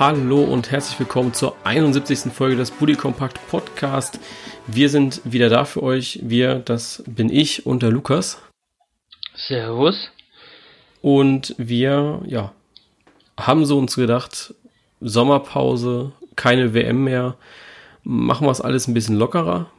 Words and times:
Hallo 0.00 0.42
und 0.44 0.70
herzlich 0.70 0.98
willkommen 0.98 1.34
zur 1.34 1.54
71. 1.64 2.32
Folge 2.32 2.56
des 2.56 2.70
Buddy 2.70 2.94
Compact 2.94 3.38
Podcast. 3.48 4.18
Wir 4.66 4.88
sind 4.88 5.20
wieder 5.24 5.50
da 5.50 5.66
für 5.66 5.82
euch. 5.82 6.20
Wir, 6.22 6.54
das 6.54 7.04
bin 7.06 7.28
ich 7.28 7.66
und 7.66 7.82
der 7.82 7.90
Lukas. 7.90 8.40
Servus. 9.34 10.10
Und 11.02 11.54
wir, 11.58 12.22
ja, 12.24 12.54
haben 13.38 13.66
so 13.66 13.76
uns 13.76 13.94
gedacht, 13.94 14.54
Sommerpause, 15.02 16.12
keine 16.34 16.72
WM 16.72 17.04
mehr, 17.04 17.36
machen 18.02 18.46
wir 18.46 18.52
es 18.52 18.62
alles 18.62 18.88
ein 18.88 18.94
bisschen 18.94 19.16
lockerer. 19.16 19.70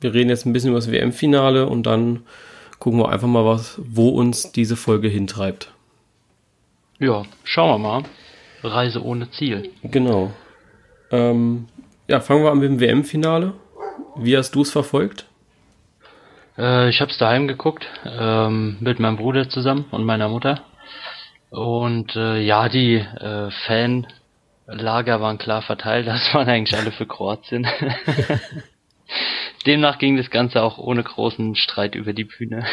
Wir 0.00 0.14
reden 0.14 0.30
jetzt 0.30 0.46
ein 0.46 0.54
bisschen 0.54 0.70
über 0.70 0.78
das 0.78 0.90
WM-Finale 0.90 1.66
und 1.66 1.82
dann 1.82 2.24
gucken 2.78 2.98
wir 2.98 3.10
einfach 3.10 3.28
mal, 3.28 3.44
was, 3.44 3.78
wo 3.84 4.08
uns 4.08 4.52
diese 4.52 4.76
Folge 4.76 5.08
hintreibt. 5.08 5.70
Ja, 6.98 7.24
schauen 7.44 7.82
wir 7.82 7.88
mal. 7.88 8.04
Reise 8.66 9.02
ohne 9.02 9.30
Ziel. 9.30 9.70
Genau. 9.82 10.32
Ähm, 11.10 11.66
ja, 12.08 12.20
fangen 12.20 12.42
wir 12.42 12.50
an 12.50 12.58
mit 12.58 12.70
dem 12.70 12.80
WM-Finale. 12.80 13.54
Wie 14.16 14.36
hast 14.36 14.54
du 14.54 14.62
es 14.62 14.70
verfolgt? 14.70 15.26
Äh, 16.58 16.88
ich 16.88 17.00
habe 17.00 17.10
es 17.10 17.18
daheim 17.18 17.48
geguckt, 17.48 17.86
ähm, 18.04 18.76
mit 18.80 18.98
meinem 18.98 19.16
Bruder 19.16 19.48
zusammen 19.48 19.84
und 19.90 20.04
meiner 20.04 20.28
Mutter. 20.28 20.62
Und 21.50 22.16
äh, 22.16 22.40
ja, 22.40 22.68
die 22.68 22.96
äh, 22.96 23.50
Fanlager 24.66 25.20
waren 25.20 25.38
klar 25.38 25.62
verteilt. 25.62 26.06
Das 26.16 26.34
waren 26.34 26.48
eigentlich 26.48 26.78
alle 26.78 26.92
für 26.92 27.06
Kroatien. 27.06 27.66
Demnach 29.66 29.98
ging 29.98 30.16
das 30.16 30.30
Ganze 30.30 30.62
auch 30.62 30.78
ohne 30.78 31.02
großen 31.02 31.56
Streit 31.56 31.94
über 31.94 32.12
die 32.12 32.24
Bühne. 32.24 32.64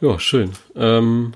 Ja, 0.00 0.18
schön. 0.18 0.52
Ähm, 0.74 1.32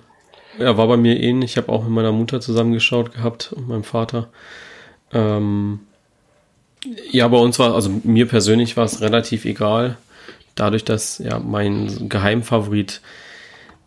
ja, 0.59 0.77
war 0.77 0.87
bei 0.87 0.97
mir 0.97 1.21
ähnlich. 1.21 1.53
Ich 1.53 1.57
habe 1.57 1.71
auch 1.71 1.83
mit 1.83 1.93
meiner 1.93 2.13
Mutter 2.13 2.41
zusammengeschaut 2.41 3.13
gehabt 3.13 3.53
und 3.53 3.69
meinem 3.69 3.85
Vater. 3.85 4.29
Ähm, 5.13 5.81
ja, 7.11 7.27
bei 7.29 7.39
uns 7.39 7.59
war, 7.59 7.75
also 7.75 7.91
mir 8.05 8.27
persönlich 8.27 8.77
war 8.77 8.85
es 8.85 9.01
relativ 9.01 9.45
egal. 9.45 9.97
Dadurch, 10.55 10.85
dass 10.85 11.19
ja 11.19 11.39
mein 11.39 12.09
Geheimfavorit 12.09 13.01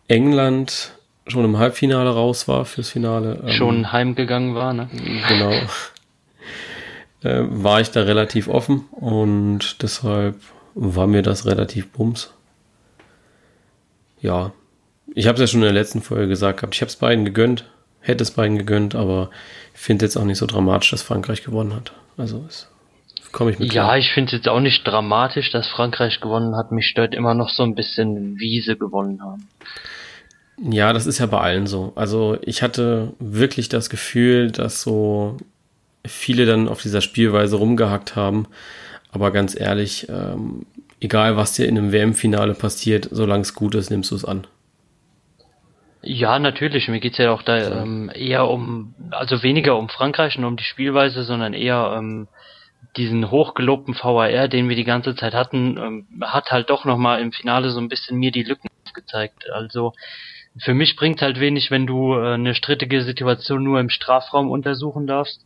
England 0.08 0.92
schon 1.26 1.44
im 1.44 1.58
Halbfinale 1.58 2.10
raus 2.10 2.48
war 2.48 2.64
fürs 2.64 2.90
Finale. 2.90 3.42
Ähm, 3.44 3.50
schon 3.50 3.92
heimgegangen 3.92 4.54
war, 4.54 4.72
ne? 4.72 4.88
Genau. 5.28 5.52
äh, 7.22 7.44
war 7.48 7.80
ich 7.80 7.90
da 7.90 8.02
relativ 8.02 8.48
offen 8.48 8.86
und 8.92 9.82
deshalb 9.82 10.36
war 10.74 11.06
mir 11.06 11.22
das 11.22 11.46
relativ 11.46 11.88
bums. 11.88 12.32
Ja, 14.20 14.52
ich 15.14 15.26
habe 15.26 15.34
es 15.36 15.40
ja 15.40 15.46
schon 15.46 15.60
in 15.60 15.66
der 15.66 15.72
letzten 15.72 16.02
Folge 16.02 16.28
gesagt 16.28 16.60
gehabt. 16.60 16.74
Ich 16.74 16.80
habe 16.80 16.88
es 16.88 16.96
beiden 16.96 17.24
gegönnt, 17.24 17.64
hätte 18.00 18.22
es 18.22 18.30
beiden 18.30 18.58
gegönnt, 18.58 18.94
aber 18.94 19.30
ich 19.74 19.80
finde 19.80 20.04
jetzt 20.04 20.16
auch 20.16 20.24
nicht 20.24 20.38
so 20.38 20.46
dramatisch, 20.46 20.90
dass 20.90 21.02
Frankreich 21.02 21.42
gewonnen 21.42 21.74
hat. 21.74 21.92
Also 22.16 22.44
komme 23.32 23.50
ich 23.50 23.58
mit. 23.58 23.72
Ja, 23.72 23.84
klar. 23.84 23.98
ich 23.98 24.10
finde 24.12 24.26
es 24.26 24.32
jetzt 24.32 24.48
auch 24.48 24.60
nicht 24.60 24.86
dramatisch, 24.86 25.50
dass 25.50 25.68
Frankreich 25.68 26.20
gewonnen 26.20 26.56
hat. 26.56 26.72
Mich 26.72 26.86
stört 26.86 27.14
immer 27.14 27.34
noch 27.34 27.48
so 27.48 27.62
ein 27.62 27.74
bisschen, 27.74 28.38
wie 28.38 28.60
sie 28.60 28.76
gewonnen 28.76 29.22
haben. 29.22 29.48
Ja, 30.62 30.92
das 30.92 31.06
ist 31.06 31.18
ja 31.18 31.26
bei 31.26 31.40
allen 31.40 31.66
so. 31.66 31.92
Also 31.96 32.36
ich 32.42 32.62
hatte 32.62 33.14
wirklich 33.18 33.68
das 33.68 33.88
Gefühl, 33.88 34.50
dass 34.50 34.82
so 34.82 35.38
viele 36.04 36.44
dann 36.44 36.68
auf 36.68 36.82
dieser 36.82 37.00
Spielweise 37.00 37.56
rumgehackt 37.56 38.14
haben. 38.14 38.46
Aber 39.10 39.30
ganz 39.30 39.58
ehrlich, 39.58 40.08
ähm, 40.08 40.66
egal 41.00 41.36
was 41.36 41.54
dir 41.54 41.66
in 41.66 41.78
einem 41.78 41.92
WM-Finale 41.92 42.54
passiert, 42.54 43.08
solange 43.10 43.42
es 43.42 43.54
gut 43.54 43.74
ist, 43.74 43.90
nimmst 43.90 44.10
du 44.10 44.16
es 44.16 44.24
an. 44.24 44.46
Ja, 46.02 46.38
natürlich. 46.38 46.88
Mir 46.88 47.00
geht's 47.00 47.18
ja 47.18 47.30
auch 47.30 47.42
da 47.42 47.82
ähm, 47.82 48.10
eher 48.14 48.48
um, 48.48 48.94
also 49.10 49.42
weniger 49.42 49.76
um 49.76 49.88
Frankreich 49.88 50.38
und 50.38 50.44
um 50.44 50.56
die 50.56 50.64
Spielweise, 50.64 51.24
sondern 51.24 51.52
eher 51.52 51.94
ähm, 51.96 52.28
diesen 52.96 53.30
hochgelobten 53.30 53.94
VAR, 53.94 54.48
den 54.48 54.68
wir 54.68 54.76
die 54.76 54.84
ganze 54.84 55.14
Zeit 55.14 55.34
hatten, 55.34 55.76
ähm, 55.76 56.06
hat 56.22 56.50
halt 56.50 56.70
doch 56.70 56.84
nochmal 56.84 57.20
im 57.20 57.32
Finale 57.32 57.70
so 57.70 57.80
ein 57.80 57.88
bisschen 57.88 58.18
mir 58.18 58.32
die 58.32 58.42
Lücken 58.42 58.68
gezeigt. 58.94 59.50
Also 59.52 59.92
für 60.58 60.74
mich 60.74 60.96
bringt 60.96 61.22
halt 61.22 61.38
wenig, 61.38 61.70
wenn 61.70 61.86
du 61.86 62.14
äh, 62.14 62.34
eine 62.34 62.54
strittige 62.54 63.02
Situation 63.02 63.62
nur 63.62 63.78
im 63.78 63.90
Strafraum 63.90 64.50
untersuchen 64.50 65.06
darfst 65.06 65.44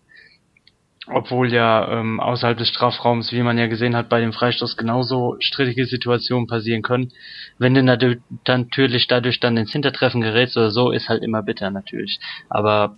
obwohl 1.07 1.53
ja 1.53 2.01
ähm, 2.01 2.19
außerhalb 2.19 2.57
des 2.57 2.69
Strafraums, 2.69 3.33
wie 3.33 3.43
man 3.43 3.59
ja 3.59 3.67
gesehen 3.67 3.95
hat, 3.95 4.09
bei 4.09 4.21
dem 4.21 4.33
Freistoß 4.33 4.77
genauso 4.77 5.37
strittige 5.39 5.87
Situationen 5.87 6.47
passieren 6.47 6.83
können. 6.83 7.13
Wenn 7.59 7.75
du 7.75 7.83
natürlich 7.83 9.07
dadurch 9.07 9.41
dann 9.41 9.57
ins 9.57 9.73
Hintertreffen 9.73 10.23
gerätst 10.23 10.57
oder 10.57 10.71
so, 10.71 10.91
ist 10.91 11.09
halt 11.09 11.23
immer 11.23 11.43
bitter 11.43 11.71
natürlich. 11.71 12.21
Aber 12.49 12.97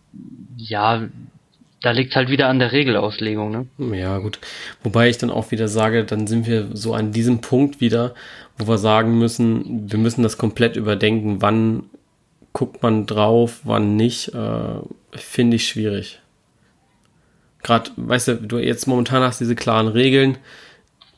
ja, 0.57 1.09
da 1.83 1.91
liegt 1.91 2.17
halt 2.17 2.31
wieder 2.31 2.49
an 2.49 2.59
der 2.59 2.73
Regelauslegung, 2.73 3.51
ne? 3.51 3.97
Ja, 3.97 4.19
gut. 4.19 4.39
Wobei 4.83 5.09
ich 5.09 5.19
dann 5.19 5.31
auch 5.31 5.51
wieder 5.51 5.69
sage, 5.69 6.05
dann 6.05 6.27
sind 6.27 6.47
wir 6.47 6.69
so 6.75 6.95
an 6.95 7.13
diesem 7.13 7.41
Punkt 7.41 7.81
wieder, 7.81 8.15
wo 8.57 8.69
wir 8.69 8.79
sagen 8.79 9.19
müssen, 9.19 9.91
wir 9.91 9.99
müssen 9.99 10.23
das 10.23 10.39
komplett 10.39 10.77
überdenken, 10.77 11.43
wann 11.43 11.85
guckt 12.53 12.83
man 12.83 13.05
drauf, 13.05 13.61
wann 13.65 13.97
nicht, 13.97 14.29
äh, 14.29 14.81
finde 15.13 15.57
ich 15.57 15.69
schwierig 15.69 16.21
gerade, 17.67 17.91
weißt 17.97 18.29
du, 18.29 18.35
du 18.37 18.59
jetzt 18.59 18.87
momentan 18.87 19.23
hast 19.23 19.41
diese 19.41 19.57
klaren 19.57 19.89
Regeln. 19.89 20.39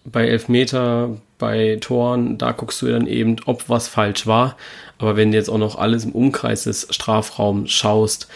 Bei 0.04 0.26
Elfmeter, 0.26 1.19
bei 1.38 1.76
Toren, 1.81 2.38
da 2.38 2.53
guckst 2.53 2.81
du 2.81 2.86
dann 2.86 3.06
eben, 3.06 3.36
ob 3.44 3.69
was 3.69 3.86
falsch 3.86 4.26
war. 4.26 4.56
Aber 4.97 5.14
wenn 5.16 5.31
du 5.31 5.37
jetzt 5.37 5.50
auch 5.50 5.58
noch 5.58 5.76
alles 5.76 6.04
im 6.04 6.12
Umkreis 6.12 6.64
des 6.64 6.88
Strafraums 6.91 7.70
schaust, 7.70 8.28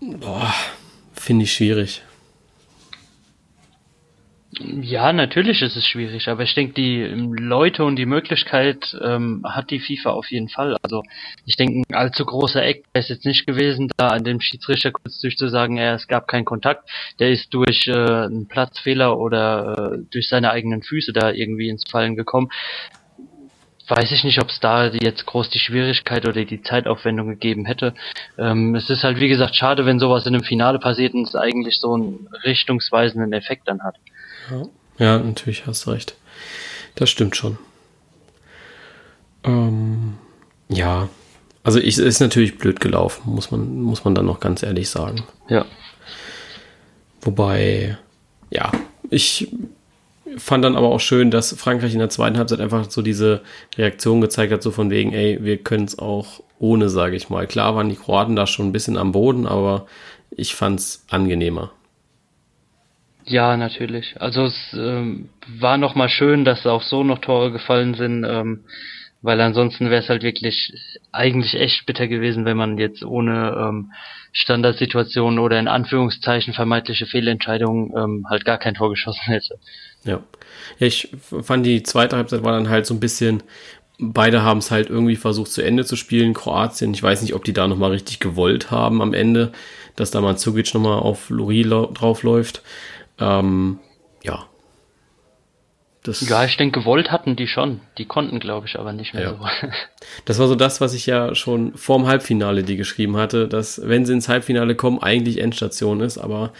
boah, 0.00 0.52
finde 1.12 1.44
ich 1.44 1.52
schwierig. 1.52 2.02
Ja, 4.58 5.14
natürlich 5.14 5.62
ist 5.62 5.76
es 5.76 5.86
schwierig, 5.86 6.28
aber 6.28 6.42
ich 6.42 6.54
denke, 6.54 6.74
die 6.74 7.00
ähm, 7.00 7.32
Leute 7.32 7.84
und 7.84 7.96
die 7.96 8.04
Möglichkeit 8.04 8.94
ähm, 9.02 9.42
hat 9.48 9.70
die 9.70 9.80
FIFA 9.80 10.10
auf 10.10 10.30
jeden 10.30 10.50
Fall. 10.50 10.76
Also 10.82 11.02
ich 11.46 11.56
denke, 11.56 11.80
ein 11.88 11.94
allzu 11.94 12.26
großer 12.26 12.62
Eck 12.62 12.84
ist 12.92 13.08
jetzt 13.08 13.24
nicht 13.24 13.46
gewesen, 13.46 13.90
da 13.96 14.08
an 14.08 14.24
dem 14.24 14.42
Schiedsrichter 14.42 14.92
kurz 14.92 15.20
durchzusagen, 15.20 15.78
ja, 15.78 15.94
es 15.94 16.06
gab 16.06 16.28
keinen 16.28 16.44
Kontakt. 16.44 16.86
Der 17.18 17.30
ist 17.30 17.54
durch 17.54 17.86
äh, 17.86 17.92
einen 17.92 18.46
Platzfehler 18.46 19.18
oder 19.18 19.94
äh, 19.94 19.98
durch 20.10 20.28
seine 20.28 20.50
eigenen 20.50 20.82
Füße 20.82 21.14
da 21.14 21.30
irgendwie 21.30 21.70
ins 21.70 21.90
Fallen 21.90 22.14
gekommen. 22.14 22.50
Weiß 23.88 24.12
ich 24.12 24.22
nicht, 24.22 24.40
ob 24.42 24.50
es 24.50 24.60
da 24.60 24.88
jetzt 24.88 25.24
groß 25.24 25.48
die 25.48 25.58
Schwierigkeit 25.60 26.26
oder 26.26 26.44
die 26.44 26.62
Zeitaufwendung 26.62 27.28
gegeben 27.28 27.64
hätte. 27.64 27.94
Ähm, 28.38 28.74
es 28.74 28.90
ist 28.90 29.02
halt, 29.02 29.18
wie 29.18 29.28
gesagt, 29.28 29.56
schade, 29.56 29.86
wenn 29.86 29.98
sowas 29.98 30.26
in 30.26 30.34
einem 30.34 30.44
Finale 30.44 30.78
passiert 30.78 31.14
und 31.14 31.26
es 31.26 31.34
eigentlich 31.34 31.78
so 31.80 31.94
einen 31.94 32.28
richtungsweisenden 32.44 33.32
Effekt 33.32 33.66
dann 33.66 33.82
hat. 33.82 33.96
Ja, 34.52 34.68
ja 34.98 35.18
natürlich 35.18 35.66
hast 35.66 35.86
du 35.86 35.90
recht. 35.90 36.16
Das 36.94 37.10
stimmt 37.10 37.36
schon. 37.36 37.58
Ähm, 39.44 40.14
ja, 40.68 41.08
also 41.64 41.78
ich, 41.78 41.98
ist 41.98 42.20
natürlich 42.20 42.58
blöd 42.58 42.80
gelaufen, 42.80 43.22
muss 43.32 43.50
man, 43.50 43.80
muss 43.82 44.04
man 44.04 44.14
dann 44.14 44.26
noch 44.26 44.40
ganz 44.40 44.62
ehrlich 44.62 44.88
sagen. 44.88 45.24
Ja. 45.48 45.64
Wobei, 47.20 47.96
ja, 48.50 48.72
ich 49.10 49.48
fand 50.36 50.64
dann 50.64 50.76
aber 50.76 50.88
auch 50.88 51.00
schön, 51.00 51.30
dass 51.30 51.52
Frankreich 51.52 51.92
in 51.92 51.98
der 51.98 52.10
zweiten 52.10 52.38
Halbzeit 52.38 52.60
einfach 52.60 52.90
so 52.90 53.02
diese 53.02 53.42
Reaktion 53.76 54.20
gezeigt 54.20 54.52
hat, 54.52 54.62
so 54.62 54.70
von 54.70 54.90
wegen, 54.90 55.12
ey, 55.12 55.38
wir 55.42 55.58
können 55.58 55.84
es 55.84 55.98
auch 55.98 56.42
ohne, 56.58 56.88
sage 56.88 57.16
ich 57.16 57.28
mal. 57.28 57.46
Klar 57.46 57.76
waren 57.76 57.88
die 57.88 57.96
Kroaten 57.96 58.36
da 58.36 58.46
schon 58.46 58.66
ein 58.66 58.72
bisschen 58.72 58.96
am 58.96 59.12
Boden, 59.12 59.46
aber 59.46 59.86
ich 60.30 60.54
fand 60.54 60.80
es 60.80 61.04
angenehmer. 61.10 61.72
Ja, 63.24 63.56
natürlich. 63.56 64.20
Also 64.20 64.44
es 64.44 64.72
ähm, 64.74 65.28
war 65.46 65.78
noch 65.78 65.94
mal 65.94 66.08
schön, 66.08 66.44
dass 66.44 66.66
auch 66.66 66.82
so 66.82 67.04
noch 67.04 67.18
Tore 67.18 67.52
gefallen 67.52 67.94
sind, 67.94 68.24
ähm, 68.24 68.64
weil 69.22 69.40
ansonsten 69.40 69.90
wäre 69.90 70.02
es 70.02 70.08
halt 70.08 70.22
wirklich 70.22 70.72
eigentlich 71.12 71.54
echt 71.54 71.86
bitter 71.86 72.08
gewesen, 72.08 72.44
wenn 72.44 72.56
man 72.56 72.78
jetzt 72.78 73.04
ohne 73.04 73.56
ähm, 73.56 73.92
Standardsituationen 74.32 75.38
oder 75.38 75.58
in 75.60 75.68
Anführungszeichen 75.68 76.54
vermeintliche 76.54 77.06
Fehlentscheidungen 77.06 77.92
ähm, 77.96 78.26
halt 78.28 78.44
gar 78.44 78.58
kein 78.58 78.74
Tor 78.74 78.90
geschossen 78.90 79.24
hätte. 79.26 79.58
Ja. 80.04 80.20
ja, 80.78 80.86
ich 80.86 81.10
fand 81.42 81.64
die 81.64 81.82
zweite 81.82 82.16
Halbzeit 82.16 82.42
war 82.42 82.52
dann 82.52 82.68
halt 82.68 82.86
so 82.86 82.94
ein 82.94 83.00
bisschen, 83.00 83.42
beide 83.98 84.42
haben 84.42 84.58
es 84.58 84.70
halt 84.70 84.90
irgendwie 84.90 85.16
versucht 85.16 85.52
zu 85.52 85.62
Ende 85.62 85.84
zu 85.84 85.96
spielen. 85.96 86.34
Kroatien, 86.34 86.92
ich 86.94 87.02
weiß 87.02 87.22
nicht, 87.22 87.34
ob 87.34 87.44
die 87.44 87.52
da 87.52 87.68
nochmal 87.68 87.92
richtig 87.92 88.18
gewollt 88.18 88.70
haben 88.70 89.00
am 89.00 89.14
Ende, 89.14 89.52
dass 89.94 90.10
da 90.10 90.20
mal 90.20 90.36
Zugic 90.36 90.74
nochmal 90.74 90.98
auf 90.98 91.30
Luri 91.30 91.62
draufläuft. 91.62 92.62
Ähm, 93.18 93.78
ja. 94.22 94.46
Das 96.02 96.28
ja, 96.28 96.44
ich 96.44 96.56
denke, 96.56 96.80
gewollt 96.80 97.12
hatten 97.12 97.36
die 97.36 97.46
schon. 97.46 97.80
Die 97.96 98.06
konnten, 98.06 98.40
glaube 98.40 98.66
ich, 98.66 98.78
aber 98.78 98.92
nicht 98.92 99.14
mehr 99.14 99.22
ja. 99.22 99.30
so. 99.30 99.68
Das 100.24 100.38
war 100.38 100.48
so 100.48 100.56
das, 100.56 100.80
was 100.80 100.94
ich 100.94 101.06
ja 101.06 101.34
schon 101.34 101.74
vorm 101.76 102.06
Halbfinale 102.06 102.64
die 102.64 102.76
geschrieben 102.76 103.16
hatte, 103.16 103.46
dass 103.46 103.80
wenn 103.84 104.04
sie 104.04 104.12
ins 104.12 104.28
Halbfinale 104.28 104.74
kommen, 104.74 105.00
eigentlich 105.00 105.38
Endstation 105.38 106.00
ist, 106.00 106.18
aber 106.18 106.52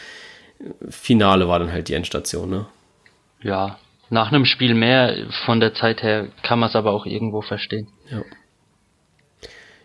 Finale 0.88 1.48
war 1.48 1.58
dann 1.58 1.72
halt 1.72 1.88
die 1.88 1.94
Endstation, 1.94 2.50
ne? 2.50 2.66
Ja, 3.42 3.78
nach 4.10 4.30
einem 4.30 4.44
Spiel 4.44 4.74
mehr 4.74 5.26
von 5.44 5.58
der 5.58 5.74
Zeit 5.74 6.02
her 6.02 6.28
kann 6.42 6.60
man 6.60 6.68
es 6.68 6.76
aber 6.76 6.92
auch 6.92 7.06
irgendwo 7.06 7.42
verstehen. 7.42 7.88
Ja. 8.10 8.22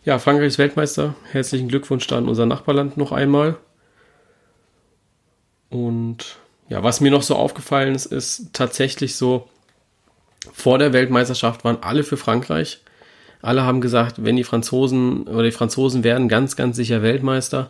Ja, 0.03 0.19
Frankreich 0.19 0.47
ist 0.47 0.57
Weltmeister. 0.57 1.15
Herzlichen 1.31 1.67
Glückwunsch 1.67 2.07
da 2.07 2.17
an 2.17 2.29
unser 2.29 2.45
Nachbarland 2.45 2.95
noch 2.95 3.11
einmal. 3.11 3.57
Und 5.69 6.37
ja, 6.69 6.83
was 6.83 7.01
mir 7.01 7.11
noch 7.11 7.23
so 7.23 7.35
aufgefallen 7.35 7.95
ist, 7.95 8.07
ist 8.07 8.49
tatsächlich 8.53 9.15
so, 9.15 9.47
vor 10.53 10.77
der 10.77 10.93
Weltmeisterschaft 10.93 11.63
waren 11.63 11.77
alle 11.81 12.03
für 12.03 12.17
Frankreich. 12.17 12.79
Alle 13.41 13.63
haben 13.63 13.81
gesagt, 13.81 14.23
wenn 14.23 14.35
die 14.35 14.43
Franzosen 14.43 15.23
oder 15.27 15.43
die 15.43 15.51
Franzosen 15.51 16.03
werden 16.03 16.27
ganz, 16.27 16.55
ganz 16.55 16.75
sicher 16.75 17.01
Weltmeister 17.01 17.69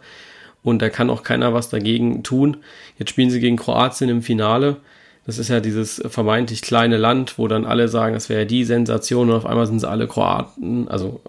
und 0.63 0.81
da 0.81 0.89
kann 0.89 1.09
auch 1.09 1.23
keiner 1.23 1.53
was 1.53 1.69
dagegen 1.69 2.23
tun. 2.23 2.57
Jetzt 2.97 3.09
spielen 3.09 3.29
sie 3.29 3.39
gegen 3.39 3.57
Kroatien 3.57 4.09
im 4.09 4.21
Finale. 4.21 4.77
Das 5.25 5.38
ist 5.38 5.49
ja 5.49 5.59
dieses 5.59 6.01
vermeintlich 6.07 6.61
kleine 6.61 6.97
Land, 6.97 7.38
wo 7.38 7.47
dann 7.47 7.65
alle 7.65 7.89
sagen, 7.89 8.13
das 8.13 8.29
wäre 8.29 8.45
die 8.45 8.63
Sensation 8.63 9.29
und 9.29 9.35
auf 9.35 9.45
einmal 9.45 9.67
sind 9.67 9.79
sie 9.79 9.89
alle 9.89 10.07
Kroaten, 10.07 10.88
also 10.88 11.21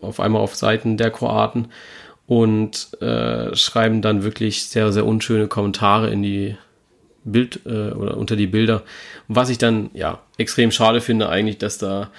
auf 0.00 0.20
einmal 0.20 0.40
auf 0.40 0.54
Seiten 0.54 0.96
der 0.96 1.10
Kroaten 1.10 1.68
und 2.26 2.88
äh, 3.02 3.56
schreiben 3.56 4.02
dann 4.02 4.22
wirklich 4.22 4.68
sehr, 4.68 4.92
sehr 4.92 5.04
unschöne 5.04 5.48
Kommentare 5.48 6.10
in 6.10 6.22
die 6.22 6.56
Bild 7.32 7.60
äh, 7.66 7.90
oder 7.90 8.16
unter 8.16 8.36
die 8.36 8.46
Bilder. 8.46 8.82
Was 9.28 9.50
ich 9.50 9.58
dann 9.58 9.90
ja 9.94 10.20
extrem 10.36 10.70
schade 10.70 11.00
finde, 11.00 11.28
eigentlich, 11.28 11.58
dass 11.58 11.78
da 11.78 12.10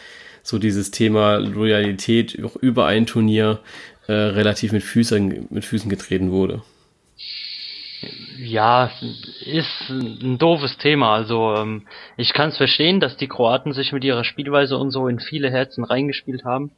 so 0.43 0.57
dieses 0.57 0.91
Thema 0.91 1.37
Loyalität 1.37 2.41
auch 2.43 2.55
über 2.55 2.85
ein 2.85 3.05
Turnier 3.05 3.59
äh, 4.07 4.13
relativ 4.13 4.71
mit 4.71 4.83
Füßen, 4.83 5.47
mit 5.49 5.65
Füßen 5.65 5.89
getreten 5.89 6.31
wurde. 6.31 6.63
Ja, 8.37 8.89
ist 9.45 9.89
ein 9.89 10.37
doofes 10.37 10.77
Thema. 10.77 11.13
Also 11.13 11.55
ähm, 11.55 11.85
ich 12.15 12.33
kann 12.33 12.49
es 12.49 12.57
verstehen, 12.57 13.01
dass 13.01 13.17
die 13.17 13.27
Kroaten 13.27 13.73
sich 13.73 13.91
mit 13.91 14.03
ihrer 14.03 14.23
Spielweise 14.23 14.77
und 14.77 14.91
so 14.91 15.07
in 15.07 15.19
viele 15.19 15.51
Herzen 15.51 15.83
reingespielt 15.83 16.45
haben. 16.45 16.71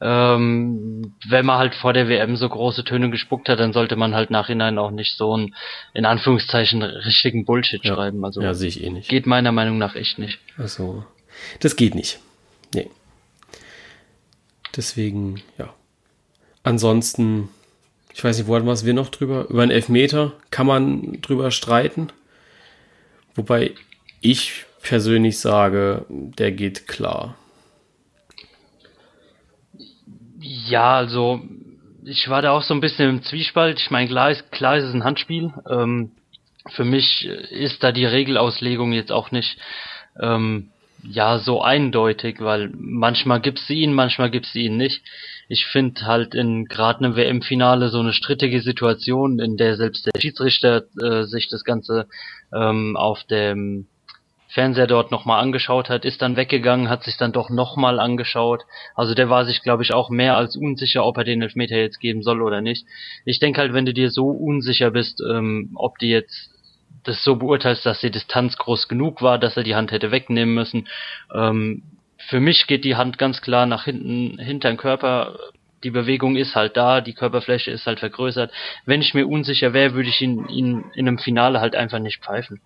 Ähm, 0.00 1.14
wenn 1.26 1.46
man 1.46 1.58
halt 1.58 1.74
vor 1.74 1.94
der 1.94 2.08
WM 2.08 2.36
so 2.36 2.48
große 2.48 2.84
Töne 2.84 3.10
gespuckt 3.10 3.48
hat, 3.48 3.60
dann 3.60 3.72
sollte 3.72 3.96
man 3.96 4.14
halt 4.14 4.30
nachhinein 4.30 4.78
auch 4.78 4.90
nicht 4.90 5.16
so 5.16 5.32
einen, 5.32 5.54
in 5.94 6.04
Anführungszeichen, 6.04 6.82
richtigen 6.82 7.46
Bullshit 7.46 7.82
ja. 7.82 7.94
schreiben. 7.94 8.24
Also 8.24 8.42
ja, 8.42 8.52
sehe 8.52 8.68
ich 8.68 8.84
eh 8.84 8.90
nicht. 8.90 9.08
Geht 9.08 9.26
meiner 9.26 9.52
Meinung 9.52 9.78
nach 9.78 9.94
echt 9.94 10.18
nicht. 10.18 10.38
Also, 10.58 11.04
das 11.60 11.76
geht 11.76 11.94
nicht. 11.94 12.18
Nee. 12.74 12.90
Deswegen, 14.76 15.42
ja. 15.56 15.72
Ansonsten, 16.62 17.48
ich 18.12 18.22
weiß 18.22 18.36
nicht, 18.36 18.48
wo 18.48 18.56
hatten 18.56 18.66
wir 18.66 18.94
noch 18.94 19.08
drüber? 19.08 19.46
Über 19.48 19.62
einen 19.62 19.70
Elfmeter 19.70 20.32
kann 20.50 20.66
man 20.66 21.22
drüber 21.22 21.50
streiten. 21.50 22.08
Wobei 23.34 23.72
ich 24.20 24.64
persönlich 24.82 25.38
sage, 25.38 26.04
der 26.08 26.52
geht 26.52 26.86
klar. 26.86 27.36
Ja, 30.48 30.96
also 30.96 31.40
ich 32.04 32.28
war 32.28 32.40
da 32.40 32.52
auch 32.52 32.62
so 32.62 32.72
ein 32.72 32.80
bisschen 32.80 33.10
im 33.10 33.22
Zwiespalt. 33.22 33.80
Ich 33.80 33.90
meine, 33.90 34.08
klar 34.08 34.30
ist, 34.30 34.52
klar 34.52 34.76
ist 34.76 34.84
es 34.84 34.94
ein 34.94 35.02
Handspiel. 35.02 35.52
Ähm, 35.68 36.12
für 36.68 36.84
mich 36.84 37.26
ist 37.26 37.82
da 37.82 37.90
die 37.90 38.04
Regelauslegung 38.04 38.92
jetzt 38.92 39.10
auch 39.10 39.32
nicht 39.32 39.58
ähm, 40.20 40.70
ja 41.02 41.38
so 41.38 41.62
eindeutig, 41.62 42.40
weil 42.40 42.70
manchmal 42.76 43.40
gibt's 43.40 43.66
sie 43.66 43.80
ihn, 43.80 43.92
manchmal 43.92 44.30
gibt's 44.30 44.52
sie 44.52 44.66
ihn 44.66 44.76
nicht. 44.76 45.02
Ich 45.48 45.66
finde 45.66 46.02
halt 46.02 46.34
in 46.36 46.66
gerade 46.66 47.04
einem 47.04 47.16
WM-Finale 47.16 47.88
so 47.88 47.98
eine 47.98 48.12
strittige 48.12 48.60
Situation, 48.60 49.40
in 49.40 49.56
der 49.56 49.74
selbst 49.76 50.06
der 50.06 50.20
Schiedsrichter 50.20 50.84
äh, 51.02 51.24
sich 51.24 51.48
das 51.48 51.64
Ganze 51.64 52.06
ähm, 52.54 52.96
auf 52.96 53.24
dem 53.24 53.88
Fernseher 54.48 54.86
dort 54.86 55.10
nochmal 55.10 55.42
angeschaut 55.42 55.88
hat, 55.88 56.04
ist 56.04 56.22
dann 56.22 56.36
weggegangen, 56.36 56.88
hat 56.88 57.02
sich 57.02 57.16
dann 57.16 57.32
doch 57.32 57.50
nochmal 57.50 57.98
angeschaut. 57.98 58.64
Also 58.94 59.14
der 59.14 59.28
war 59.28 59.44
sich, 59.44 59.62
glaube 59.62 59.82
ich, 59.82 59.92
auch 59.92 60.08
mehr 60.10 60.36
als 60.36 60.56
unsicher, 60.56 61.04
ob 61.04 61.16
er 61.18 61.24
den 61.24 61.42
Elfmeter 61.42 61.76
jetzt 61.76 62.00
geben 62.00 62.22
soll 62.22 62.42
oder 62.42 62.60
nicht. 62.60 62.86
Ich 63.24 63.40
denke 63.40 63.60
halt, 63.60 63.72
wenn 63.72 63.86
du 63.86 63.92
dir 63.92 64.10
so 64.10 64.28
unsicher 64.28 64.90
bist, 64.90 65.20
ähm, 65.28 65.70
ob 65.74 65.98
du 65.98 66.06
jetzt 66.06 66.50
das 67.02 67.22
so 67.22 67.36
beurteilst, 67.36 67.86
dass 67.86 68.00
die 68.00 68.10
Distanz 68.10 68.56
groß 68.56 68.88
genug 68.88 69.22
war, 69.22 69.38
dass 69.38 69.56
er 69.56 69.62
die 69.62 69.76
Hand 69.76 69.92
hätte 69.92 70.10
wegnehmen 70.10 70.54
müssen. 70.54 70.88
Ähm, 71.34 71.82
für 72.28 72.40
mich 72.40 72.66
geht 72.66 72.84
die 72.84 72.96
Hand 72.96 73.18
ganz 73.18 73.40
klar 73.42 73.66
nach 73.66 73.84
hinten, 73.84 74.38
hinter 74.38 74.68
den 74.68 74.76
Körper. 74.76 75.38
Die 75.84 75.90
Bewegung 75.90 76.36
ist 76.36 76.56
halt 76.56 76.76
da, 76.76 77.00
die 77.00 77.12
Körperfläche 77.12 77.70
ist 77.70 77.86
halt 77.86 78.00
vergrößert. 78.00 78.50
Wenn 78.86 79.02
ich 79.02 79.14
mir 79.14 79.26
unsicher 79.26 79.72
wäre, 79.72 79.94
würde 79.94 80.08
ich 80.08 80.20
ihn, 80.20 80.48
ihn 80.48 80.84
in 80.94 81.06
einem 81.06 81.18
Finale 81.18 81.60
halt 81.60 81.76
einfach 81.76 81.98
nicht 81.98 82.24
pfeifen. 82.24 82.60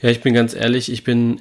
Ja, 0.00 0.10
ich 0.10 0.20
bin 0.20 0.34
ganz 0.34 0.54
ehrlich, 0.54 0.90
ich 0.90 1.04
bin 1.04 1.40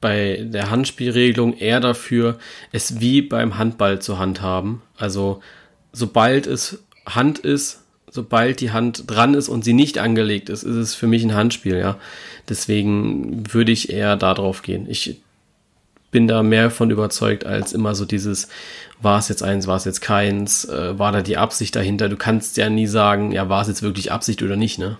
bei 0.00 0.44
der 0.44 0.70
Handspielregelung 0.70 1.56
eher 1.56 1.80
dafür, 1.80 2.38
es 2.72 3.00
wie 3.00 3.22
beim 3.22 3.58
Handball 3.58 4.00
zu 4.00 4.18
handhaben. 4.18 4.82
Also 4.96 5.40
sobald 5.92 6.46
es 6.46 6.82
Hand 7.06 7.38
ist, 7.38 7.82
sobald 8.10 8.60
die 8.60 8.72
Hand 8.72 9.04
dran 9.06 9.34
ist 9.34 9.48
und 9.48 9.64
sie 9.64 9.74
nicht 9.74 9.98
angelegt 9.98 10.48
ist, 10.48 10.62
ist 10.62 10.76
es 10.76 10.94
für 10.94 11.06
mich 11.06 11.22
ein 11.24 11.34
Handspiel, 11.34 11.76
ja. 11.76 11.98
Deswegen 12.48 13.52
würde 13.52 13.72
ich 13.72 13.90
eher 13.90 14.16
darauf 14.16 14.62
gehen. 14.62 14.86
Ich 14.88 15.20
bin 16.10 16.26
da 16.26 16.42
mehr 16.42 16.70
von 16.70 16.90
überzeugt 16.90 17.44
als 17.44 17.72
immer 17.72 17.94
so 17.94 18.04
dieses, 18.04 18.48
war 19.00 19.18
es 19.18 19.28
jetzt 19.28 19.42
eins, 19.42 19.66
war 19.66 19.76
es 19.76 19.84
jetzt 19.84 20.00
keins, 20.00 20.64
äh, 20.64 20.98
war 20.98 21.12
da 21.12 21.20
die 21.20 21.36
Absicht 21.36 21.76
dahinter. 21.76 22.08
Du 22.08 22.16
kannst 22.16 22.56
ja 22.56 22.70
nie 22.70 22.86
sagen, 22.86 23.30
ja, 23.32 23.48
war 23.48 23.62
es 23.62 23.68
jetzt 23.68 23.82
wirklich 23.82 24.10
Absicht 24.10 24.42
oder 24.42 24.56
nicht, 24.56 24.78
ne? 24.78 24.98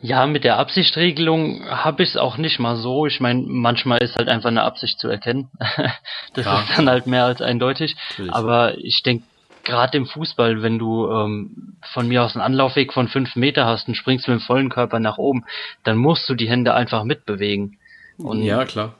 Ja, 0.00 0.26
mit 0.26 0.44
der 0.44 0.58
Absichtregelung 0.58 1.64
habe 1.68 2.02
ich 2.02 2.10
es 2.10 2.16
auch 2.16 2.36
nicht 2.36 2.58
mal 2.58 2.76
so. 2.76 3.06
Ich 3.06 3.20
meine, 3.20 3.42
manchmal 3.46 3.98
ist 4.02 4.16
halt 4.16 4.28
einfach 4.28 4.50
eine 4.50 4.62
Absicht 4.62 4.98
zu 4.98 5.08
erkennen. 5.08 5.50
das 6.34 6.44
ja. 6.44 6.60
ist 6.60 6.78
dann 6.78 6.88
halt 6.88 7.06
mehr 7.06 7.24
als 7.24 7.40
eindeutig. 7.40 7.96
Natürlich. 8.10 8.34
Aber 8.34 8.76
ich 8.78 9.02
denke, 9.02 9.24
gerade 9.64 9.96
im 9.96 10.06
Fußball, 10.06 10.62
wenn 10.62 10.78
du 10.78 11.10
ähm, 11.10 11.76
von 11.92 12.08
mir 12.08 12.22
aus 12.22 12.36
einen 12.36 12.44
Anlaufweg 12.44 12.92
von 12.92 13.08
fünf 13.08 13.36
Meter 13.36 13.66
hast 13.66 13.88
und 13.88 13.96
springst 13.96 14.28
mit 14.28 14.38
dem 14.38 14.44
vollen 14.44 14.68
Körper 14.68 15.00
nach 15.00 15.18
oben, 15.18 15.44
dann 15.82 15.96
musst 15.96 16.28
du 16.28 16.34
die 16.34 16.48
Hände 16.48 16.74
einfach 16.74 17.04
mitbewegen. 17.04 17.78
Und 18.18 18.42
ja, 18.42 18.64
klar. 18.64 18.94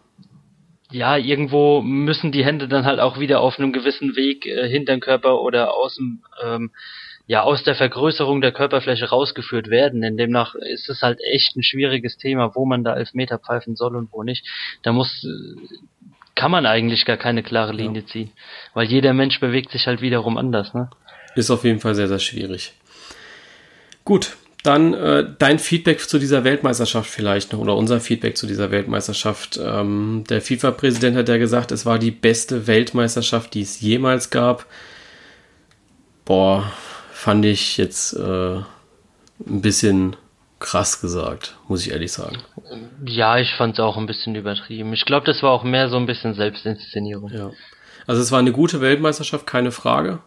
Ja, 0.90 1.16
irgendwo 1.16 1.82
müssen 1.82 2.32
die 2.32 2.44
Hände 2.44 2.68
dann 2.68 2.84
halt 2.84 3.00
auch 3.00 3.18
wieder 3.18 3.40
auf 3.40 3.58
einem 3.58 3.72
gewissen 3.72 4.16
Weg 4.16 4.46
äh, 4.46 4.68
hinter 4.68 4.94
den 4.94 5.00
Körper 5.00 5.40
oder 5.40 5.74
aus 5.74 5.96
dem 5.96 6.22
ähm, 6.44 6.70
ja 7.26 7.42
aus 7.42 7.64
der 7.64 7.74
Vergrößerung 7.74 8.40
der 8.40 8.52
Körperfläche 8.52 9.08
rausgeführt 9.08 9.68
werden. 9.68 10.00
Denn 10.00 10.16
demnach 10.16 10.54
ist 10.54 10.88
es 10.88 11.02
halt 11.02 11.20
echt 11.20 11.56
ein 11.56 11.62
schwieriges 11.62 12.16
Thema, 12.16 12.54
wo 12.54 12.64
man 12.64 12.84
da 12.84 12.96
Elfmeter 12.96 13.38
pfeifen 13.38 13.76
soll 13.76 13.96
und 13.96 14.12
wo 14.12 14.22
nicht. 14.22 14.46
Da 14.82 14.92
muss 14.92 15.26
kann 16.34 16.50
man 16.50 16.66
eigentlich 16.66 17.06
gar 17.06 17.16
keine 17.16 17.42
klare 17.42 17.72
Linie 17.72 18.02
ja. 18.02 18.08
ziehen, 18.08 18.30
weil 18.74 18.86
jeder 18.86 19.14
Mensch 19.14 19.40
bewegt 19.40 19.70
sich 19.70 19.86
halt 19.86 20.02
wiederum 20.02 20.36
anders. 20.36 20.74
Ne? 20.74 20.90
Ist 21.34 21.50
auf 21.50 21.64
jeden 21.64 21.80
Fall 21.80 21.94
sehr 21.94 22.08
sehr 22.08 22.18
schwierig. 22.18 22.74
Gut, 24.04 24.36
dann 24.62 24.94
äh, 24.94 25.24
dein 25.38 25.58
Feedback 25.58 26.00
zu 26.00 26.18
dieser 26.18 26.44
Weltmeisterschaft 26.44 27.08
vielleicht 27.08 27.52
noch 27.52 27.60
oder 27.60 27.76
unser 27.76 28.00
Feedback 28.00 28.36
zu 28.36 28.46
dieser 28.46 28.70
Weltmeisterschaft. 28.70 29.58
Ähm, 29.62 30.24
der 30.28 30.42
FIFA-Präsident 30.42 31.16
hat 31.16 31.28
ja 31.28 31.38
gesagt, 31.38 31.72
es 31.72 31.86
war 31.86 31.98
die 31.98 32.10
beste 32.10 32.66
Weltmeisterschaft, 32.66 33.54
die 33.54 33.62
es 33.62 33.80
jemals 33.80 34.30
gab. 34.30 34.66
Boah, 36.24 36.72
fand 37.16 37.46
ich 37.46 37.78
jetzt 37.78 38.12
äh, 38.12 38.56
ein 38.56 38.64
bisschen 39.62 40.16
krass 40.60 41.00
gesagt, 41.00 41.56
muss 41.66 41.84
ich 41.84 41.92
ehrlich 41.92 42.12
sagen. 42.12 42.36
Ja, 43.04 43.38
ich 43.38 43.54
fand 43.54 43.74
es 43.74 43.80
auch 43.80 43.96
ein 43.96 44.06
bisschen 44.06 44.34
übertrieben. 44.34 44.92
Ich 44.92 45.06
glaube, 45.06 45.24
das 45.24 45.42
war 45.42 45.50
auch 45.50 45.64
mehr 45.64 45.88
so 45.88 45.96
ein 45.96 46.06
bisschen 46.06 46.34
Selbstinszenierung. 46.34 47.30
Ja. 47.30 47.50
Also 48.06 48.20
es 48.20 48.30
war 48.32 48.38
eine 48.38 48.52
gute 48.52 48.82
Weltmeisterschaft, 48.82 49.46
keine 49.46 49.72
Frage. 49.72 50.18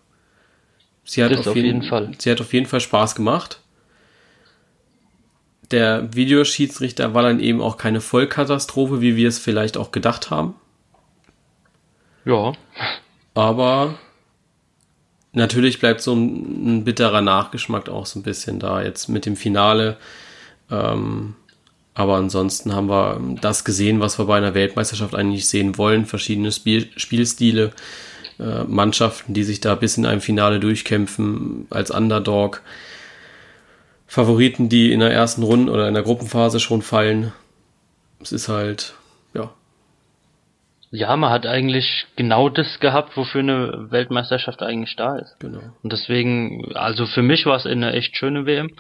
Sie 1.03 1.23
hat, 1.23 1.31
auf, 1.31 1.47
auf 1.47 1.55
jeden, 1.55 1.67
jeden, 1.67 1.83
Fall. 1.83 2.11
sie 2.17 2.31
hat 2.31 2.41
auf 2.41 2.53
jeden 2.53 2.65
Fall 2.65 2.81
Spaß 2.81 3.15
gemacht. 3.15 3.59
Der 5.71 6.13
Videoschiedsrichter 6.13 7.13
war 7.13 7.21
dann 7.21 7.39
eben 7.39 7.61
auch 7.61 7.77
keine 7.77 8.01
Vollkatastrophe, 8.01 8.99
wie 8.99 9.15
wir 9.15 9.27
es 9.27 9.37
vielleicht 9.37 9.77
auch 9.77 9.91
gedacht 9.91 10.31
haben. 10.31 10.55
Ja. 12.25 12.53
Aber 13.35 13.95
natürlich 15.39 15.79
bleibt 15.79 16.01
so 16.01 16.13
ein, 16.13 16.77
ein, 16.77 16.83
bitterer 16.83 17.21
Nachgeschmack 17.21 17.89
auch 17.89 18.05
so 18.05 18.19
ein 18.19 18.23
bisschen 18.23 18.59
da 18.59 18.83
jetzt 18.83 19.07
mit 19.09 19.25
dem 19.25 19.35
Finale. 19.35 19.97
Ähm, 20.69 21.35
aber 21.95 22.15
ansonsten 22.15 22.73
haben 22.73 22.87
wir 22.89 23.19
das 23.41 23.65
gesehen, 23.65 23.99
was 23.99 24.19
wir 24.19 24.25
bei 24.25 24.37
einer 24.37 24.53
Weltmeisterschaft 24.53 25.15
eigentlich 25.15 25.49
sehen 25.49 25.77
wollen. 25.77 26.05
Verschiedene 26.05 26.51
Spiel 26.51 26.89
Spielstile, 26.95 27.71
äh, 28.39 28.63
Mannschaften, 28.63 29.33
die 29.33 29.43
sich 29.43 29.59
da 29.59 29.75
bis 29.75 29.97
in 29.97 30.05
einem 30.05 30.21
Finale 30.21 30.59
durchkämpfen 30.59 31.67
als 31.69 31.91
Underdog. 31.91 32.61
Favoriten, 34.07 34.69
die 34.69 34.91
in 34.91 35.01
der 35.01 35.11
ersten 35.11 35.43
Runde 35.43 35.71
oder 35.71 35.87
in 35.87 35.93
der 35.93 36.03
Gruppenphase 36.03 36.59
schon 36.59 36.81
fallen. 36.81 37.31
Es 38.21 38.31
ist 38.31 38.47
halt, 38.47 38.93
ja, 39.33 39.53
ja, 40.91 41.15
man 41.15 41.29
hat 41.29 41.45
eigentlich 41.45 42.07
genau 42.15 42.49
das 42.49 42.79
gehabt, 42.79 43.15
wofür 43.15 43.41
eine 43.41 43.91
Weltmeisterschaft 43.91 44.63
eigentlich 44.63 44.95
da 44.95 45.17
ist. 45.17 45.39
Genau. 45.39 45.61
Und 45.83 45.93
deswegen, 45.93 46.71
also 46.73 47.05
für 47.05 47.21
mich 47.21 47.45
war 47.45 47.57
es 47.57 47.65
eine 47.65 47.93
echt 47.93 48.17
schöne 48.17 48.45
WM, 48.45 48.71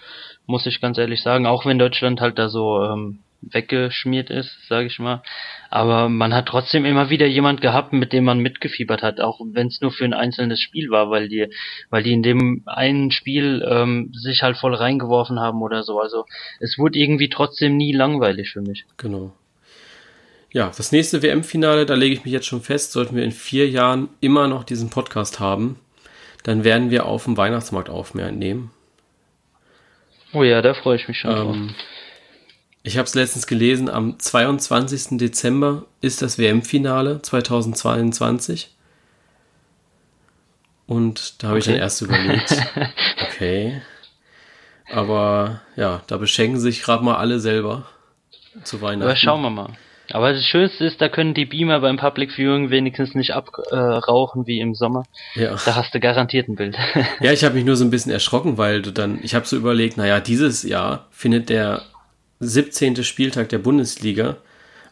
muss 0.47 0.65
ich 0.65 0.81
ganz 0.81 0.97
ehrlich 0.97 1.21
sagen, 1.21 1.45
auch 1.45 1.65
wenn 1.65 1.77
Deutschland 1.77 2.19
halt 2.19 2.39
da 2.39 2.49
so 2.49 2.83
ähm, 2.83 3.19
weggeschmiert 3.41 4.31
ist, 4.31 4.67
sage 4.67 4.87
ich 4.87 4.97
mal. 4.97 5.21
Aber 5.69 6.09
man 6.09 6.33
hat 6.33 6.47
trotzdem 6.47 6.83
immer 6.85 7.11
wieder 7.11 7.27
jemand 7.27 7.61
gehabt, 7.61 7.93
mit 7.93 8.11
dem 8.11 8.23
man 8.23 8.39
mitgefiebert 8.39 9.03
hat, 9.03 9.21
auch 9.21 9.39
wenn 9.43 9.67
es 9.67 9.79
nur 9.81 9.91
für 9.91 10.05
ein 10.05 10.13
einzelnes 10.13 10.59
Spiel 10.59 10.89
war, 10.89 11.09
weil 11.11 11.29
die, 11.29 11.47
weil 11.91 12.03
die 12.03 12.13
in 12.13 12.23
dem 12.23 12.63
einen 12.65 13.11
Spiel 13.11 13.65
ähm, 13.69 14.11
sich 14.13 14.41
halt 14.41 14.57
voll 14.57 14.73
reingeworfen 14.73 15.39
haben 15.39 15.61
oder 15.61 15.83
so. 15.83 15.99
Also 15.99 16.25
es 16.59 16.77
wurde 16.79 16.97
irgendwie 16.97 17.29
trotzdem 17.29 17.77
nie 17.77 17.93
langweilig 17.93 18.49
für 18.49 18.61
mich. 18.61 18.85
Genau. 18.97 19.33
Ja, 20.51 20.71
das 20.75 20.91
nächste 20.91 21.21
WM-Finale, 21.21 21.85
da 21.85 21.93
lege 21.93 22.15
ich 22.15 22.23
mich 22.23 22.33
jetzt 22.33 22.47
schon 22.47 22.61
fest, 22.61 22.91
sollten 22.91 23.15
wir 23.15 23.23
in 23.23 23.31
vier 23.31 23.69
Jahren 23.69 24.09
immer 24.19 24.47
noch 24.47 24.63
diesen 24.63 24.89
Podcast 24.89 25.39
haben, 25.39 25.79
dann 26.43 26.63
werden 26.63 26.89
wir 26.89 27.05
auf 27.05 27.25
dem 27.25 27.37
Weihnachtsmarkt 27.37 27.89
aufnehmen. 27.89 28.71
Oh 30.33 30.43
ja, 30.43 30.61
da 30.61 30.73
freue 30.73 30.95
ich 30.95 31.07
mich 31.07 31.19
schon 31.19 31.31
ähm, 31.31 31.37
drauf. 31.37 31.57
Ich 32.81 32.97
habe 32.97 33.05
es 33.05 33.13
letztens 33.13 33.45
gelesen, 33.45 33.89
am 33.89 34.17
22. 34.17 35.19
Dezember 35.19 35.85
ist 36.01 36.21
das 36.21 36.39
WM-Finale 36.39 37.21
2022. 37.21 38.71
Und 40.87 41.43
da 41.43 41.49
habe 41.49 41.59
okay. 41.59 41.59
ich 41.59 41.73
dann 41.73 41.81
erst 41.81 42.01
überlegt, 42.01 42.55
okay. 43.27 43.81
Aber 44.91 45.61
ja, 45.75 46.01
da 46.07 46.17
beschenken 46.17 46.59
sich 46.59 46.81
gerade 46.81 47.03
mal 47.03 47.17
alle 47.17 47.39
selber 47.39 47.87
zu 48.63 48.81
Weihnachten. 48.81 49.03
Aber 49.03 49.15
schauen 49.15 49.41
wir 49.43 49.51
mal. 49.51 49.77
Aber 50.11 50.33
das 50.33 50.43
Schönste 50.43 50.85
ist, 50.85 51.01
da 51.01 51.09
können 51.09 51.33
die 51.33 51.45
Beamer 51.45 51.79
beim 51.81 51.97
Public 51.97 52.31
Viewing 52.31 52.69
wenigstens 52.69 53.15
nicht 53.15 53.33
abrauchen 53.33 54.43
äh, 54.43 54.47
wie 54.47 54.59
im 54.59 54.75
Sommer. 54.75 55.03
Ja. 55.35 55.55
Da 55.65 55.75
hast 55.75 55.93
du 55.93 55.99
garantiert 55.99 56.47
ein 56.47 56.55
Bild. 56.55 56.77
ja, 57.21 57.31
ich 57.31 57.43
habe 57.43 57.55
mich 57.55 57.65
nur 57.65 57.75
so 57.75 57.85
ein 57.85 57.91
bisschen 57.91 58.11
erschrocken, 58.11 58.57
weil 58.57 58.81
du 58.81 58.91
dann, 58.91 59.19
ich 59.23 59.35
habe 59.35 59.45
so 59.45 59.55
überlegt, 59.55 59.97
naja, 59.97 60.19
dieses 60.19 60.63
Jahr 60.63 61.07
findet 61.11 61.49
der 61.49 61.83
17. 62.39 63.03
Spieltag 63.03 63.49
der 63.49 63.59
Bundesliga 63.59 64.37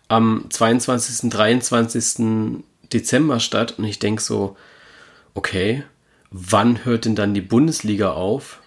am 0.07 0.45
22. 0.49 1.29
23. 1.29 2.63
Dezember 2.93 3.39
statt 3.39 3.75
und 3.77 3.83
ich 3.83 3.99
denke 3.99 4.21
so, 4.21 4.55
okay, 5.33 5.83
wann 6.31 6.85
hört 6.85 7.05
denn 7.05 7.15
dann 7.15 7.33
die 7.33 7.41
Bundesliga 7.41 8.11
auf? 8.11 8.61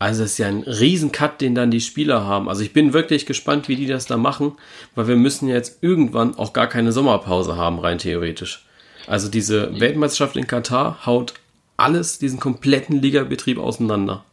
Also 0.00 0.24
es 0.24 0.32
ist 0.32 0.38
ja 0.38 0.48
ein 0.48 0.62
Riesen-Cut, 0.62 1.42
den 1.42 1.54
dann 1.54 1.70
die 1.70 1.82
Spieler 1.82 2.24
haben. 2.24 2.48
Also 2.48 2.62
ich 2.62 2.72
bin 2.72 2.94
wirklich 2.94 3.26
gespannt, 3.26 3.68
wie 3.68 3.76
die 3.76 3.86
das 3.86 4.06
da 4.06 4.16
machen, 4.16 4.52
weil 4.94 5.08
wir 5.08 5.16
müssen 5.16 5.46
jetzt 5.46 5.82
irgendwann 5.82 6.38
auch 6.38 6.54
gar 6.54 6.68
keine 6.68 6.90
Sommerpause 6.90 7.58
haben, 7.58 7.78
rein 7.78 7.98
theoretisch. 7.98 8.64
Also 9.06 9.30
diese 9.30 9.78
Weltmeisterschaft 9.78 10.38
in 10.38 10.46
Katar 10.46 11.04
haut 11.04 11.34
alles, 11.76 12.18
diesen 12.18 12.40
kompletten 12.40 13.02
Ligabetrieb 13.02 13.58
auseinander. 13.58 14.24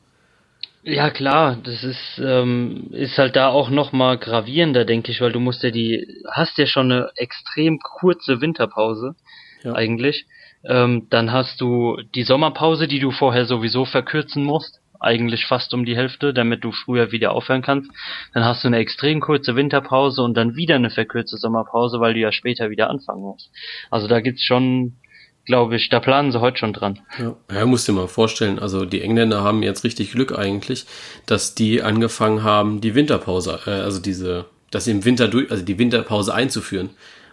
Ja 0.83 1.09
klar, 1.09 1.57
das 1.61 1.83
ist 1.83 2.21
ähm, 2.23 2.87
ist 2.91 3.17
halt 3.17 3.35
da 3.35 3.49
auch 3.49 3.69
noch 3.69 3.91
mal 3.91 4.17
gravierender, 4.17 4.85
denke 4.85 5.11
ich, 5.11 5.19
weil 5.19 5.33
du 5.33 5.41
musst 5.41 5.63
ja 5.63 5.71
die 5.71 6.07
hast 6.31 6.57
ja 6.57 6.65
schon 6.65 6.93
eine 6.93 7.09
extrem 7.17 7.79
kurze 7.79 8.39
Winterpause 8.39 9.15
ja. 9.63 9.73
eigentlich. 9.73 10.27
Ähm, 10.63 11.07
dann 11.09 11.33
hast 11.33 11.59
du 11.59 11.97
die 12.15 12.23
Sommerpause, 12.23 12.87
die 12.87 12.99
du 12.99 13.11
vorher 13.11 13.45
sowieso 13.45 13.83
verkürzen 13.83 14.45
musst 14.45 14.79
eigentlich 14.99 15.45
fast 15.45 15.73
um 15.73 15.85
die 15.85 15.95
Hälfte, 15.95 16.33
damit 16.33 16.63
du 16.63 16.71
früher 16.71 17.11
wieder 17.11 17.31
aufhören 17.31 17.61
kannst. 17.61 17.91
Dann 18.33 18.45
hast 18.45 18.63
du 18.63 18.67
eine 18.67 18.77
extrem 18.77 19.19
kurze 19.19 19.55
Winterpause 19.55 20.21
und 20.21 20.35
dann 20.35 20.55
wieder 20.55 20.75
eine 20.75 20.89
verkürzte 20.89 21.37
Sommerpause, 21.37 21.99
weil 21.99 22.13
du 22.13 22.19
ja 22.19 22.31
später 22.31 22.69
wieder 22.69 22.89
anfangen 22.89 23.21
musst. 23.21 23.51
Also 23.91 24.07
da 24.07 24.21
gibt's 24.21 24.43
schon, 24.43 24.97
glaube 25.45 25.75
ich, 25.75 25.89
da 25.89 25.99
planen 25.99 26.31
sie 26.31 26.41
heute 26.41 26.57
schon 26.57 26.73
dran. 26.73 26.99
Ja, 27.19 27.35
ja 27.51 27.65
musst 27.65 27.87
dir 27.87 27.93
mal 27.93 28.07
vorstellen, 28.07 28.59
also 28.59 28.85
die 28.85 29.01
Engländer 29.01 29.41
haben 29.41 29.63
jetzt 29.63 29.83
richtig 29.83 30.11
Glück 30.11 30.37
eigentlich, 30.37 30.85
dass 31.25 31.55
die 31.55 31.81
angefangen 31.81 32.43
haben, 32.43 32.81
die 32.81 32.95
Winterpause, 32.95 33.59
äh, 33.65 33.71
also 33.71 33.99
diese, 34.01 34.45
dass 34.71 34.85
sie 34.85 34.91
im 34.91 35.05
Winter 35.05 35.27
durch, 35.27 35.49
also 35.51 35.63
die 35.63 35.77
Winterpause 35.79 36.33
einzuführen. 36.33 36.89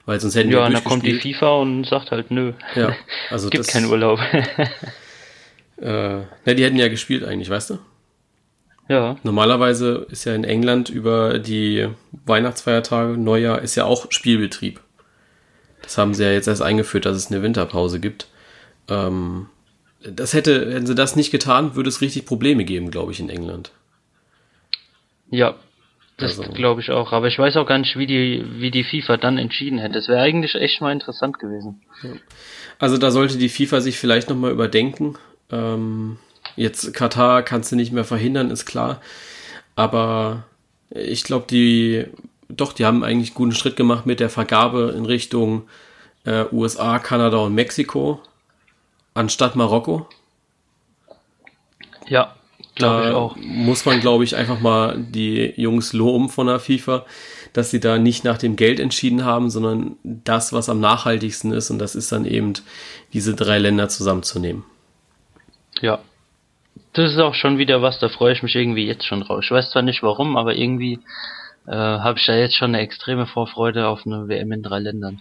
Weil 0.06 0.20
sonst 0.20 0.34
hätten 0.34 0.50
ja, 0.50 0.58
wir 0.58 0.64
Ja, 0.64 0.70
dann 0.70 0.84
kommt 0.84 1.06
die 1.06 1.14
FIFA 1.14 1.60
und 1.60 1.86
sagt 1.86 2.10
halt 2.10 2.30
nö. 2.30 2.52
Ja, 2.74 2.94
also 3.30 3.48
gibt 3.48 3.68
keinen 3.68 3.86
Urlaub. 3.86 4.20
Äh, 5.80 6.18
ne, 6.18 6.54
die 6.54 6.64
hätten 6.64 6.76
ja 6.76 6.88
gespielt 6.88 7.24
eigentlich, 7.24 7.50
weißt 7.50 7.70
du? 7.70 7.78
Ja. 8.88 9.16
Normalerweise 9.22 10.06
ist 10.10 10.24
ja 10.24 10.34
in 10.34 10.44
England 10.44 10.90
über 10.90 11.38
die 11.38 11.88
Weihnachtsfeiertage, 12.26 13.16
Neujahr, 13.16 13.62
ist 13.62 13.74
ja 13.76 13.84
auch 13.84 14.06
Spielbetrieb. 14.10 14.80
Das 15.82 15.98
haben 15.98 16.14
sie 16.14 16.24
ja 16.24 16.32
jetzt 16.32 16.48
erst 16.48 16.62
eingeführt, 16.62 17.06
dass 17.06 17.16
es 17.16 17.30
eine 17.30 17.42
Winterpause 17.42 18.00
gibt. 18.00 18.28
Ähm, 18.88 19.46
das 20.02 20.34
hätte, 20.34 20.72
hätten 20.72 20.86
sie 20.86 20.94
das 20.94 21.16
nicht 21.16 21.30
getan, 21.30 21.76
würde 21.76 21.88
es 21.88 22.00
richtig 22.00 22.26
Probleme 22.26 22.64
geben, 22.64 22.90
glaube 22.90 23.12
ich, 23.12 23.20
in 23.20 23.30
England. 23.30 23.72
Ja, 25.30 25.56
das 26.18 26.38
also. 26.38 26.52
glaube 26.52 26.80
ich 26.80 26.90
auch. 26.90 27.12
Aber 27.12 27.26
ich 27.26 27.38
weiß 27.38 27.56
auch 27.56 27.66
gar 27.66 27.78
nicht, 27.78 27.96
wie 27.96 28.06
die, 28.06 28.44
wie 28.58 28.70
die 28.70 28.84
FIFA 28.84 29.16
dann 29.16 29.38
entschieden 29.38 29.78
hätte. 29.78 29.94
Das 29.94 30.08
wäre 30.08 30.20
eigentlich 30.20 30.54
echt 30.54 30.80
mal 30.80 30.92
interessant 30.92 31.38
gewesen. 31.38 31.82
Also 32.78 32.98
da 32.98 33.10
sollte 33.10 33.38
die 33.38 33.48
FIFA 33.48 33.80
sich 33.80 33.98
vielleicht 33.98 34.28
nochmal 34.28 34.52
überdenken. 34.52 35.16
Ähm, 35.50 36.18
jetzt 36.56 36.92
Katar 36.94 37.42
kannst 37.42 37.72
du 37.72 37.76
nicht 37.76 37.92
mehr 37.92 38.04
verhindern, 38.04 38.50
ist 38.50 38.66
klar. 38.66 39.00
Aber 39.76 40.44
ich 40.90 41.24
glaube, 41.24 41.46
die, 41.48 42.06
doch, 42.48 42.72
die 42.72 42.84
haben 42.84 43.04
eigentlich 43.04 43.34
guten 43.34 43.52
Schritt 43.52 43.76
gemacht 43.76 44.06
mit 44.06 44.20
der 44.20 44.30
Vergabe 44.30 44.94
in 44.96 45.04
Richtung 45.04 45.68
äh, 46.24 46.44
USA, 46.52 46.98
Kanada 46.98 47.38
und 47.38 47.54
Mexiko 47.54 48.20
anstatt 49.14 49.56
Marokko. 49.56 50.08
Ja, 52.06 52.34
glaube 52.74 53.08
ich 53.08 53.14
auch. 53.14 53.36
Muss 53.36 53.84
man, 53.86 54.00
glaube 54.00 54.24
ich, 54.24 54.36
einfach 54.36 54.60
mal 54.60 54.98
die 54.98 55.54
Jungs 55.56 55.92
loben 55.92 56.28
von 56.28 56.48
der 56.48 56.58
FIFA, 56.58 57.06
dass 57.52 57.70
sie 57.70 57.80
da 57.80 57.98
nicht 57.98 58.24
nach 58.24 58.36
dem 58.36 58.56
Geld 58.56 58.80
entschieden 58.80 59.24
haben, 59.24 59.48
sondern 59.48 59.96
das, 60.02 60.52
was 60.52 60.68
am 60.68 60.80
nachhaltigsten 60.80 61.52
ist. 61.52 61.70
Und 61.70 61.78
das 61.78 61.94
ist 61.94 62.12
dann 62.12 62.26
eben, 62.26 62.52
diese 63.12 63.34
drei 63.34 63.58
Länder 63.58 63.88
zusammenzunehmen. 63.88 64.64
Ja. 65.80 65.98
Das 66.92 67.12
ist 67.12 67.18
auch 67.18 67.34
schon 67.34 67.58
wieder 67.58 67.82
was, 67.82 67.98
da 67.98 68.08
freue 68.08 68.32
ich 68.32 68.42
mich 68.42 68.54
irgendwie 68.54 68.86
jetzt 68.86 69.06
schon 69.06 69.20
drauf. 69.20 69.40
Ich 69.42 69.50
weiß 69.50 69.70
zwar 69.70 69.82
nicht 69.82 70.02
warum, 70.02 70.36
aber 70.36 70.54
irgendwie 70.54 71.00
äh, 71.66 71.72
habe 71.72 72.18
ich 72.18 72.26
da 72.26 72.34
jetzt 72.34 72.56
schon 72.56 72.74
eine 72.74 72.80
extreme 72.80 73.26
Vorfreude 73.26 73.86
auf 73.88 74.06
eine 74.06 74.28
WM 74.28 74.52
in 74.52 74.62
drei 74.62 74.78
Ländern. 74.78 75.20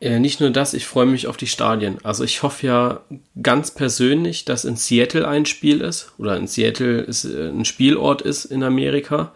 Äh, 0.00 0.18
nicht 0.18 0.40
nur 0.40 0.50
das, 0.50 0.74
ich 0.74 0.86
freue 0.86 1.06
mich 1.06 1.26
auf 1.26 1.36
die 1.36 1.46
Stadien. 1.46 1.98
Also 2.02 2.24
ich 2.24 2.42
hoffe 2.42 2.66
ja 2.66 3.00
ganz 3.40 3.72
persönlich, 3.72 4.44
dass 4.44 4.64
in 4.64 4.76
Seattle 4.76 5.26
ein 5.26 5.46
Spiel 5.46 5.80
ist 5.80 6.12
oder 6.18 6.36
in 6.36 6.46
Seattle 6.46 7.00
ist, 7.00 7.24
äh, 7.24 7.48
ein 7.48 7.64
Spielort 7.64 8.20
ist 8.20 8.44
in 8.44 8.62
Amerika, 8.62 9.32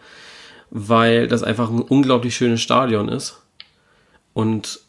weil 0.69 1.27
das 1.27 1.43
einfach 1.43 1.69
ein 1.69 1.81
unglaublich 1.81 2.35
schönes 2.35 2.61
Stadion 2.61 3.09
ist. 3.09 3.41
Und 4.33 4.79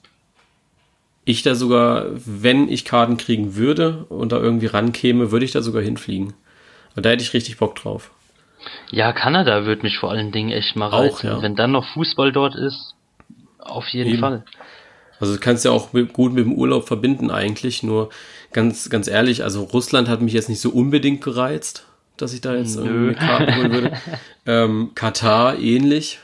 ich 1.25 1.43
da 1.43 1.55
sogar, 1.55 2.07
wenn 2.13 2.69
ich 2.69 2.85
Karten 2.85 3.17
kriegen 3.17 3.55
würde 3.57 4.05
und 4.09 4.33
da 4.33 4.39
irgendwie 4.39 4.67
rankäme, 4.67 5.31
würde 5.31 5.45
ich 5.45 5.53
da 5.53 5.63
sogar 5.63 5.83
hinfliegen. 5.83 6.35
Und 6.97 7.07
da 7.07 7.11
hätte 7.11 7.23
ich 7.23 7.35
richtig 7.35 7.59
Bock 7.59 7.77
drauf. 7.77 8.11
Ja, 8.91 9.13
Kanada 9.13 9.65
würde 9.65 9.83
mich 9.83 9.99
vor 9.99 10.11
allen 10.11 10.33
Dingen 10.33 10.51
echt 10.51 10.77
mal 10.77 10.89
reizen. 10.89 11.29
Auch, 11.29 11.37
ja. 11.37 11.43
Wenn 11.43 11.57
dann 11.57 11.73
noch 11.73 11.87
Fußball 11.95 12.33
dort 12.33 12.55
ist, 12.57 12.95
auf 13.59 13.87
jeden 13.89 14.11
Eben. 14.11 14.21
Fall. 14.21 14.45
Also 15.19 15.35
du 15.35 15.41
kannst 15.41 15.65
ja 15.65 15.71
auch 15.71 15.93
mit, 15.93 16.13
gut 16.13 16.33
mit 16.33 16.47
dem 16.47 16.55
Urlaub 16.55 16.89
verbinden 16.89 17.31
eigentlich, 17.31 17.83
nur 17.83 18.09
ganz, 18.53 18.89
ganz 18.89 19.07
ehrlich, 19.07 19.45
also 19.45 19.65
Russland 19.65 20.09
hat 20.09 20.23
mich 20.23 20.33
jetzt 20.33 20.49
nicht 20.49 20.61
so 20.61 20.71
unbedingt 20.71 21.23
gereizt, 21.23 21.85
dass 22.17 22.33
ich 22.33 22.41
da 22.41 22.55
jetzt 22.55 22.77
Nö. 22.77 23.15
Karten 23.15 23.57
holen 23.57 23.73
würde. 23.73 23.93
ähm, 24.47 24.93
Katar 24.95 25.59
ähnlich. 25.59 26.19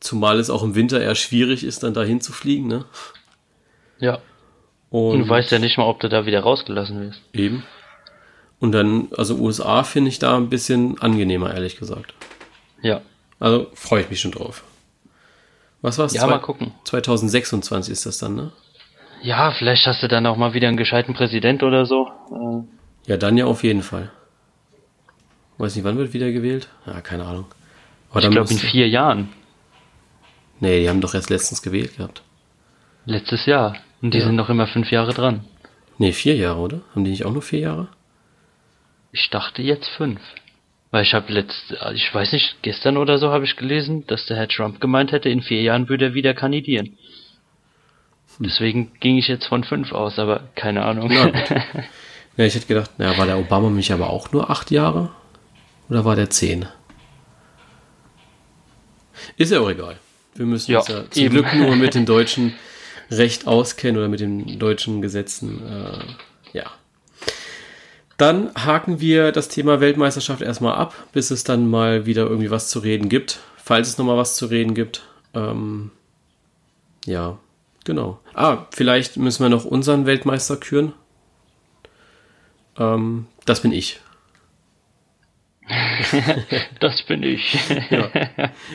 Zumal 0.00 0.40
es 0.40 0.50
auch 0.50 0.62
im 0.62 0.74
Winter 0.74 1.00
eher 1.00 1.14
schwierig 1.14 1.62
ist, 1.62 1.82
dann 1.82 1.94
dahin 1.94 2.20
zu 2.20 2.32
fliegen, 2.32 2.66
ne? 2.66 2.84
Ja. 4.02 4.18
Und, 4.90 5.20
du 5.20 5.28
weißt 5.28 5.52
ja 5.52 5.58
nicht 5.58 5.78
mal, 5.78 5.84
ob 5.84 6.00
du 6.00 6.08
da 6.08 6.26
wieder 6.26 6.40
rausgelassen 6.40 7.00
wirst. 7.00 7.22
Eben. 7.32 7.62
Und 8.58 8.72
dann, 8.72 9.08
also 9.16 9.36
USA 9.36 9.84
finde 9.84 10.10
ich 10.10 10.18
da 10.18 10.36
ein 10.36 10.50
bisschen 10.50 11.00
angenehmer, 11.00 11.54
ehrlich 11.54 11.76
gesagt. 11.78 12.12
Ja. 12.82 13.00
Also 13.38 13.68
freue 13.74 14.02
ich 14.02 14.10
mich 14.10 14.20
schon 14.20 14.32
drauf. 14.32 14.64
Was 15.80 15.98
war's? 15.98 16.12
Ja, 16.14 16.22
Zwei, 16.22 16.30
mal 16.30 16.38
gucken. 16.40 16.72
2026 16.84 17.92
ist 17.92 18.06
das 18.06 18.18
dann, 18.18 18.34
ne? 18.34 18.52
Ja, 19.22 19.52
vielleicht 19.52 19.86
hast 19.86 20.02
du 20.02 20.08
dann 20.08 20.26
auch 20.26 20.36
mal 20.36 20.52
wieder 20.52 20.68
einen 20.68 20.76
gescheiten 20.76 21.14
Präsident 21.14 21.62
oder 21.62 21.86
so. 21.86 22.08
Äh. 22.30 23.10
Ja, 23.10 23.16
dann 23.16 23.36
ja 23.36 23.46
auf 23.46 23.62
jeden 23.62 23.82
Fall. 23.82 24.10
Weiß 25.58 25.76
nicht, 25.76 25.84
wann 25.84 25.96
wird 25.96 26.12
wieder 26.12 26.30
gewählt? 26.32 26.68
Ja, 26.86 27.00
keine 27.00 27.24
Ahnung. 27.24 27.46
Aber 28.10 28.20
ich 28.20 28.30
glaube 28.30 28.50
in 28.50 28.58
vier 28.58 28.88
Jahren. 28.88 29.28
Nee, 30.58 30.80
die 30.80 30.88
haben 30.88 31.00
doch 31.00 31.14
erst 31.14 31.30
letztens 31.30 31.62
gewählt 31.62 31.96
gehabt. 31.96 32.22
Letztes 33.04 33.46
Jahr. 33.46 33.76
Und 34.02 34.12
die 34.12 34.18
ja. 34.18 34.26
sind 34.26 34.36
noch 34.36 34.50
immer 34.50 34.66
fünf 34.66 34.90
Jahre 34.90 35.14
dran. 35.14 35.44
Nee, 35.98 36.12
vier 36.12 36.36
Jahre, 36.36 36.60
oder? 36.60 36.80
Haben 36.94 37.04
die 37.04 37.10
nicht 37.12 37.24
auch 37.24 37.32
nur 37.32 37.42
vier 37.42 37.60
Jahre? 37.60 37.88
Ich 39.12 39.30
dachte 39.30 39.62
jetzt 39.62 39.88
fünf. 39.88 40.20
Weil 40.90 41.04
ich 41.04 41.14
habe 41.14 41.32
letzt, 41.32 41.74
ich 41.94 42.14
weiß 42.14 42.32
nicht, 42.32 42.56
gestern 42.62 42.96
oder 42.98 43.16
so 43.18 43.30
habe 43.30 43.44
ich 43.44 43.56
gelesen, 43.56 44.06
dass 44.08 44.26
der 44.26 44.36
Herr 44.36 44.48
Trump 44.48 44.80
gemeint 44.80 45.12
hätte, 45.12 45.30
in 45.30 45.40
vier 45.40 45.62
Jahren 45.62 45.88
würde 45.88 46.06
er 46.06 46.14
wieder 46.14 46.34
kandidieren. 46.34 46.98
Hm. 48.36 48.46
Deswegen 48.46 48.92
ging 49.00 49.16
ich 49.16 49.28
jetzt 49.28 49.46
von 49.46 49.64
fünf 49.64 49.92
aus, 49.92 50.18
aber 50.18 50.48
keine 50.54 50.84
Ahnung. 50.84 51.10
Ja, 51.10 51.28
ja 52.36 52.44
ich 52.44 52.54
hätte 52.54 52.66
gedacht, 52.66 52.98
naja, 52.98 53.16
war 53.16 53.26
der 53.26 53.38
Obama 53.38 53.70
mich 53.70 53.92
aber 53.92 54.10
auch 54.10 54.32
nur 54.32 54.50
acht 54.50 54.70
Jahre? 54.70 55.10
Oder 55.88 56.04
war 56.04 56.16
der 56.16 56.28
zehn? 56.30 56.66
Ist 59.36 59.52
ja 59.52 59.60
auch 59.60 59.70
egal. 59.70 59.96
Wir 60.34 60.46
müssen 60.46 60.72
Ja, 60.72 60.80
uns 60.80 60.88
ja 60.88 61.10
zum 61.10 61.22
eben. 61.22 61.34
Glück 61.34 61.54
nur 61.54 61.76
mit 61.76 61.94
dem 61.94 62.06
deutschen 62.06 62.54
Recht 63.12 63.46
auskennen 63.46 63.98
oder 63.98 64.08
mit 64.08 64.20
den 64.20 64.58
deutschen 64.58 65.02
Gesetzen. 65.02 65.62
Äh, 65.66 66.58
ja. 66.58 66.70
Dann 68.16 68.54
haken 68.54 69.00
wir 69.00 69.32
das 69.32 69.48
Thema 69.48 69.80
Weltmeisterschaft 69.80 70.42
erstmal 70.42 70.74
ab, 70.74 70.94
bis 71.12 71.30
es 71.30 71.44
dann 71.44 71.68
mal 71.68 72.06
wieder 72.06 72.26
irgendwie 72.26 72.50
was 72.50 72.68
zu 72.68 72.78
reden 72.78 73.08
gibt. 73.08 73.40
Falls 73.56 73.88
es 73.88 73.98
nochmal 73.98 74.16
was 74.16 74.36
zu 74.36 74.46
reden 74.46 74.74
gibt. 74.74 75.02
Ähm, 75.34 75.90
ja, 77.04 77.38
genau. 77.84 78.20
Ah, 78.34 78.66
vielleicht 78.70 79.16
müssen 79.16 79.44
wir 79.44 79.48
noch 79.48 79.64
unseren 79.64 80.06
Weltmeister 80.06 80.56
küren. 80.56 80.92
Ähm, 82.78 83.26
das 83.44 83.60
bin 83.60 83.72
ich. 83.72 84.00
Das 86.80 87.02
bin 87.02 87.22
ich. 87.22 87.56
Ja. 87.90 88.10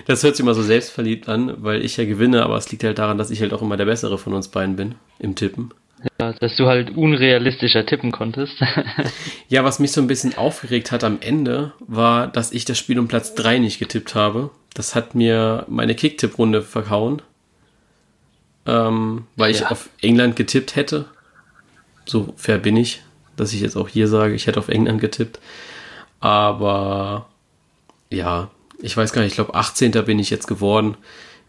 Das 0.06 0.24
hört 0.24 0.36
sich 0.36 0.44
immer 0.44 0.53
so 0.53 0.62
selbstverliebt 0.63 1.27
an, 1.27 1.53
weil 1.58 1.84
ich 1.84 1.98
ja 1.98 2.06
gewinne, 2.06 2.44
aber 2.44 2.58
es 2.58 2.72
liegt 2.72 2.84
halt 2.84 2.98
daran, 2.98 3.17
dass 3.17 3.29
ich 3.32 3.41
halt 3.41 3.53
auch 3.53 3.62
immer 3.62 3.77
der 3.77 3.86
Bessere 3.86 4.17
von 4.17 4.34
uns 4.34 4.48
beiden 4.48 4.75
bin 4.75 4.96
im 5.20 5.36
Tippen. 5.36 5.72
Ja, 6.20 6.32
dass 6.34 6.56
du 6.56 6.67
halt 6.67 6.96
unrealistischer 6.96 7.86
tippen 7.86 8.12
konntest. 8.12 8.56
Ja, 9.50 9.63
was 9.63 9.79
mich 9.79 9.91
so 9.94 10.01
ein 10.01 10.08
bisschen 10.08 10.38
aufgeregt 10.38 10.91
hat 10.91 11.03
am 11.06 11.20
Ende, 11.22 11.72
war, 11.79 12.27
dass 12.27 12.51
ich 12.51 12.65
das 12.65 12.77
Spiel 12.77 13.00
um 13.00 13.08
Platz 13.08 13.34
3 13.36 13.60
nicht 13.60 13.79
getippt 13.79 14.13
habe. 14.13 14.51
Das 14.74 14.94
hat 14.94 15.15
mir 15.15 15.65
meine 15.70 15.96
Kick-Tipp-Runde 15.96 16.62
verhauen. 16.63 17.22
Ähm, 18.65 19.25
weil 19.38 19.51
ich 19.51 19.62
Ja. 19.62 19.67
auf 19.72 19.89
England 20.01 20.36
getippt 20.36 20.75
hätte. 20.75 21.06
So 22.06 22.34
fair 22.36 22.58
bin 22.58 22.75
ich, 22.75 23.01
dass 23.38 23.53
ich 23.53 23.62
jetzt 23.62 23.77
auch 23.77 23.88
hier 23.88 24.08
sage, 24.10 24.34
ich 24.34 24.48
hätte 24.48 24.60
auf 24.60 24.67
England 24.70 25.00
getippt. 25.01 25.39
Aber 26.20 27.28
ja, 28.10 28.50
ich 28.82 28.96
weiß 28.96 29.14
gar 29.14 29.22
nicht, 29.22 29.32
ich 29.32 29.36
glaube 29.36 29.56
18. 29.56 29.92
bin 30.06 30.20
ich 30.20 30.30
jetzt 30.30 30.48
geworden. 30.48 30.98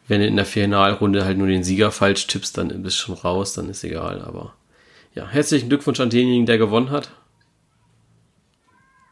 Wenn 0.07 0.21
du 0.21 0.27
in 0.27 0.37
der 0.37 0.47
Finalrunde 0.47 1.25
halt 1.25 1.37
nur 1.37 1.49
den 1.49 1.63
Sieger 1.65 1.91
falsch 1.91 2.27
tippst, 2.27 2.57
dann 2.57 2.69
bist 2.83 2.99
du 2.99 3.07
schon 3.07 3.15
raus, 3.17 3.53
dann 3.53 3.69
ist 3.69 3.85
egal. 3.85 4.23
Aber 4.23 4.55
ja, 5.15 5.27
herzlichen 5.27 5.69
Glückwunsch 5.69 6.01
an 6.01 6.11
denjenigen, 6.11 6.47
der 6.47 6.59
gewonnen 6.59 6.91
hat. 6.91 7.11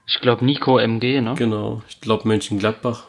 Ich 0.07 0.21
glaube 0.21 0.45
Nico 0.45 0.79
MG, 0.79 1.21
ne? 1.21 1.35
Genau, 1.37 1.83
ich 1.89 2.01
glaube 2.01 2.27
Mönchengladbach. 2.29 3.05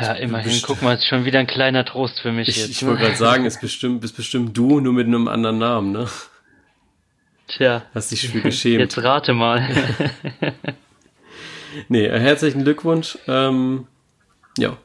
Ja, 0.00 0.12
immerhin. 0.12 0.58
Guck 0.62 0.80
mal, 0.80 0.94
ist 0.94 1.04
schon 1.04 1.26
wieder 1.26 1.40
ein 1.40 1.46
kleiner 1.46 1.84
Trost 1.84 2.20
für 2.20 2.32
mich 2.32 2.48
Ich, 2.48 2.56
jetzt. 2.56 2.70
ich 2.70 2.86
wollte 2.86 3.02
gerade 3.02 3.16
sagen, 3.16 3.44
ist 3.44 3.60
bestimmt, 3.60 4.00
bist 4.00 4.16
bestimmt 4.16 4.56
du, 4.56 4.80
nur 4.80 4.94
mit 4.94 5.06
einem 5.06 5.28
anderen 5.28 5.58
Namen, 5.58 5.92
ne? 5.92 6.08
Tja, 7.56 7.82
Hast 7.94 8.10
dich 8.12 8.28
für 8.28 8.40
geschämt. 8.40 8.80
jetzt 8.80 8.98
rate 8.98 9.32
mal. 9.32 9.68
Nee, 11.88 12.06
äh, 12.06 12.18
herzlichen 12.18 12.64
Glückwunsch. 12.64 13.16
Ähm, 13.28 13.86
ja. 14.58 14.76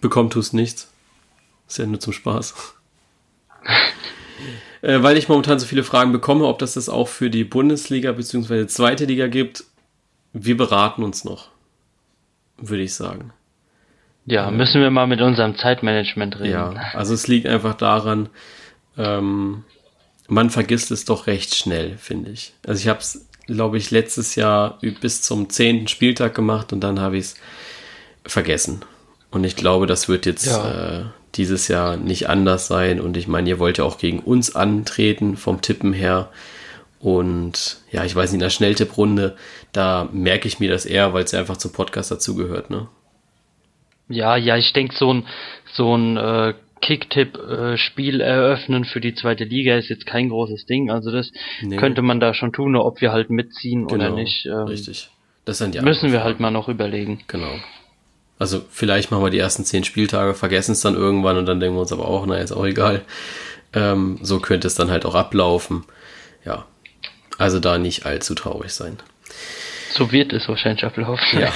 Bekommen 0.00 0.30
tust 0.30 0.54
nichts. 0.54 0.92
Ist 1.66 1.78
ja 1.78 1.86
nur 1.86 1.98
zum 1.98 2.12
Spaß. 2.12 2.74
äh, 4.82 5.02
weil 5.02 5.16
ich 5.16 5.28
momentan 5.28 5.58
so 5.58 5.66
viele 5.66 5.82
Fragen 5.82 6.12
bekomme, 6.12 6.44
ob 6.46 6.60
das 6.60 6.74
das 6.74 6.88
auch 6.88 7.08
für 7.08 7.28
die 7.28 7.42
Bundesliga 7.42 8.12
bzw. 8.12 8.68
zweite 8.68 9.04
Liga 9.04 9.26
gibt, 9.26 9.64
wir 10.32 10.56
beraten 10.56 11.02
uns 11.02 11.24
noch. 11.24 11.48
Würde 12.56 12.84
ich 12.84 12.94
sagen. 12.94 13.32
ja, 14.26 14.48
müssen 14.52 14.80
wir 14.80 14.90
mal 14.90 15.08
mit 15.08 15.20
unserem 15.20 15.56
Zeitmanagement 15.56 16.38
reden. 16.38 16.52
Ja, 16.52 16.70
also 16.94 17.14
es 17.14 17.26
liegt 17.26 17.48
einfach 17.48 17.74
daran, 17.74 18.28
ähm, 18.96 19.64
man 20.28 20.50
vergisst 20.50 20.90
es 20.90 21.04
doch 21.04 21.26
recht 21.26 21.54
schnell, 21.54 21.96
finde 21.98 22.30
ich. 22.30 22.52
Also 22.66 22.80
ich 22.80 22.88
habe 22.88 23.00
es, 23.00 23.26
glaube 23.46 23.76
ich, 23.78 23.90
letztes 23.90 24.34
Jahr 24.34 24.78
bis 25.00 25.22
zum 25.22 25.50
zehnten 25.50 25.88
Spieltag 25.88 26.34
gemacht 26.34 26.72
und 26.72 26.80
dann 26.80 27.00
habe 27.00 27.16
ich 27.18 27.24
es 27.24 27.34
vergessen. 28.24 28.84
Und 29.30 29.44
ich 29.44 29.56
glaube, 29.56 29.86
das 29.86 30.08
wird 30.08 30.26
jetzt 30.26 30.46
Ja. 30.46 31.00
äh, 31.00 31.04
dieses 31.34 31.68
Jahr 31.68 31.96
nicht 31.96 32.28
anders 32.28 32.66
sein. 32.66 33.00
Und 33.00 33.16
ich 33.16 33.26
meine, 33.26 33.48
ihr 33.48 33.58
wollt 33.58 33.78
ja 33.78 33.84
auch 33.84 33.98
gegen 33.98 34.20
uns 34.20 34.54
antreten 34.54 35.36
vom 35.36 35.60
Tippen 35.62 35.92
her. 35.94 36.28
Und 37.00 37.78
ja, 37.90 38.04
ich 38.04 38.14
weiß 38.14 38.30
nicht, 38.30 38.34
in 38.34 38.40
der 38.40 38.50
Schnelltipprunde, 38.50 39.36
da 39.72 40.08
merke 40.12 40.46
ich 40.46 40.60
mir 40.60 40.70
das 40.70 40.84
eher, 40.86 41.14
weil 41.14 41.24
es 41.24 41.32
ja 41.32 41.40
einfach 41.40 41.56
zum 41.56 41.72
Podcast 41.72 42.10
dazugehört, 42.10 42.70
ne? 42.70 42.86
Ja, 44.08 44.36
ja, 44.36 44.56
ich 44.56 44.72
denke, 44.74 44.94
so 44.94 45.12
ein, 45.14 45.26
so 45.72 45.96
ein 45.96 46.16
äh, 46.18 46.54
Kicktipp-Spiel 46.82 48.20
eröffnen 48.20 48.84
für 48.84 49.00
die 49.00 49.14
zweite 49.14 49.44
Liga 49.44 49.76
ist 49.78 49.88
jetzt 49.88 50.04
kein 50.04 50.28
großes 50.28 50.66
Ding. 50.66 50.90
Also 50.90 51.10
das 51.10 51.32
Nee. 51.62 51.76
könnte 51.76 52.02
man 52.02 52.20
da 52.20 52.34
schon 52.34 52.52
tun, 52.52 52.72
nur 52.72 52.84
ob 52.84 53.00
wir 53.00 53.12
halt 53.12 53.30
mitziehen 53.30 53.86
oder 53.86 54.10
nicht. 54.10 54.44
Ähm, 54.44 54.52
Genau, 54.52 54.64
richtig. 54.66 55.08
Das 55.44 55.58
sind 55.58 55.74
die 55.74 55.80
Müssen 55.80 56.12
wir 56.12 56.22
halt 56.22 56.38
mal 56.40 56.50
noch 56.50 56.68
überlegen. 56.68 57.22
Genau. 57.28 57.52
Also 58.38 58.62
vielleicht 58.70 59.10
machen 59.10 59.22
wir 59.24 59.30
die 59.30 59.38
ersten 59.38 59.64
zehn 59.64 59.84
Spieltage, 59.84 60.34
vergessen 60.34 60.72
es 60.72 60.80
dann 60.80 60.94
irgendwann 60.94 61.36
und 61.36 61.46
dann 61.46 61.60
denken 61.60 61.76
wir 61.76 61.80
uns 61.82 61.92
aber 61.92 62.06
auch, 62.08 62.26
na, 62.26 62.36
ist 62.38 62.52
auch 62.52 62.66
egal. 62.66 63.02
Ähm, 63.72 64.18
so 64.22 64.40
könnte 64.40 64.66
es 64.66 64.74
dann 64.74 64.90
halt 64.90 65.04
auch 65.06 65.14
ablaufen. 65.14 65.84
Ja. 66.44 66.66
Also 67.38 67.60
da 67.60 67.78
nicht 67.78 68.04
allzu 68.04 68.34
traurig 68.34 68.72
sein. 68.72 68.98
So 69.92 70.10
wird 70.12 70.32
es 70.32 70.48
wahrscheinlich 70.48 70.84
ablaufen. 70.84 71.40
Ja. 71.40 71.52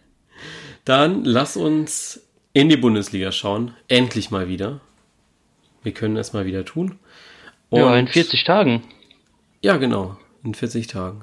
dann 0.84 1.24
lass 1.24 1.56
uns 1.56 2.20
in 2.52 2.68
die 2.68 2.76
Bundesliga 2.76 3.32
schauen. 3.32 3.74
Endlich 3.88 4.30
mal 4.30 4.48
wieder. 4.48 4.80
Wir 5.82 5.92
können 5.92 6.16
es 6.16 6.32
mal 6.32 6.44
wieder 6.46 6.64
tun. 6.64 6.98
ja, 7.70 7.86
Und- 7.86 7.98
in 7.98 8.08
40 8.08 8.44
Tagen. 8.44 8.82
Ja, 9.62 9.76
genau. 9.76 10.16
In 10.44 10.54
40 10.54 10.86
Tagen. 10.86 11.22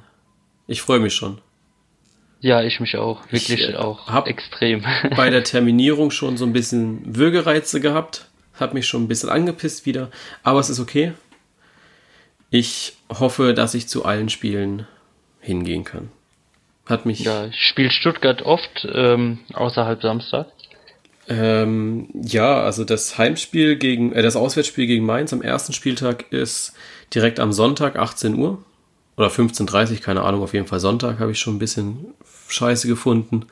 Ich 0.67 0.81
freue 0.81 0.99
mich 0.99 1.13
schon. 1.15 1.39
Ja, 2.39 2.61
ich 2.61 2.79
mich 2.79 2.97
auch. 2.97 3.23
Wirklich 3.31 3.61
Ich, 3.61 3.69
äh, 3.69 3.75
auch. 3.75 4.07
hab- 4.07 4.27
extrem. 4.27 4.83
bei 5.15 5.29
der 5.29 5.43
Terminierung 5.43 6.11
schon 6.11 6.37
so 6.37 6.45
ein 6.45 6.53
bisschen 6.53 7.15
Würgereize 7.15 7.79
gehabt. 7.81 8.27
Hat 8.53 8.73
mich 8.73 8.87
schon 8.87 9.03
ein 9.03 9.07
bisschen 9.07 9.29
angepisst 9.29 9.85
wieder. 9.85 10.09
Aber 10.43 10.59
es 10.59 10.69
ist 10.69 10.79
okay. 10.79 11.13
Ich 12.49 12.93
hoffe, 13.09 13.53
dass 13.53 13.73
ich 13.73 13.87
zu 13.87 14.05
allen 14.05 14.29
Spielen 14.29 14.87
hingehen 15.41 15.83
kann. 15.83 16.09
Hat 16.85 17.05
mich. 17.05 17.19
ja, 17.19 17.51
spielt 17.51 17.91
Stuttgart 17.91 18.41
oft 18.43 18.87
ähm, 18.93 19.39
außerhalb 19.53 20.01
Samstag. 20.01 20.47
Ähm, 21.27 22.07
ja, 22.13 22.61
also 22.61 22.85
das 22.85 23.17
Heimspiel 23.17 23.75
gegen, 23.75 24.13
äh, 24.13 24.21
das 24.21 24.35
Auswärtsspiel 24.35 24.87
gegen 24.87 25.05
Mainz 25.05 25.33
am 25.33 25.41
ersten 25.41 25.73
Spieltag 25.73 26.31
ist 26.31 26.73
direkt 27.13 27.39
am 27.39 27.51
Sonntag 27.51 27.97
18 27.97 28.35
Uhr. 28.35 28.63
Oder 29.17 29.29
15.30 29.29 29.91
Uhr, 29.91 29.97
keine 29.97 30.21
Ahnung, 30.21 30.43
auf 30.43 30.53
jeden 30.53 30.67
Fall 30.67 30.79
Sonntag 30.79 31.19
habe 31.19 31.31
ich 31.31 31.39
schon 31.39 31.55
ein 31.55 31.59
bisschen 31.59 32.13
scheiße 32.47 32.87
gefunden. 32.87 33.47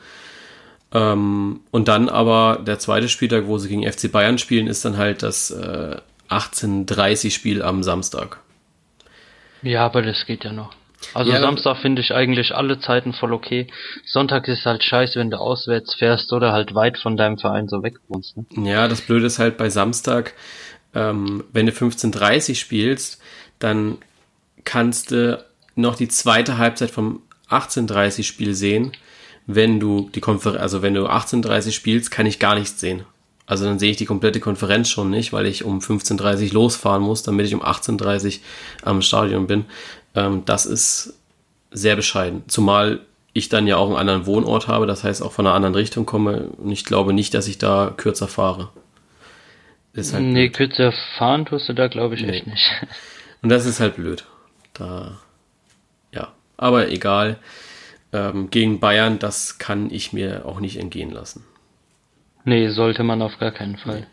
Ähm, 0.94 1.62
und 1.72 1.88
dann 1.88 2.08
aber 2.08 2.62
der 2.66 2.80
zweite 2.80 3.10
Spieltag, 3.10 3.48
wo 3.48 3.58
sie 3.58 3.70
gegen 3.70 3.92
FC 3.92 4.12
Bayern 4.12 4.38
spielen, 4.38 4.68
ist 4.68 4.86
dann 4.86 4.98
halt 4.98 5.24
das 5.24 5.52
äh, 5.52 5.98
18.30 6.30 7.32
Spiel 7.32 7.62
am 7.62 7.84
Samstag. 7.84 8.40
Ja, 9.62 9.86
aber 9.86 10.02
das 10.02 10.26
geht 10.26 10.44
ja 10.44 10.54
noch. 10.54 10.72
Also 11.14 11.32
Ja, 11.32 11.40
Samstag 11.40 11.78
finde 11.78 12.02
ich 12.02 12.14
eigentlich 12.14 12.54
alle 12.54 12.80
Zeiten 12.80 13.14
voll 13.14 13.34
okay. 13.34 13.68
Sonntag 14.06 14.48
ist 14.48 14.66
halt 14.66 14.84
scheiße, 14.84 15.20
wenn 15.20 15.32
du 15.32 15.38
auswärts 15.38 15.96
fährst 15.96 16.32
oder 16.34 16.52
halt 16.52 16.76
weit 16.76 16.98
von 16.98 17.18
deinem 17.18 17.38
Verein 17.38 17.68
so 17.68 17.84
weg 17.84 17.96
wohnst. 18.08 18.36
Ne? 18.38 18.46
Ja, 18.70 18.88
das 18.88 19.02
Blöde 19.02 19.26
ist 19.26 19.40
halt 19.40 19.58
bei 19.58 19.70
Samstag, 19.70 20.34
ähm, 20.94 21.44
wenn 21.52 21.66
du 21.66 21.72
15.30 21.72 22.56
spielst, 22.56 23.22
dann 23.60 23.98
kannst 24.64 25.12
du 25.12 25.44
noch 25.76 25.96
die 25.96 26.08
zweite 26.08 26.58
Halbzeit 26.58 26.92
vom 26.92 27.22
18.30 27.50 28.24
Spiel 28.24 28.54
sehen. 28.54 28.94
Wenn 29.46 29.80
du 29.80 30.10
die 30.16 30.22
Konferenz, 30.22 30.62
also 30.62 30.82
wenn 30.82 30.96
du 30.96 31.08
18.30 31.08 31.72
spielst, 31.72 32.12
kann 32.12 32.26
ich 32.26 32.40
gar 32.40 32.56
nichts 32.56 32.80
sehen. 32.80 33.04
Also 33.48 33.66
dann 33.66 33.78
sehe 33.78 33.92
ich 33.92 33.98
die 33.98 34.06
komplette 34.06 34.40
Konferenz 34.40 34.90
schon 34.90 35.12
nicht, 35.12 35.32
weil 35.32 35.46
ich 35.46 35.64
um 35.64 35.80
15.30 35.80 36.52
losfahren 36.52 37.04
muss, 37.04 37.22
damit 37.22 37.46
ich 37.46 37.54
um 37.54 37.62
18.30 37.62 38.40
am 38.82 39.04
Stadion 39.04 39.46
bin. 39.46 39.66
Ähm, 40.16 40.44
das 40.46 40.66
ist 40.66 41.20
sehr 41.72 41.96
bescheiden. 41.96 42.44
Zumal 42.48 43.02
ich 43.34 43.50
dann 43.50 43.68
ja 43.68 43.76
auch 43.78 43.88
einen 43.88 43.98
anderen 43.98 44.26
Wohnort 44.26 44.68
habe, 44.68 44.88
das 44.88 45.04
heißt 45.04 45.22
auch 45.22 45.34
von 45.34 45.46
einer 45.46 45.56
anderen 45.56 45.76
Richtung 45.76 46.06
komme. 46.06 46.50
Und 46.58 46.72
ich 46.72 46.86
glaube 46.86 47.14
nicht, 47.14 47.34
dass 47.34 47.48
ich 47.48 47.58
da 47.58 47.94
kürzer 47.96 48.28
fahre. 48.28 48.70
Ist 49.94 50.14
halt 50.14 50.26
nee, 50.26 50.48
blöd. 50.48 50.54
kürzer 50.54 50.94
fahren 51.18 51.46
tust 51.46 51.68
du 51.70 51.74
da 51.74 51.88
glaube 51.88 52.16
ich 52.16 52.24
Nee. 52.24 52.30
echt 52.30 52.48
nicht. 52.48 52.64
Und 53.42 53.50
das 53.50 53.66
ist 53.66 53.80
halt 53.80 53.96
blöd. 53.96 54.26
Da, 54.74 55.20
ja. 56.12 56.34
Aber 56.58 56.90
egal. 56.90 57.38
Ähm, 58.14 58.50
gegen 58.50 58.80
Bayern, 58.80 59.20
das 59.20 59.58
kann 59.58 59.92
ich 59.92 60.14
mir 60.14 60.46
auch 60.46 60.60
nicht 60.62 60.78
entgehen 60.78 61.12
lassen. 61.12 61.44
nee, 62.46 62.70
sollte 62.70 63.04
man 63.04 63.22
auf 63.22 63.38
gar 63.40 63.52
keinen 63.52 63.78
Fall. 63.78 64.08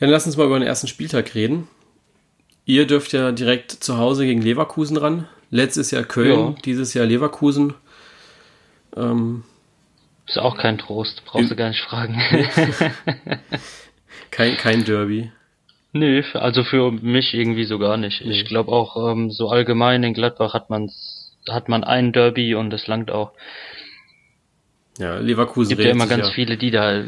Dann 0.00 0.10
lass 0.10 0.26
uns 0.26 0.36
mal 0.36 0.46
über 0.46 0.58
den 0.58 0.66
ersten 0.68 0.88
Spieltag 0.88 1.34
reden. 1.34 1.68
Ihr 2.66 2.86
dürft 2.86 3.12
ja 3.12 3.32
direkt 3.32 3.70
zu 3.72 3.98
Hause 3.98 4.24
gegen 4.26 4.40
Leverkusen 4.42 4.96
ran. 4.96 5.28
Letztes 5.50 5.90
Jahr 5.90 6.04
Köln, 6.04 6.30
Ja. 6.54 6.54
dieses 6.64 6.94
Jahr 6.94 7.06
Leverkusen. 7.06 7.74
Ähm, 8.96 9.44
Ist 10.26 10.38
auch 10.38 10.56
kein 10.56 10.78
Trost, 10.78 11.22
brauchst 11.26 11.50
du 11.50 11.56
gar 11.56 11.68
nicht 11.68 11.82
fragen. 11.82 12.18
kein, 14.30 14.56
kein 14.56 14.84
Derby. 14.84 15.30
Nö, 15.92 16.22
für- 16.22 16.42
also 16.42 16.64
für 16.64 16.90
mich 16.90 17.34
irgendwie 17.34 17.64
so 17.64 17.78
gar 17.78 17.96
nicht. 17.96 18.20
Ich 18.22 18.26
Nee. 18.26 18.44
glaube 18.44 18.72
auch 18.72 19.10
ähm, 19.12 19.30
so 19.30 19.48
allgemein 19.50 20.02
in 20.02 20.14
Gladbach 20.14 20.54
hat 20.54 20.70
man's, 20.70 21.36
hat 21.48 21.68
man 21.68 21.84
ein 21.84 22.12
Derby 22.12 22.54
und 22.54 22.72
es 22.72 22.86
langt 22.86 23.10
auch. 23.10 23.32
Ja, 24.98 25.18
Leverkusen 25.18 25.70
gibt 25.70 25.82
ja 25.82 25.90
immer 25.90 26.06
ganz 26.06 26.28
ja. 26.28 26.32
viele, 26.32 26.56
die 26.56 26.70
da 26.70 27.02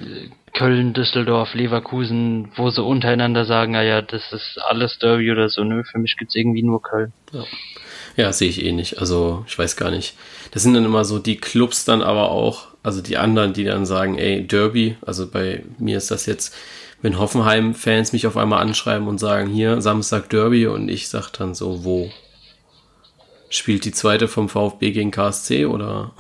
Köln, 0.53 0.92
Düsseldorf, 0.92 1.55
Leverkusen, 1.55 2.51
wo 2.57 2.70
sie 2.70 2.83
untereinander 2.83 3.44
sagen, 3.44 3.72
naja, 3.72 4.03
das 4.03 4.33
ist 4.33 4.59
alles 4.66 4.99
Derby 4.99 5.31
oder 5.31 5.49
so. 5.49 5.62
Nö, 5.62 5.85
für 5.85 5.99
mich 5.99 6.16
gibt's 6.16 6.35
irgendwie 6.35 6.62
nur 6.62 6.83
Köln. 6.83 7.12
Ja. 7.33 7.44
Ja, 8.16 8.33
sehe 8.33 8.49
ich 8.49 8.64
eh 8.64 8.72
nicht. 8.72 8.99
Also, 8.99 9.44
ich 9.46 9.59
weiß 9.59 9.77
gar 9.77 9.90
nicht. 9.90 10.14
Das 10.53 10.62
sind 10.62 10.72
dann 10.72 10.87
immer 10.87 11.05
so 11.05 11.18
die 11.18 11.37
Clubs 11.37 11.85
dann 11.85 12.01
aber 12.03 12.31
auch, 12.31 12.68
also 12.83 13.03
die 13.03 13.18
anderen, 13.18 13.53
die 13.53 13.64
dann 13.64 13.85
sagen, 13.85 14.16
ey, 14.16 14.46
Derby, 14.46 14.96
also 15.05 15.31
bei 15.31 15.62
mir 15.79 15.99
ist 15.99 16.11
das 16.11 16.25
jetzt, 16.25 16.55
wenn 17.03 17.18
Hoffenheim-Fans 17.18 18.14
mich 18.14 18.27
auf 18.27 18.38
einmal 18.38 18.62
anschreiben 18.62 19.07
und 19.07 19.18
sagen, 19.18 19.51
hier, 19.51 19.83
Samstag 19.83 20.31
Derby 20.31 20.66
und 20.66 20.88
ich 20.88 21.09
sag 21.09 21.31
dann 21.33 21.55
so, 21.55 21.85
wo? 21.85 22.11
Spielt 23.51 23.85
die 23.85 23.92
zweite 23.92 24.29
vom 24.29 24.49
VfB 24.49 24.92
gegen 24.92 25.11
KSC 25.11 25.66
oder? 25.66 26.12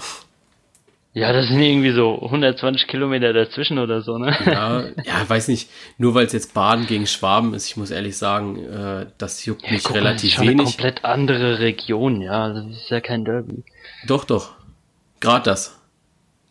Ja, 1.16 1.32
das 1.32 1.48
sind 1.48 1.62
irgendwie 1.62 1.92
so 1.92 2.20
120 2.20 2.86
Kilometer 2.88 3.32
dazwischen 3.32 3.78
oder 3.78 4.02
so, 4.02 4.18
ne? 4.18 4.36
Ja, 4.44 4.80
ja 5.02 5.26
weiß 5.26 5.48
nicht. 5.48 5.70
Nur 5.96 6.14
weil 6.14 6.26
es 6.26 6.34
jetzt 6.34 6.52
Baden 6.52 6.86
gegen 6.86 7.06
Schwaben 7.06 7.54
ist, 7.54 7.66
ich 7.66 7.78
muss 7.78 7.90
ehrlich 7.90 8.18
sagen, 8.18 8.62
äh, 8.62 9.06
das 9.16 9.42
juckt 9.46 9.62
ja, 9.62 9.72
mich 9.72 9.84
guck, 9.84 9.96
relativ 9.96 10.34
das 10.34 10.42
ist 10.42 10.46
wenig. 10.46 10.60
Eine 10.60 10.64
komplett 10.64 11.04
andere 11.06 11.58
Region, 11.60 12.20
ja. 12.20 12.52
Das 12.52 12.66
ist 12.66 12.90
ja 12.90 13.00
kein 13.00 13.24
Derby. 13.24 13.64
Doch, 14.06 14.24
doch. 14.24 14.50
Gerade 15.20 15.44
das. 15.44 15.80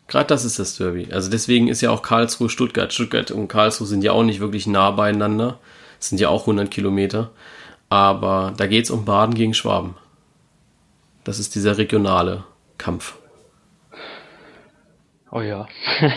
Gerade 0.08 0.26
das 0.26 0.44
ist 0.44 0.58
das 0.58 0.76
Derby. 0.76 1.12
Also 1.12 1.30
deswegen 1.30 1.68
ist 1.68 1.80
ja 1.80 1.92
auch 1.92 2.02
Karlsruhe, 2.02 2.50
Stuttgart. 2.50 2.92
Stuttgart 2.92 3.30
und 3.30 3.46
Karlsruhe 3.46 3.86
sind 3.86 4.02
ja 4.02 4.10
auch 4.10 4.24
nicht 4.24 4.40
wirklich 4.40 4.66
nah 4.66 4.90
beieinander. 4.90 5.60
Das 6.00 6.08
sind 6.08 6.20
ja 6.20 6.28
auch 6.28 6.40
100 6.40 6.72
Kilometer. 6.72 7.30
Aber 7.88 8.52
da 8.56 8.66
geht's 8.66 8.90
um 8.90 9.04
Baden 9.04 9.36
gegen 9.36 9.54
Schwaben. 9.54 9.94
Das 11.22 11.38
ist 11.38 11.54
dieser 11.54 11.78
regionale 11.78 12.42
Kampf. 12.78 13.14
Oh 15.36 15.42
ja. 15.42 15.68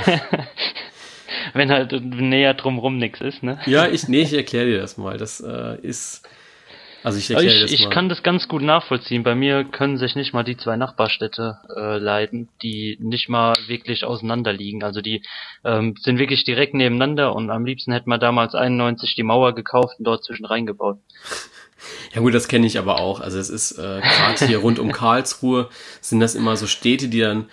Wenn 1.54 1.70
halt 1.70 1.92
näher 1.92 2.54
drumrum 2.54 2.98
nichts 2.98 3.20
ist, 3.20 3.44
ne? 3.44 3.60
Ja, 3.66 3.86
ich, 3.86 4.08
nee, 4.08 4.22
ich 4.22 4.34
erkläre 4.34 4.68
dir 4.68 4.80
das 4.80 4.98
mal. 4.98 5.18
Das 5.18 5.42
äh, 5.42 5.78
ist. 5.82 6.26
Also 7.04 7.18
ich 7.18 7.30
erkläre 7.30 7.54
ich, 7.54 7.62
das 7.64 7.72
ich 7.72 7.82
mal. 7.82 7.88
Ich 7.88 7.94
kann 7.94 8.08
das 8.08 8.24
ganz 8.24 8.48
gut 8.48 8.62
nachvollziehen. 8.62 9.24
Bei 9.24 9.36
mir 9.36 9.66
können 9.66 9.98
sich 9.98 10.16
nicht 10.16 10.34
mal 10.34 10.44
die 10.44 10.56
zwei 10.56 10.78
Nachbarstädte 10.78 11.58
äh, 11.76 11.98
leiden, 11.98 12.48
die 12.64 12.98
nicht 13.02 13.28
mal 13.28 13.56
wirklich 13.68 14.06
auseinander 14.06 14.54
liegen. 14.54 14.86
Also 14.86 15.02
die 15.02 15.22
ähm, 15.66 15.96
sind 16.00 16.18
wirklich 16.18 16.46
direkt 16.46 16.74
nebeneinander 16.74 17.36
und 17.36 17.50
am 17.50 17.66
liebsten 17.66 17.92
hätte 17.92 18.08
man 18.08 18.22
damals 18.22 18.56
91 18.56 19.16
die 19.16 19.24
Mauer 19.24 19.54
gekauft 19.54 19.96
und 20.00 20.06
dort 20.06 20.24
zwischen 20.24 20.46
reingebaut. 20.46 20.98
Ja 22.14 22.22
gut, 22.22 22.34
das 22.34 22.48
kenne 22.48 22.68
ich 22.68 22.78
aber 22.78 23.00
auch. 23.00 23.20
Also 23.20 23.38
es 23.38 23.50
ist 23.50 23.74
äh, 23.74 24.02
gerade 24.02 24.46
hier 24.46 24.60
rund 24.60 24.80
um 24.80 24.92
Karlsruhe 24.92 25.70
sind 26.02 26.20
das 26.20 26.36
immer 26.36 26.56
so 26.56 26.68
Städte, 26.68 27.08
die 27.08 27.20
dann 27.20 27.50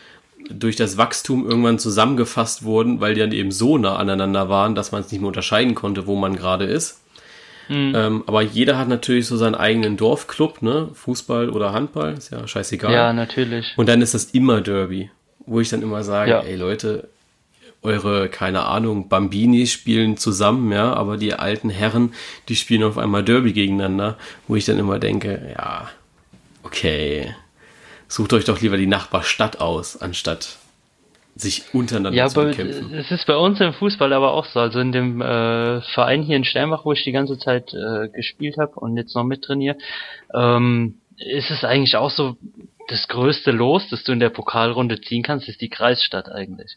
durch 0.51 0.77
das 0.77 0.97
Wachstum 0.97 1.49
irgendwann 1.49 1.79
zusammengefasst 1.79 2.65
wurden, 2.65 3.01
weil 3.01 3.15
die 3.15 3.21
dann 3.21 3.33
eben 3.33 3.51
so 3.51 3.79
nah 3.79 3.97
aneinander 3.97 4.49
waren, 4.49 4.75
dass 4.75 4.93
man 4.93 5.03
es 5.03 5.11
nicht 5.11 5.21
mehr 5.21 5.29
unterscheiden 5.29 5.75
konnte, 5.75 6.07
wo 6.07 6.17
man 6.17 6.37
gerade 6.37 6.65
ist. 6.65 7.01
Mhm. 7.69 7.93
Ähm, 7.97 8.25
aber 8.27 8.43
jeder 8.43 8.79
hat 8.79 8.89
natürlich 8.89 9.27
so 9.27 9.37
seinen 9.37 9.55
eigenen 9.55 9.97
Dorfclub, 9.97 10.63
ne? 10.63 10.89
Fußball 10.93 11.51
oder 11.51 11.73
Handball, 11.73 12.15
ist 12.15 12.31
ja 12.31 12.47
scheißegal. 12.47 12.93
Ja, 12.93 13.13
natürlich. 13.13 13.75
Und 13.77 13.89
dann 13.89 14.03
ist 14.03 14.15
das 14.15 14.27
immer 14.27 14.61
Derby, 14.61 15.11
wo 15.47 15.61
ich 15.61 15.69
dann 15.69 15.83
immer 15.83 16.05
sage, 16.05 16.31
ja. 16.31 16.41
ey 16.41 16.55
Leute, 16.55 17.09
eure, 17.83 18.29
keine 18.29 18.65
Ahnung, 18.67 19.09
Bambini 19.09 19.67
spielen 19.67 20.17
zusammen, 20.17 20.73
ja, 20.73 20.93
aber 20.93 21.17
die 21.17 21.35
alten 21.35 21.71
Herren, 21.71 22.15
die 22.49 22.57
spielen 22.57 22.83
auf 22.83 22.99
einmal 22.99 23.23
Derby 23.25 23.53
gegeneinander, 23.53 24.17
wo 24.49 24.57
ich 24.57 24.65
dann 24.65 24.79
immer 24.79 24.99
denke, 24.99 25.55
ja, 25.57 25.89
okay, 26.63 27.35
sucht 28.09 28.33
euch 28.33 28.45
doch 28.45 28.61
lieber 28.61 28.77
die 28.77 28.87
Nachbarstadt 28.87 29.61
aus, 29.61 30.01
anstatt 30.01 30.57
sich 31.35 31.75
untereinander 31.75 32.17
ja, 32.17 32.29
zu 32.29 32.41
bekämpfen. 32.41 32.95
Es 32.95 33.11
ist 33.11 33.27
bei 33.27 33.37
uns 33.37 33.61
im 33.61 33.75
Fußball 33.75 34.13
aber 34.13 34.33
auch 34.33 34.47
so. 34.47 34.59
Also 34.59 34.81
in 34.81 34.91
dem 34.93 35.21
äh, 35.21 35.83
Verein 35.83 36.23
hier 36.23 36.37
in 36.37 36.45
Steinbach, 36.45 36.87
wo 36.87 36.93
ich 36.93 37.05
die 37.05 37.13
ganze 37.13 37.39
Zeit 37.39 37.75
äh, 37.75 38.09
gespielt 38.09 38.57
habe 38.59 38.81
und 38.81 38.97
jetzt 38.97 39.15
noch 39.15 39.25
mittrainiere, 39.25 39.77
ähm, 40.35 40.99
ist 41.19 41.51
es 41.51 41.63
eigentlich 41.63 41.97
auch 41.97 42.11
so, 42.11 42.37
das 42.89 43.09
größte 43.09 43.51
Los, 43.51 43.89
das 43.91 44.05
du 44.05 44.13
in 44.13 44.21
der 44.21 44.31
Pokalrunde 44.31 45.01
ziehen 45.01 45.23
kannst, 45.23 45.49
ist 45.49 45.61
die 45.61 45.69
Kreisstadt 45.69 46.31
eigentlich. 46.31 46.77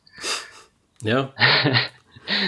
Ja. 1.03 1.33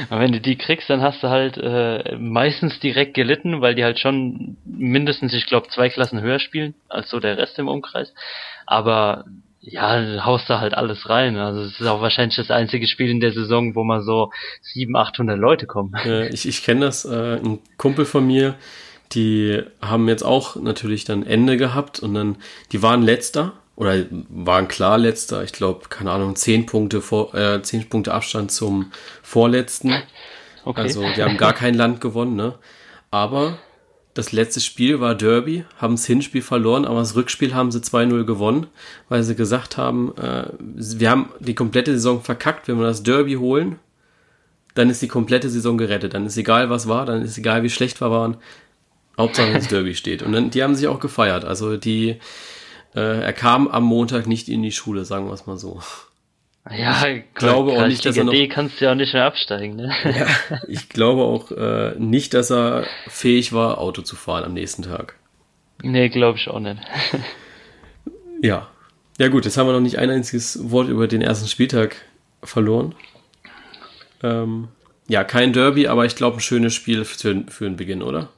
Und 0.09 0.19
wenn 0.19 0.31
du 0.31 0.39
die 0.39 0.57
kriegst, 0.57 0.89
dann 0.89 1.01
hast 1.01 1.23
du 1.23 1.29
halt 1.29 1.57
äh, 1.57 2.15
meistens 2.17 2.79
direkt 2.79 3.13
gelitten, 3.13 3.61
weil 3.61 3.75
die 3.75 3.83
halt 3.83 3.99
schon 3.99 4.57
mindestens, 4.65 5.33
ich 5.33 5.45
glaube, 5.45 5.67
zwei 5.69 5.89
Klassen 5.89 6.21
höher 6.21 6.39
spielen 6.39 6.73
als 6.89 7.09
so 7.09 7.19
der 7.19 7.37
Rest 7.37 7.59
im 7.59 7.67
Umkreis. 7.67 8.13
Aber 8.65 9.25
ja, 9.61 10.25
haust 10.25 10.49
da 10.49 10.59
halt 10.59 10.73
alles 10.73 11.07
rein. 11.09 11.37
Also 11.37 11.61
es 11.61 11.79
ist 11.79 11.87
auch 11.87 12.01
wahrscheinlich 12.01 12.35
das 12.35 12.49
einzige 12.49 12.87
Spiel 12.87 13.09
in 13.09 13.19
der 13.19 13.31
Saison, 13.31 13.75
wo 13.75 13.83
mal 13.83 14.01
so 14.01 14.31
700, 14.61 15.09
800 15.09 15.39
Leute 15.39 15.67
kommen. 15.67 15.93
Äh, 16.03 16.29
ich 16.29 16.47
ich 16.47 16.63
kenne 16.63 16.81
das. 16.81 17.05
Äh, 17.05 17.37
ein 17.37 17.59
Kumpel 17.77 18.05
von 18.05 18.25
mir, 18.25 18.55
die 19.13 19.61
haben 19.81 20.07
jetzt 20.07 20.23
auch 20.23 20.55
natürlich 20.55 21.05
dann 21.05 21.23
Ende 21.23 21.57
gehabt 21.57 21.99
und 21.99 22.13
dann, 22.13 22.37
die 22.71 22.81
waren 22.81 23.03
letzter 23.03 23.53
oder 23.81 24.05
waren 24.29 24.67
klar 24.67 24.99
letzter, 24.99 25.43
ich 25.43 25.53
glaube, 25.53 25.89
keine 25.89 26.11
Ahnung, 26.11 26.35
zehn 26.35 26.67
Punkte 26.67 27.01
vor, 27.01 27.33
äh, 27.33 27.63
zehn 27.63 27.89
Punkte 27.89 28.13
Abstand 28.13 28.51
zum 28.51 28.91
vorletzten. 29.23 29.91
Okay. 30.63 30.81
Also 30.81 31.03
die 31.15 31.23
haben 31.23 31.35
gar 31.35 31.53
kein 31.53 31.73
Land 31.73 31.99
gewonnen, 31.99 32.35
ne? 32.35 32.59
Aber 33.09 33.57
das 34.13 34.33
letzte 34.33 34.61
Spiel 34.61 34.99
war 34.99 35.15
Derby, 35.15 35.65
haben 35.79 35.95
das 35.95 36.05
Hinspiel 36.05 36.43
verloren, 36.43 36.85
aber 36.85 36.99
das 36.99 37.15
Rückspiel 37.15 37.55
haben 37.55 37.71
sie 37.71 37.79
2-0 37.79 38.23
gewonnen, 38.23 38.67
weil 39.09 39.23
sie 39.23 39.33
gesagt 39.33 39.77
haben, 39.77 40.15
äh, 40.15 40.45
wir 40.59 41.09
haben 41.09 41.31
die 41.39 41.55
komplette 41.55 41.93
Saison 41.93 42.21
verkackt, 42.21 42.67
wenn 42.67 42.77
wir 42.77 42.85
das 42.85 43.01
Derby 43.01 43.33
holen, 43.33 43.79
dann 44.75 44.91
ist 44.91 45.01
die 45.01 45.07
komplette 45.07 45.49
Saison 45.49 45.79
gerettet. 45.79 46.13
Dann 46.13 46.27
ist 46.27 46.37
egal, 46.37 46.69
was 46.69 46.87
war, 46.87 47.07
dann 47.07 47.23
ist 47.23 47.35
egal, 47.35 47.63
wie 47.63 47.71
schlecht 47.71 47.99
wir 47.99 48.11
waren. 48.11 48.37
Hauptsache 49.17 49.53
das 49.53 49.69
Derby 49.69 49.95
steht. 49.95 50.21
Und 50.21 50.33
dann, 50.33 50.51
die 50.51 50.61
haben 50.61 50.75
sich 50.75 50.87
auch 50.87 50.99
gefeiert. 50.99 51.45
Also 51.45 51.77
die, 51.77 52.19
äh, 52.95 53.21
er 53.21 53.33
kam 53.33 53.67
am 53.67 53.83
Montag 53.83 54.27
nicht 54.27 54.49
in 54.49 54.61
die 54.61 54.71
Schule, 54.71 55.05
sagen 55.05 55.27
wir 55.27 55.33
es 55.33 55.45
mal 55.45 55.57
so. 55.57 55.81
Ja, 56.69 57.07
ich 57.07 57.33
glaube 57.33 57.71
auch 57.71 57.87
nicht, 57.87 58.05
dass 58.05 58.17
er 58.17 58.23
noch. 58.23 58.33
kannst 58.49 58.79
du 58.79 58.85
ja 58.85 58.91
auch 58.91 58.95
nicht 58.95 59.13
mehr 59.13 59.25
absteigen, 59.25 59.75
ne? 59.77 59.91
Ja, 60.05 60.27
ich 60.67 60.89
glaube 60.89 61.23
auch 61.23 61.51
äh, 61.51 61.95
nicht, 61.97 62.33
dass 62.35 62.51
er 62.51 62.85
fähig 63.07 63.51
war, 63.51 63.79
Auto 63.79 64.03
zu 64.03 64.15
fahren 64.15 64.43
am 64.43 64.53
nächsten 64.53 64.83
Tag. 64.83 65.15
Nee, 65.81 66.09
glaube 66.09 66.37
ich 66.37 66.47
auch 66.47 66.59
nicht. 66.59 66.79
ja. 68.41 68.67
Ja 69.17 69.27
gut, 69.27 69.45
jetzt 69.45 69.57
haben 69.57 69.67
wir 69.67 69.73
noch 69.73 69.81
nicht 69.81 69.97
ein 69.97 70.09
einziges 70.09 70.71
Wort 70.71 70.87
über 70.87 71.07
den 71.07 71.21
ersten 71.21 71.47
Spieltag 71.47 71.95
verloren. 72.43 72.95
Ähm, 74.23 74.67
ja, 75.07 75.23
kein 75.23 75.53
Derby, 75.53 75.87
aber 75.87 76.05
ich 76.05 76.15
glaube 76.15 76.37
ein 76.37 76.41
schönes 76.41 76.73
Spiel 76.73 77.05
für, 77.05 77.43
für 77.47 77.65
den 77.65 77.75
Beginn, 77.75 78.01
oder? 78.01 78.29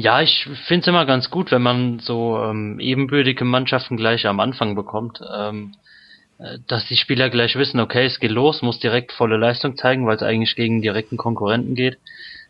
Ja, 0.00 0.22
ich 0.22 0.48
finde 0.68 0.82
es 0.82 0.86
immer 0.86 1.06
ganz 1.06 1.28
gut, 1.28 1.50
wenn 1.50 1.62
man 1.62 1.98
so 1.98 2.38
ähm, 2.38 2.78
ebenbürtige 2.78 3.44
Mannschaften 3.44 3.96
gleich 3.96 4.26
am 4.26 4.38
Anfang 4.38 4.76
bekommt. 4.76 5.20
Ähm, 5.36 5.74
äh, 6.38 6.58
dass 6.68 6.86
die 6.86 6.96
Spieler 6.96 7.30
gleich 7.30 7.56
wissen, 7.56 7.80
okay, 7.80 8.06
es 8.06 8.20
geht 8.20 8.30
los, 8.30 8.62
muss 8.62 8.78
direkt 8.78 9.10
volle 9.10 9.38
Leistung 9.38 9.76
zeigen, 9.76 10.06
weil 10.06 10.14
es 10.14 10.22
eigentlich 10.22 10.54
gegen 10.54 10.82
direkten 10.82 11.16
Konkurrenten 11.16 11.74
geht. 11.74 11.98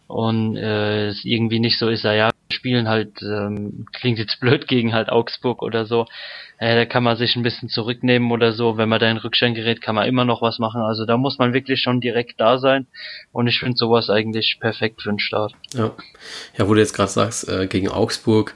Und 0.09 0.57
äh, 0.57 1.09
es 1.09 1.25
irgendwie 1.25 1.61
nicht 1.61 1.79
so 1.79 1.88
ist, 1.88 2.03
ja, 2.03 2.31
spielen 2.51 2.88
halt, 2.88 3.21
ähm, 3.23 3.87
klingt 3.92 4.18
jetzt 4.18 4.40
blöd 4.40 4.66
gegen 4.66 4.94
halt 4.94 5.11
Augsburg 5.11 5.62
oder 5.62 5.87
so. 5.87 6.07
Äh, 6.59 6.75
da 6.75 6.87
kann 6.87 7.05
man 7.05 7.16
sich 7.16 7.37
ein 7.37 7.42
bisschen 7.42 7.68
zurücknehmen 7.68 8.33
oder 8.33 8.53
so. 8.53 8.79
Wenn 8.79 8.88
man 8.88 9.01
da 9.01 9.11
in 9.11 9.18
Rückstand 9.18 9.55
gerät, 9.55 9.83
kann 9.83 9.94
man 9.94 10.09
immer 10.09 10.25
noch 10.25 10.40
was 10.40 10.59
machen. 10.59 10.81
Also 10.81 11.05
da 11.05 11.18
muss 11.18 11.38
man 11.38 11.53
wirklich 11.53 11.81
schon 11.81 12.01
direkt 12.01 12.40
da 12.40 12.59
sein. 12.59 12.87
Und 13.33 13.47
ich 13.49 13.61
finde 13.61 13.77
sowas 13.77 14.09
eigentlich 14.09 14.59
perfekt 14.61 15.03
für 15.03 15.11
den 15.11 15.18
Start. 15.18 15.53
Ja, 15.75 15.92
ja 16.57 16.68
wo 16.68 16.75
du 16.75 16.81
jetzt 16.81 16.94
gerade 16.94 17.11
sagst, 17.11 17.47
äh, 17.49 17.66
gegen 17.66 17.88
Augsburg, 17.88 18.55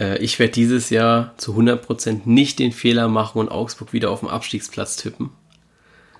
äh, 0.00 0.18
ich 0.18 0.38
werde 0.38 0.54
dieses 0.54 0.88
Jahr 0.88 1.34
zu 1.36 1.54
100% 1.54 2.22
nicht 2.24 2.58
den 2.58 2.72
Fehler 2.72 3.08
machen 3.08 3.38
und 3.38 3.50
Augsburg 3.50 3.92
wieder 3.92 4.10
auf 4.10 4.20
dem 4.20 4.28
Abstiegsplatz 4.28 4.96
tippen. 4.96 5.30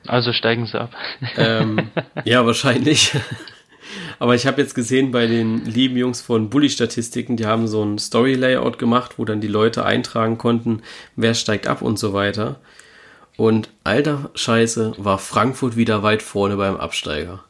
Also 0.06 0.32
steigen 0.32 0.66
sie 0.66 0.78
ab. 0.78 0.90
Ähm, 1.36 1.90
ja, 2.24 2.44
wahrscheinlich. 2.46 3.12
Aber 4.18 4.34
ich 4.34 4.46
habe 4.46 4.60
jetzt 4.60 4.74
gesehen 4.74 5.10
bei 5.10 5.26
den 5.26 5.64
lieben 5.64 5.96
Jungs 5.96 6.20
von 6.20 6.50
Bully 6.50 6.70
Statistiken, 6.70 7.36
die 7.36 7.46
haben 7.46 7.66
so 7.66 7.82
ein 7.82 7.98
Story 7.98 8.34
Layout 8.34 8.78
gemacht, 8.78 9.18
wo 9.18 9.24
dann 9.24 9.40
die 9.40 9.48
Leute 9.48 9.84
eintragen 9.84 10.38
konnten, 10.38 10.82
wer 11.16 11.34
steigt 11.34 11.66
ab 11.66 11.82
und 11.82 11.98
so 11.98 12.12
weiter. 12.12 12.60
Und 13.36 13.68
alter 13.84 14.30
Scheiße 14.34 14.94
war 14.98 15.18
Frankfurt 15.18 15.76
wieder 15.76 16.02
weit 16.02 16.22
vorne 16.22 16.56
beim 16.56 16.76
Absteiger. 16.76 17.44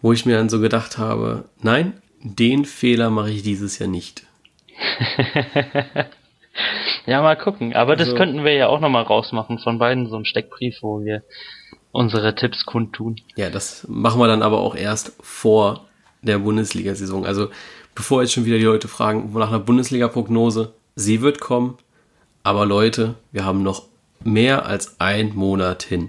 Wo 0.00 0.12
ich 0.12 0.26
mir 0.26 0.36
dann 0.36 0.48
so 0.48 0.58
gedacht 0.60 0.98
habe, 0.98 1.44
nein, 1.60 2.00
den 2.22 2.64
Fehler 2.64 3.10
mache 3.10 3.30
ich 3.30 3.42
dieses 3.42 3.78
Jahr 3.78 3.90
nicht. 3.90 4.24
ja, 7.06 7.20
mal 7.20 7.36
gucken. 7.36 7.74
Aber 7.74 7.94
das 7.94 8.08
also, 8.08 8.16
könnten 8.16 8.44
wir 8.44 8.54
ja 8.54 8.68
auch 8.68 8.80
nochmal 8.80 9.02
rausmachen 9.02 9.58
von 9.58 9.78
beiden, 9.78 10.08
so 10.08 10.16
ein 10.16 10.24
Steckbrief, 10.24 10.78
wo 10.80 11.04
wir 11.04 11.22
unsere 11.92 12.34
Tipps 12.34 12.66
kundtun. 12.66 13.16
Ja, 13.36 13.50
das 13.50 13.86
machen 13.88 14.20
wir 14.20 14.26
dann 14.26 14.42
aber 14.42 14.60
auch 14.60 14.74
erst 14.74 15.12
vor 15.20 15.86
der 16.22 16.38
Bundesliga-Saison. 16.38 17.24
Also 17.26 17.50
bevor 17.94 18.22
jetzt 18.22 18.32
schon 18.32 18.44
wieder 18.44 18.58
die 18.58 18.64
Leute 18.64 18.88
fragen 18.88 19.32
nach 19.34 19.48
einer 19.48 19.58
Bundesliga-Prognose, 19.58 20.72
sie 20.96 21.20
wird 21.20 21.40
kommen. 21.40 21.78
Aber 22.42 22.66
Leute, 22.66 23.14
wir 23.30 23.44
haben 23.44 23.62
noch 23.62 23.84
mehr 24.24 24.66
als 24.66 24.98
einen 25.00 25.36
Monat 25.36 25.84
hin. 25.84 26.08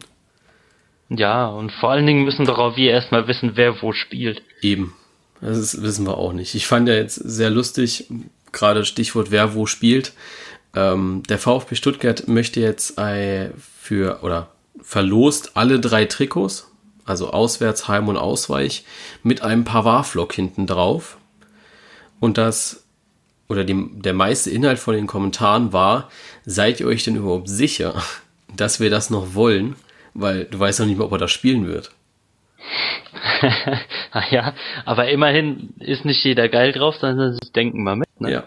Ja, 1.09 1.47
und 1.47 1.71
vor 1.71 1.91
allen 1.91 2.07
Dingen 2.07 2.23
müssen 2.23 2.45
doch 2.45 2.57
auch 2.57 2.75
wir 2.75 2.91
erstmal 2.91 3.27
wissen, 3.27 3.51
wer 3.55 3.81
wo 3.81 3.93
spielt. 3.93 4.41
Eben. 4.61 4.95
Das 5.41 5.57
ist, 5.57 5.83
wissen 5.83 6.07
wir 6.07 6.17
auch 6.17 6.33
nicht. 6.33 6.55
Ich 6.55 6.65
fand 6.65 6.87
ja 6.87 6.95
jetzt 6.95 7.15
sehr 7.15 7.49
lustig, 7.49 8.07
gerade 8.51 8.85
Stichwort 8.85 9.29
wer 9.29 9.53
wo 9.53 9.65
spielt. 9.65 10.13
Ähm, 10.75 11.21
der 11.29 11.37
VfB 11.37 11.75
Stuttgart 11.75 12.27
möchte 12.27 12.61
jetzt 12.61 12.97
äh, 12.97 13.49
für 13.57 14.23
oder 14.23 14.49
verlost 14.83 15.55
alle 15.55 15.79
drei 15.79 16.05
Trikots, 16.05 16.71
also 17.05 17.31
Auswärts, 17.31 17.87
Heim 17.87 18.07
und 18.07 18.17
Ausweich, 18.17 18.85
mit 19.23 19.41
einem 19.41 19.63
Pavard-Flock 19.63 20.33
hinten 20.33 20.67
drauf. 20.67 21.17
Und 22.19 22.37
das, 22.37 22.85
oder 23.47 23.63
die, 23.63 23.89
der 23.93 24.13
meiste 24.13 24.51
Inhalt 24.51 24.79
von 24.79 24.95
den 24.95 25.07
Kommentaren 25.07 25.73
war, 25.73 26.09
seid 26.45 26.79
ihr 26.79 26.87
euch 26.87 27.03
denn 27.03 27.15
überhaupt 27.15 27.49
sicher, 27.49 28.01
dass 28.55 28.79
wir 28.79 28.89
das 28.89 29.09
noch 29.09 29.33
wollen? 29.33 29.75
Weil 30.13 30.45
du 30.45 30.59
weißt 30.59 30.79
noch 30.79 30.85
nicht 30.85 30.99
mal, 30.99 31.05
ob 31.05 31.11
er 31.13 31.17
das 31.17 31.31
spielen 31.31 31.65
wird. 31.65 31.91
ah 34.11 34.23
ja, 34.29 34.53
aber 34.85 35.09
immerhin 35.09 35.73
ist 35.79 36.05
nicht 36.05 36.23
jeder 36.23 36.47
geil 36.49 36.71
drauf, 36.71 36.97
sondern 36.97 37.33
sie 37.33 37.51
denken 37.51 37.83
mal 37.83 37.95
mit. 37.95 38.21
Ne? 38.21 38.31
Ja. 38.31 38.43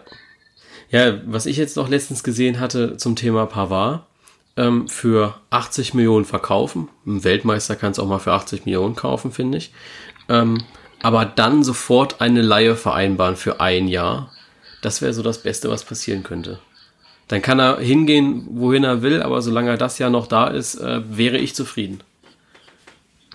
Ja, 0.89 1.19
was 1.25 1.45
ich 1.45 1.57
jetzt 1.57 1.75
noch 1.75 1.89
letztens 1.89 2.23
gesehen 2.23 2.61
hatte 2.61 2.95
zum 2.95 3.17
Thema 3.17 3.45
Pavard, 3.45 4.05
ähm, 4.57 4.87
für 4.87 5.35
80 5.51 5.93
Millionen 5.93 6.25
verkaufen. 6.25 6.89
Ein 7.05 7.23
Weltmeister 7.23 7.75
kann 7.75 7.91
es 7.91 7.99
auch 7.99 8.07
mal 8.07 8.19
für 8.19 8.33
80 8.33 8.65
Millionen 8.65 8.95
kaufen, 8.95 9.31
finde 9.31 9.59
ich. 9.59 9.71
Ähm, 10.27 10.63
aber 11.01 11.25
dann 11.25 11.63
sofort 11.63 12.21
eine 12.21 12.41
Laie 12.41 12.75
vereinbaren 12.75 13.35
für 13.35 13.61
ein 13.61 13.87
Jahr. 13.87 14.31
Das 14.81 15.01
wäre 15.01 15.13
so 15.13 15.23
das 15.23 15.43
Beste, 15.43 15.69
was 15.69 15.83
passieren 15.83 16.23
könnte. 16.23 16.59
Dann 17.27 17.41
kann 17.41 17.59
er 17.59 17.79
hingehen, 17.79 18.47
wohin 18.51 18.83
er 18.83 19.01
will, 19.01 19.21
aber 19.21 19.41
solange 19.41 19.69
er 19.69 19.77
das 19.77 19.99
Jahr 19.99 20.09
noch 20.09 20.27
da 20.27 20.47
ist, 20.47 20.75
äh, 20.75 21.01
wäre 21.05 21.37
ich 21.37 21.55
zufrieden. 21.55 22.01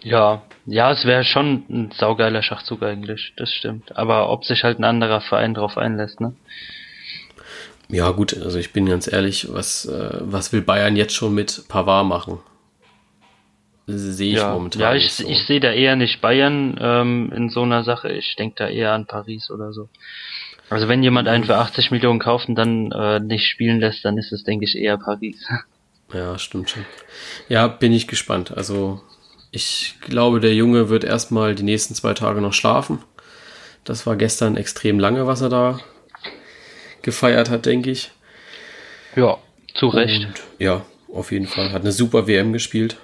Ja, 0.03 0.43
ja, 0.67 0.93
es 0.93 1.05
wäre 1.05 1.25
schon 1.25 1.65
ein 1.69 1.91
saugeiler 1.93 2.43
Schachzug 2.43 2.83
eigentlich, 2.83 3.33
das 3.37 3.53
stimmt. 3.53 3.97
Aber 3.97 4.31
ob 4.31 4.45
sich 4.45 4.65
halt 4.65 4.79
ein 4.79 4.85
anderer 4.85 5.21
Verein 5.21 5.55
drauf 5.55 5.77
einlässt, 5.77 6.21
ne? 6.21 6.35
Ja, 7.93 8.11
gut, 8.11 8.35
also 8.43 8.59
ich 8.59 8.73
bin 8.73 8.87
ganz 8.87 9.07
ehrlich, 9.13 9.53
was, 9.53 9.85
äh, 9.85 10.19
was 10.21 10.51
will 10.53 10.63
Bayern 10.63 10.97
jetzt 10.97 11.15
schon 11.15 11.35
mit 11.35 11.65
Pavard 11.69 12.07
machen? 12.07 12.39
Sehe 13.87 14.33
ich 14.33 14.39
ja, 14.39 14.55
momentan. 14.55 14.81
Ja, 14.81 14.95
ich, 14.95 15.13
so. 15.13 15.29
ich 15.29 15.45
sehe 15.47 15.61
da 15.61 15.71
eher 15.71 15.95
nicht 15.95 16.23
Bayern 16.23 16.79
ähm, 16.81 17.31
in 17.37 17.51
so 17.51 17.63
einer 17.63 17.85
Sache. 17.85 18.11
Ich 18.11 18.35
denke 18.37 18.55
da 18.57 18.69
eher 18.69 18.93
an 18.93 19.07
Paris 19.07 19.51
oder 19.51 19.75
so. 19.75 19.91
Also 20.71 20.89
wenn 20.89 21.03
jemand 21.03 21.29
einen 21.29 21.45
für 21.45 21.59
80 21.59 21.91
Millionen 21.91 22.19
kauft 22.19 22.49
und 22.49 22.55
dann 22.55 22.93
äh, 22.93 23.21
nicht 23.21 23.47
spielen 23.47 23.79
lässt, 23.79 24.07
dann 24.07 24.17
ist 24.17 24.33
es, 24.33 24.43
denke 24.43 24.65
ich, 24.65 24.77
eher 24.77 24.99
Paris. 24.99 25.47
Ja, 26.15 26.39
stimmt 26.39 26.69
schon. 26.69 26.85
Ja, 27.49 27.69
bin 27.69 27.91
ich 27.91 28.07
gespannt. 28.07 28.55
Also 28.55 29.01
ich 29.51 29.95
glaube, 30.03 30.41
der 30.41 30.55
Junge 30.55 30.91
wird 30.91 31.05
erstmal 31.05 31.55
die 31.55 31.63
nächsten 31.63 31.95
zwei 31.95 32.13
Tage 32.13 32.43
noch 32.43 32.53
schlafen. 32.53 32.99
Das 33.85 34.07
war 34.07 34.17
gestern 34.17 34.59
extrem 34.59 34.99
lange, 34.99 35.27
was 35.27 35.41
er 35.41 35.49
da 35.49 35.81
gefeiert 37.03 37.51
hat, 37.51 37.67
denke 37.67 37.91
ich. 37.91 38.11
Ja, 39.17 39.39
zu 39.75 39.89
Recht. 39.89 40.25
Und, 40.25 40.35
ja, 40.59 40.85
auf 41.13 41.33
jeden 41.33 41.47
Fall. 41.47 41.73
Hat 41.73 41.83
eine 41.83 41.93
super 41.93 42.27
WM 42.27 42.53
gespielt. 42.53 42.97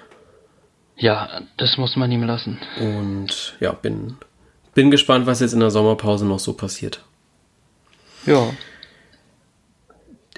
Ja, 0.97 1.41
das 1.57 1.77
muss 1.77 1.95
man 1.95 2.11
ihm 2.11 2.23
lassen. 2.23 2.59
Und 2.79 3.55
ja, 3.59 3.71
bin, 3.71 4.17
bin 4.73 4.91
gespannt, 4.91 5.25
was 5.27 5.39
jetzt 5.39 5.53
in 5.53 5.59
der 5.61 5.71
Sommerpause 5.71 6.25
noch 6.25 6.39
so 6.39 6.53
passiert. 6.53 7.03
Ja. 8.25 8.51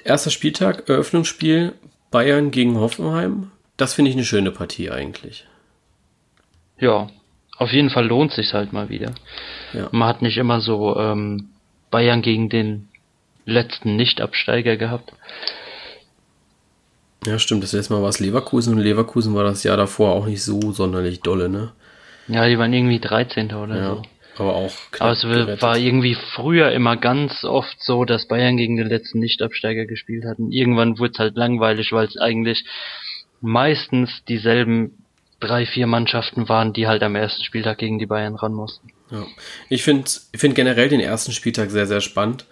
Erster 0.04 0.30
Spieltag, 0.30 0.88
Eröffnungsspiel 0.88 1.74
Bayern 2.12 2.52
gegen 2.52 2.78
Hoffenheim. 2.78 3.50
Das 3.76 3.94
finde 3.94 4.10
ich 4.10 4.16
eine 4.16 4.24
schöne 4.24 4.52
Partie 4.52 4.90
eigentlich. 4.90 5.46
Ja, 6.78 7.08
auf 7.56 7.72
jeden 7.72 7.90
Fall 7.90 8.06
lohnt 8.06 8.32
sich 8.32 8.54
halt 8.54 8.72
mal 8.72 8.88
wieder. 8.88 9.12
Ja. 9.72 9.88
Man 9.90 10.08
hat 10.08 10.22
nicht 10.22 10.36
immer 10.36 10.60
so 10.60 10.96
ähm, 10.96 11.48
Bayern 11.90 12.22
gegen 12.22 12.48
den 12.48 12.88
letzten 13.44 13.96
Nicht-Absteiger 13.96 14.76
gehabt. 14.76 15.12
Ja, 17.26 17.38
stimmt. 17.38 17.62
Das 17.62 17.72
letzte 17.72 17.92
Mal 17.92 18.02
war 18.02 18.08
es 18.08 18.20
Leverkusen 18.20 18.74
und 18.74 18.80
Leverkusen 18.80 19.34
war 19.34 19.44
das 19.44 19.62
Jahr 19.62 19.76
davor 19.76 20.12
auch 20.12 20.26
nicht 20.26 20.42
so 20.42 20.72
sonderlich 20.72 21.20
dolle, 21.20 21.48
ne? 21.48 21.72
Ja, 22.28 22.48
die 22.48 22.58
waren 22.58 22.72
irgendwie 22.72 22.98
13. 22.98 23.52
oder 23.54 23.76
ja. 23.76 23.86
so. 23.86 24.02
Aber 24.38 24.54
auch 24.54 24.72
knapp 24.90 25.02
Aber 25.02 25.12
es 25.12 25.22
gerettet. 25.22 25.62
war 25.62 25.76
irgendwie 25.76 26.16
früher 26.34 26.72
immer 26.72 26.96
ganz 26.96 27.44
oft 27.44 27.76
so, 27.82 28.04
dass 28.04 28.26
Bayern 28.28 28.56
gegen 28.56 28.76
den 28.76 28.88
letzten 28.88 29.18
Nicht-Absteiger 29.18 29.84
gespielt 29.84 30.24
hatten. 30.24 30.50
Irgendwann 30.50 30.98
wurde 30.98 31.12
es 31.12 31.18
halt 31.18 31.36
langweilig, 31.36 31.92
weil 31.92 32.06
es 32.06 32.16
eigentlich 32.16 32.64
meistens 33.40 34.10
dieselben 34.28 35.04
drei, 35.38 35.66
vier 35.66 35.86
Mannschaften 35.86 36.48
waren, 36.48 36.72
die 36.72 36.86
halt 36.86 37.02
am 37.02 37.14
ersten 37.14 37.44
Spieltag 37.44 37.78
gegen 37.78 37.98
die 37.98 38.06
Bayern 38.06 38.36
ran 38.36 38.54
mussten. 38.54 38.88
Ja. 39.10 39.26
Ich 39.68 39.82
finde 39.82 40.08
find 40.34 40.54
generell 40.54 40.88
den 40.88 41.00
ersten 41.00 41.32
Spieltag 41.32 41.70
sehr, 41.70 41.86
sehr 41.86 42.00
spannend. 42.00 42.46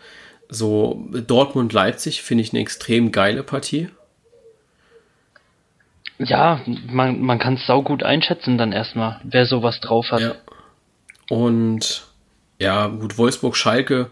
So 0.50 1.08
Dortmund-Leipzig 1.12 2.22
finde 2.22 2.42
ich 2.42 2.52
eine 2.52 2.60
extrem 2.60 3.12
geile 3.12 3.42
Partie. 3.44 3.88
Ja, 6.18 6.60
man, 6.86 7.20
man 7.20 7.38
kann 7.38 7.54
es 7.54 7.66
saugut 7.66 8.02
einschätzen 8.02 8.58
dann 8.58 8.72
erstmal, 8.72 9.20
wer 9.24 9.46
sowas 9.46 9.80
drauf 9.80 10.10
hat. 10.10 10.20
Ja. 10.20 10.34
Und 11.30 12.04
ja, 12.58 12.88
gut, 12.88 13.16
Wolfsburg-Schalke 13.16 14.10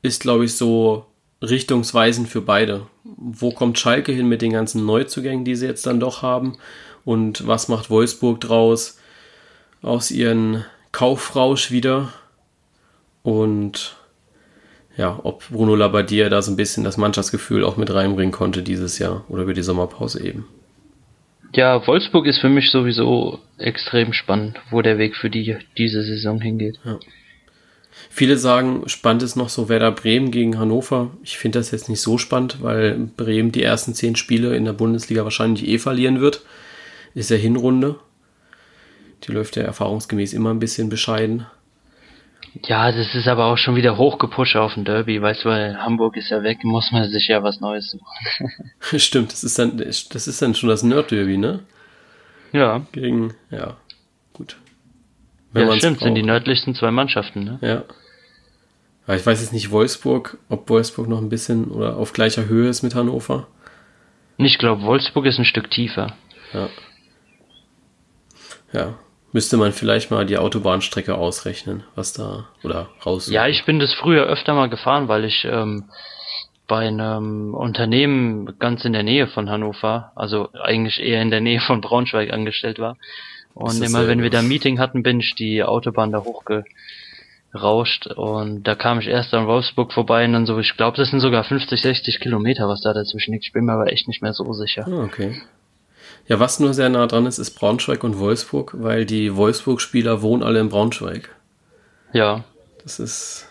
ist, 0.00 0.22
glaube 0.22 0.46
ich, 0.46 0.56
so 0.56 1.06
richtungsweisend 1.42 2.28
für 2.28 2.40
beide. 2.40 2.86
Wo 3.04 3.50
kommt 3.50 3.78
Schalke 3.78 4.12
hin 4.12 4.28
mit 4.28 4.40
den 4.40 4.52
ganzen 4.52 4.86
Neuzugängen, 4.86 5.44
die 5.44 5.56
sie 5.56 5.66
jetzt 5.66 5.86
dann 5.86 6.00
doch 6.00 6.22
haben? 6.22 6.56
Und 7.04 7.46
was 7.46 7.68
macht 7.68 7.90
Wolfsburg 7.90 8.40
draus 8.40 8.98
aus 9.82 10.10
ihren 10.10 10.64
Kaufrausch 10.92 11.70
wieder? 11.70 12.12
Und 13.22 13.96
ja, 15.00 15.18
ob 15.22 15.48
Bruno 15.48 15.74
Labbadia 15.74 16.28
da 16.28 16.42
so 16.42 16.52
ein 16.52 16.56
bisschen 16.56 16.84
das 16.84 16.98
Mannschaftsgefühl 16.98 17.64
auch 17.64 17.78
mit 17.78 17.92
reinbringen 17.92 18.32
konnte 18.32 18.62
dieses 18.62 18.98
Jahr 18.98 19.24
oder 19.30 19.44
über 19.44 19.54
die 19.54 19.62
Sommerpause 19.62 20.22
eben. 20.22 20.46
Ja, 21.54 21.86
Wolfsburg 21.86 22.26
ist 22.26 22.38
für 22.38 22.50
mich 22.50 22.70
sowieso 22.70 23.38
extrem 23.56 24.12
spannend, 24.12 24.60
wo 24.70 24.82
der 24.82 24.98
Weg 24.98 25.16
für 25.16 25.30
die 25.30 25.56
diese 25.78 26.02
Saison 26.02 26.38
hingeht. 26.38 26.78
Ja. 26.84 26.98
Viele 28.10 28.36
sagen, 28.36 28.82
spannend 28.88 29.22
ist 29.22 29.36
noch 29.36 29.48
so 29.48 29.70
Werder 29.70 29.90
Bremen 29.90 30.30
gegen 30.30 30.58
Hannover. 30.58 31.10
Ich 31.22 31.38
finde 31.38 31.58
das 31.58 31.70
jetzt 31.70 31.88
nicht 31.88 32.02
so 32.02 32.18
spannend, 32.18 32.58
weil 32.60 32.98
Bremen 33.16 33.52
die 33.52 33.62
ersten 33.62 33.94
zehn 33.94 34.16
Spiele 34.16 34.54
in 34.54 34.66
der 34.66 34.74
Bundesliga 34.74 35.24
wahrscheinlich 35.24 35.66
eh 35.66 35.78
verlieren 35.78 36.20
wird. 36.20 36.42
Ist 37.14 37.30
ja 37.30 37.36
Hinrunde. 37.36 37.96
Die 39.24 39.32
läuft 39.32 39.56
ja 39.56 39.62
erfahrungsgemäß 39.62 40.34
immer 40.34 40.50
ein 40.50 40.60
bisschen 40.60 40.90
bescheiden. 40.90 41.46
Ja, 42.64 42.90
das 42.90 43.14
ist 43.14 43.28
aber 43.28 43.46
auch 43.46 43.56
schon 43.56 43.76
wieder 43.76 43.96
hochgepusht 43.96 44.56
auf 44.56 44.74
den 44.74 44.84
Derby, 44.84 45.22
weißt 45.22 45.44
du, 45.44 45.50
weil 45.50 45.78
Hamburg 45.78 46.16
ist 46.16 46.30
ja 46.30 46.42
weg, 46.42 46.64
muss 46.64 46.90
man 46.90 47.08
sich 47.08 47.28
ja 47.28 47.42
was 47.42 47.60
Neues 47.60 47.90
suchen. 47.90 48.50
Stimmt, 48.98 49.32
das 49.32 49.44
ist 49.44 49.58
dann, 49.58 49.78
das 49.78 50.26
ist 50.26 50.42
dann 50.42 50.54
schon 50.54 50.68
das 50.68 50.82
Nerd-Derby, 50.82 51.36
ne? 51.36 51.60
Ja. 52.52 52.82
Gegen, 52.92 53.34
ja, 53.50 53.76
gut. 54.32 54.56
Wenn 55.52 55.68
ja, 55.68 55.76
stimmt, 55.76 55.98
braucht. 55.98 56.04
sind 56.04 56.14
die 56.16 56.22
nördlichsten 56.22 56.74
zwei 56.74 56.90
Mannschaften, 56.90 57.44
ne? 57.44 57.58
Ja. 57.60 57.84
Aber 59.06 59.16
ich 59.16 59.24
weiß 59.24 59.40
jetzt 59.40 59.52
nicht, 59.52 59.70
Wolfsburg, 59.70 60.38
ob 60.48 60.68
Wolfsburg 60.68 61.08
noch 61.08 61.18
ein 61.18 61.28
bisschen 61.28 61.70
oder 61.70 61.96
auf 61.96 62.12
gleicher 62.12 62.46
Höhe 62.46 62.68
ist 62.68 62.82
mit 62.82 62.94
Hannover. 62.94 63.46
Ich 64.38 64.58
glaube, 64.58 64.82
Wolfsburg 64.82 65.26
ist 65.26 65.38
ein 65.38 65.44
Stück 65.44 65.70
tiefer. 65.70 66.14
Ja. 66.52 66.68
Ja, 68.72 68.94
müsste 69.32 69.56
man 69.56 69.72
vielleicht 69.72 70.10
mal 70.10 70.26
die 70.26 70.38
Autobahnstrecke 70.38 71.14
ausrechnen, 71.14 71.84
was 71.94 72.12
da 72.12 72.48
oder 72.62 72.88
raus. 73.04 73.30
Ja, 73.30 73.46
ich 73.46 73.64
bin 73.64 73.78
das 73.78 73.92
früher 73.94 74.24
öfter 74.24 74.54
mal 74.54 74.68
gefahren, 74.68 75.08
weil 75.08 75.24
ich 75.24 75.44
ähm, 75.44 75.84
bei 76.66 76.86
einem 76.86 77.54
Unternehmen 77.54 78.58
ganz 78.58 78.84
in 78.84 78.92
der 78.92 79.02
Nähe 79.02 79.26
von 79.26 79.50
Hannover, 79.50 80.12
also 80.14 80.50
eigentlich 80.52 81.00
eher 81.00 81.20
in 81.20 81.30
der 81.30 81.40
Nähe 81.40 81.60
von 81.60 81.80
Braunschweig 81.80 82.32
angestellt 82.32 82.78
war. 82.78 82.96
Und 83.54 83.82
immer 83.82 84.06
wenn 84.06 84.22
wir 84.22 84.30
da 84.30 84.38
ein 84.38 84.48
Meeting 84.48 84.78
hatten, 84.78 85.02
bin 85.02 85.18
ich 85.18 85.34
die 85.34 85.64
Autobahn 85.64 86.12
da 86.12 86.22
hochgerauscht 86.22 88.06
und 88.06 88.62
da 88.62 88.76
kam 88.76 89.00
ich 89.00 89.08
erst 89.08 89.34
an 89.34 89.48
Wolfsburg 89.48 89.92
vorbei 89.92 90.24
und 90.24 90.32
dann 90.32 90.46
so, 90.46 90.58
ich 90.60 90.76
glaube, 90.76 90.96
das 90.96 91.10
sind 91.10 91.18
sogar 91.18 91.42
50, 91.42 91.82
60 91.82 92.20
Kilometer, 92.20 92.68
was 92.68 92.82
da 92.82 92.94
dazwischen 92.94 93.32
liegt. 93.32 93.46
Ich 93.46 93.52
bin 93.52 93.64
mir 93.64 93.72
aber 93.72 93.92
echt 93.92 94.06
nicht 94.06 94.22
mehr 94.22 94.32
so 94.32 94.52
sicher. 94.52 94.86
Ah, 94.86 95.02
okay. 95.02 95.42
Ja, 96.26 96.38
was 96.38 96.60
nur 96.60 96.74
sehr 96.74 96.88
nah 96.88 97.06
dran 97.06 97.26
ist, 97.26 97.38
ist 97.38 97.50
Braunschweig 97.52 98.04
und 98.04 98.18
Wolfsburg, 98.18 98.74
weil 98.78 99.04
die 99.04 99.34
Wolfsburg-Spieler 99.34 100.22
wohnen 100.22 100.42
alle 100.42 100.60
in 100.60 100.68
Braunschweig. 100.68 101.28
Ja. 102.12 102.44
Das 102.82 103.00
ist, 103.00 103.48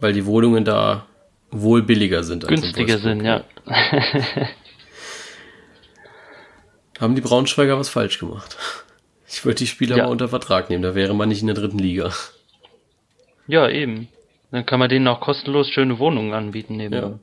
weil 0.00 0.12
die 0.12 0.26
Wohnungen 0.26 0.64
da 0.64 1.06
wohl 1.50 1.82
billiger 1.82 2.22
sind. 2.24 2.44
Als 2.44 2.60
Günstiger 2.60 2.98
sind, 2.98 3.24
ja. 3.24 3.44
Haben 7.00 7.14
die 7.14 7.20
Braunschweiger 7.20 7.78
was 7.78 7.88
falsch 7.88 8.18
gemacht? 8.18 8.56
Ich 9.28 9.44
würde 9.44 9.56
die 9.58 9.66
Spieler 9.66 9.96
ja. 9.96 10.04
mal 10.04 10.10
unter 10.10 10.28
Vertrag 10.28 10.70
nehmen, 10.70 10.82
da 10.82 10.94
wäre 10.94 11.14
man 11.14 11.28
nicht 11.28 11.40
in 11.40 11.48
der 11.48 11.56
dritten 11.56 11.78
Liga. 11.78 12.12
Ja, 13.46 13.68
eben. 13.68 14.08
Dann 14.50 14.64
kann 14.64 14.78
man 14.78 14.88
denen 14.88 15.08
auch 15.08 15.20
kostenlos 15.20 15.68
schöne 15.68 15.98
Wohnungen 15.98 16.32
anbieten 16.32 16.76
nebenbei. 16.76 17.08
Ja. 17.08 17.18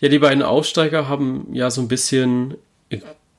ja, 0.00 0.08
die 0.08 0.18
beiden 0.18 0.42
Aufsteiger 0.42 1.08
haben 1.08 1.46
ja 1.52 1.70
so 1.70 1.80
ein 1.80 1.88
bisschen 1.88 2.56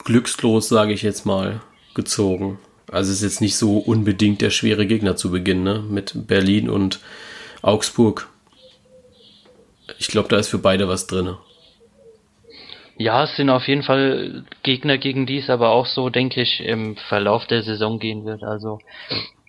glückslos, 0.03 0.69
sage 0.69 0.93
ich 0.93 1.01
jetzt 1.01 1.25
mal, 1.25 1.61
gezogen. 1.93 2.59
Also 2.91 3.11
es 3.11 3.17
ist 3.17 3.23
jetzt 3.23 3.41
nicht 3.41 3.55
so 3.55 3.77
unbedingt 3.77 4.41
der 4.41 4.49
schwere 4.49 4.85
Gegner 4.85 5.15
zu 5.15 5.31
Beginn, 5.31 5.63
ne? 5.63 5.83
Mit 5.87 6.27
Berlin 6.27 6.69
und 6.69 6.99
Augsburg. 7.61 8.27
Ich 9.99 10.07
glaube, 10.07 10.29
da 10.29 10.37
ist 10.37 10.49
für 10.49 10.57
beide 10.57 10.87
was 10.87 11.07
drin. 11.07 11.35
Ja, 12.97 13.23
es 13.23 13.35
sind 13.35 13.49
auf 13.49 13.67
jeden 13.67 13.83
Fall 13.83 14.43
Gegner, 14.63 14.97
gegen 14.97 15.25
die 15.25 15.37
es 15.37 15.49
aber 15.49 15.69
auch 15.69 15.85
so, 15.85 16.09
denke 16.09 16.41
ich, 16.41 16.59
im 16.59 16.97
Verlauf 17.07 17.47
der 17.47 17.63
Saison 17.63 17.97
gehen 17.97 18.25
wird. 18.25 18.43
Also 18.43 18.79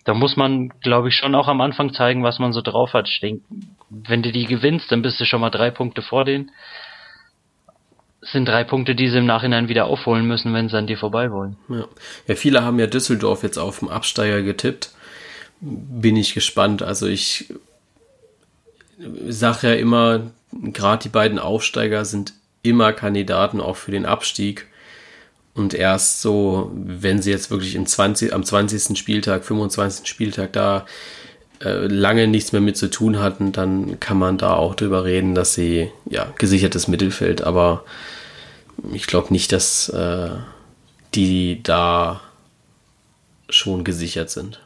da 0.05 0.13
muss 0.13 0.35
man, 0.35 0.69
glaube 0.81 1.09
ich, 1.09 1.15
schon 1.15 1.35
auch 1.35 1.47
am 1.47 1.61
Anfang 1.61 1.93
zeigen, 1.93 2.23
was 2.23 2.39
man 2.39 2.53
so 2.53 2.61
drauf 2.61 2.93
hat. 2.93 3.07
Ich 3.07 3.19
denke, 3.19 3.43
wenn 3.89 4.23
du 4.23 4.31
die 4.31 4.45
gewinnst, 4.45 4.91
dann 4.91 5.01
bist 5.01 5.19
du 5.19 5.25
schon 5.25 5.41
mal 5.41 5.49
drei 5.49 5.69
Punkte 5.69 6.01
vor 6.01 6.25
denen. 6.25 6.51
Sind 8.31 8.47
drei 8.47 8.63
Punkte, 8.63 8.95
die 8.95 9.09
sie 9.09 9.17
im 9.17 9.25
Nachhinein 9.25 9.67
wieder 9.67 9.85
aufholen 9.85 10.25
müssen, 10.25 10.53
wenn 10.53 10.69
sie 10.69 10.77
an 10.77 10.87
dir 10.87 10.97
vorbei 10.97 11.31
wollen. 11.31 11.57
Ja. 11.69 11.85
ja, 12.27 12.35
viele 12.35 12.63
haben 12.63 12.79
ja 12.79 12.87
Düsseldorf 12.87 13.43
jetzt 13.43 13.57
auf 13.57 13.79
dem 13.79 13.89
Absteiger 13.89 14.41
getippt. 14.41 14.91
Bin 15.59 16.15
ich 16.15 16.33
gespannt. 16.33 16.81
Also 16.81 17.07
ich 17.07 17.53
sage 19.27 19.69
ja 19.69 19.73
immer, 19.75 20.31
gerade 20.51 21.03
die 21.03 21.09
beiden 21.09 21.39
Aufsteiger 21.39 22.05
sind 22.05 22.33
immer 22.61 22.93
Kandidaten 22.93 23.59
auch 23.59 23.75
für 23.75 23.91
den 23.91 24.05
Abstieg. 24.05 24.67
Und 25.53 25.73
erst 25.73 26.21
so, 26.21 26.71
wenn 26.73 27.21
sie 27.21 27.29
jetzt 27.29 27.51
wirklich 27.51 27.75
im 27.75 27.85
20, 27.85 28.33
am 28.33 28.43
20. 28.43 28.97
Spieltag, 28.97 29.45
25. 29.45 30.07
Spieltag 30.07 30.53
da 30.53 30.85
äh, 31.63 31.87
lange 31.87 32.27
nichts 32.27 32.51
mehr 32.51 32.61
mit 32.61 32.77
zu 32.77 32.89
tun 32.89 33.19
hatten, 33.19 33.51
dann 33.51 33.99
kann 33.99 34.17
man 34.17 34.37
da 34.37 34.53
auch 34.53 34.75
drüber 34.75 35.05
reden, 35.05 35.35
dass 35.35 35.53
sie, 35.53 35.91
ja, 36.05 36.27
gesichertes 36.37 36.87
Mittelfeld, 36.87 37.43
aber 37.43 37.83
ich 38.91 39.07
glaube 39.07 39.31
nicht, 39.31 39.51
dass 39.51 39.89
äh, 39.89 40.29
die 41.15 41.61
da 41.63 42.21
schon 43.49 43.83
gesichert 43.83 44.29
sind. 44.29 44.59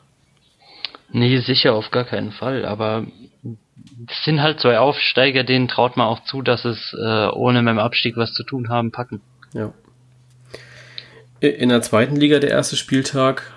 Nee, 1.12 1.39
sicher 1.39 1.73
auf 1.73 1.91
gar 1.91 2.05
keinen 2.05 2.31
Fall, 2.31 2.65
aber 2.65 3.05
es 4.10 4.23
sind 4.25 4.41
halt 4.41 4.60
zwei 4.60 4.79
Aufsteiger, 4.79 5.43
denen 5.43 5.67
traut 5.67 5.97
man 5.97 6.07
auch 6.07 6.23
zu, 6.25 6.41
dass 6.41 6.65
es 6.65 6.93
äh, 6.93 7.27
ohne 7.27 7.62
mit 7.62 7.71
dem 7.71 7.79
Abstieg 7.79 8.17
was 8.17 8.33
zu 8.33 8.43
tun 8.43 8.69
haben, 8.69 8.91
packen. 8.91 9.21
Ja. 9.53 9.73
In 11.39 11.69
der 11.69 11.81
zweiten 11.81 12.15
Liga 12.15 12.39
der 12.39 12.49
erste 12.49 12.75
Spieltag, 12.75 13.53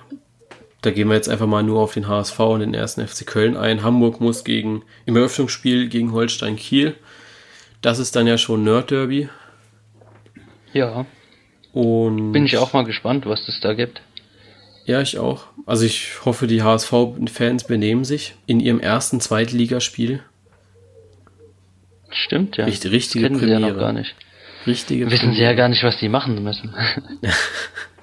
da 0.83 0.90
gehen 0.90 1.09
wir 1.09 1.14
jetzt 1.14 1.29
einfach 1.29 1.47
mal 1.47 1.62
nur 1.62 1.81
auf 1.81 1.95
den 1.95 2.09
HSV 2.09 2.38
und 2.40 2.61
den 2.61 2.75
ersten 2.75 3.07
FC 3.07 3.27
Köln 3.27 3.57
ein. 3.57 3.83
Hamburg 3.83 4.21
muss 4.21 4.45
gegen 4.45 4.83
im 5.05 5.16
Eröffnungsspiel 5.16 5.88
gegen 5.88 6.12
Holstein 6.12 6.57
Kiel. 6.57 6.95
Das 7.83 7.99
ist 7.99 8.16
dann 8.16 8.27
ja 8.27 8.38
schon 8.38 8.64
Nerd 8.64 8.90
Derby. 8.90 9.29
Ja. 10.73 11.07
Und 11.73 12.33
bin 12.33 12.47
ich 12.47 12.57
auch 12.59 12.73
mal 12.73 12.85
gespannt, 12.85 13.27
was 13.27 13.47
es 13.49 13.61
da 13.61 13.75
gibt. 13.75 14.03
Ja, 14.87 15.01
ich 15.01 15.19
auch. 15.19 15.45
Also 15.66 15.85
ich 15.85 16.25
hoffe, 16.25 16.47
die 16.47 16.62
HSV-Fans 16.62 17.64
benehmen 17.64 18.05
sich 18.05 18.35
in 18.47 18.61
ihrem 18.61 18.81
ersten 18.81 19.21
Zweitligaspiel. 19.21 20.23
Stimmt, 22.11 22.57
ja. 22.57 22.64
Richtig, 22.64 22.90
richtige 22.90 23.29
das 23.29 23.38
Premiere. 23.38 23.61
Sie 23.61 23.66
ja 23.66 23.73
noch 23.73 23.79
gar 23.79 23.93
nicht. 23.93 24.14
Richtige 24.66 25.07
Wissen 25.07 25.19
Premiere. 25.19 25.37
sie 25.37 25.43
ja 25.43 25.53
gar 25.53 25.69
nicht, 25.69 25.85
was 25.85 25.99
sie 26.01 26.09
machen 26.09 26.43
müssen. 26.43 26.75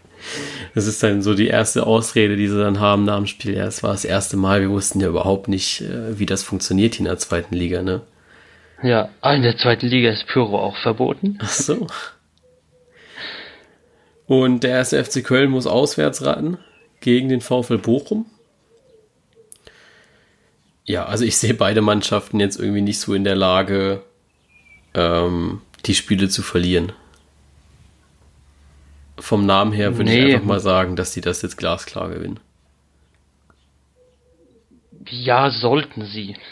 das 0.78 0.86
ist 0.86 1.02
dann 1.02 1.24
so 1.24 1.34
die 1.34 1.48
erste 1.48 1.88
Ausrede, 1.88 2.38
die 2.38 2.48
sie 2.48 2.60
dann 2.60 2.80
haben 2.80 3.04
nach 3.04 3.16
dem 3.18 3.26
Spiel. 3.26 3.56
Ja, 3.56 3.66
es 3.66 3.82
war 3.82 3.94
das 3.94 4.06
erste 4.06 4.38
Mal, 4.38 4.62
wir 4.62 4.70
wussten 4.70 5.00
ja 5.00 5.08
überhaupt 5.08 5.48
nicht, 5.48 5.82
äh, 5.82 6.20
wie 6.20 6.28
das 6.28 6.44
funktioniert 6.44 6.94
hier 6.94 7.00
in 7.00 7.10
der 7.10 7.18
zweiten 7.18 7.56
Liga, 7.56 7.82
ne? 7.82 8.02
Ja, 8.84 9.10
in 9.24 9.42
der 9.42 9.58
zweiten 9.58 9.88
Liga 9.88 10.12
ist 10.12 10.28
Pyro 10.28 10.60
auch 10.60 10.78
verboten. 10.78 11.40
Ach 11.42 11.50
so. 11.50 11.88
Und 14.28 14.62
der 14.62 14.70
erste 14.70 15.04
FC 15.04 15.24
Köln 15.24 15.50
muss 15.50 15.66
auswärts 15.66 16.24
raten 16.24 16.60
gegen 17.00 17.28
den 17.28 17.42
VfL 17.42 17.80
Bochum. 17.80 18.28
Ja, 20.86 21.08
also 21.08 21.26
ich 21.26 21.38
sehe 21.38 21.56
beide 21.56 21.82
Mannschaften 21.82 22.40
jetzt 22.40 22.60
irgendwie 22.60 22.82
nicht 22.82 23.00
so 23.00 23.16
in 23.16 23.24
der 23.24 23.36
Lage, 23.36 24.04
ähm, 24.94 25.62
die 25.88 25.96
Spiele 25.96 26.30
zu 26.30 26.44
verlieren. 26.44 26.92
Vom 29.20 29.46
Namen 29.46 29.72
her 29.72 29.98
würde 29.98 30.12
nee. 30.12 30.26
ich 30.28 30.36
einfach 30.36 30.46
mal 30.46 30.60
sagen, 30.60 30.96
dass 30.96 31.12
die 31.12 31.22
das 31.22 31.42
jetzt 31.42 31.58
glasklar 31.58 32.10
gewinnen. 32.10 32.40
Ja, 35.10 35.50
sollten 35.50 36.06
sie. 36.06 36.36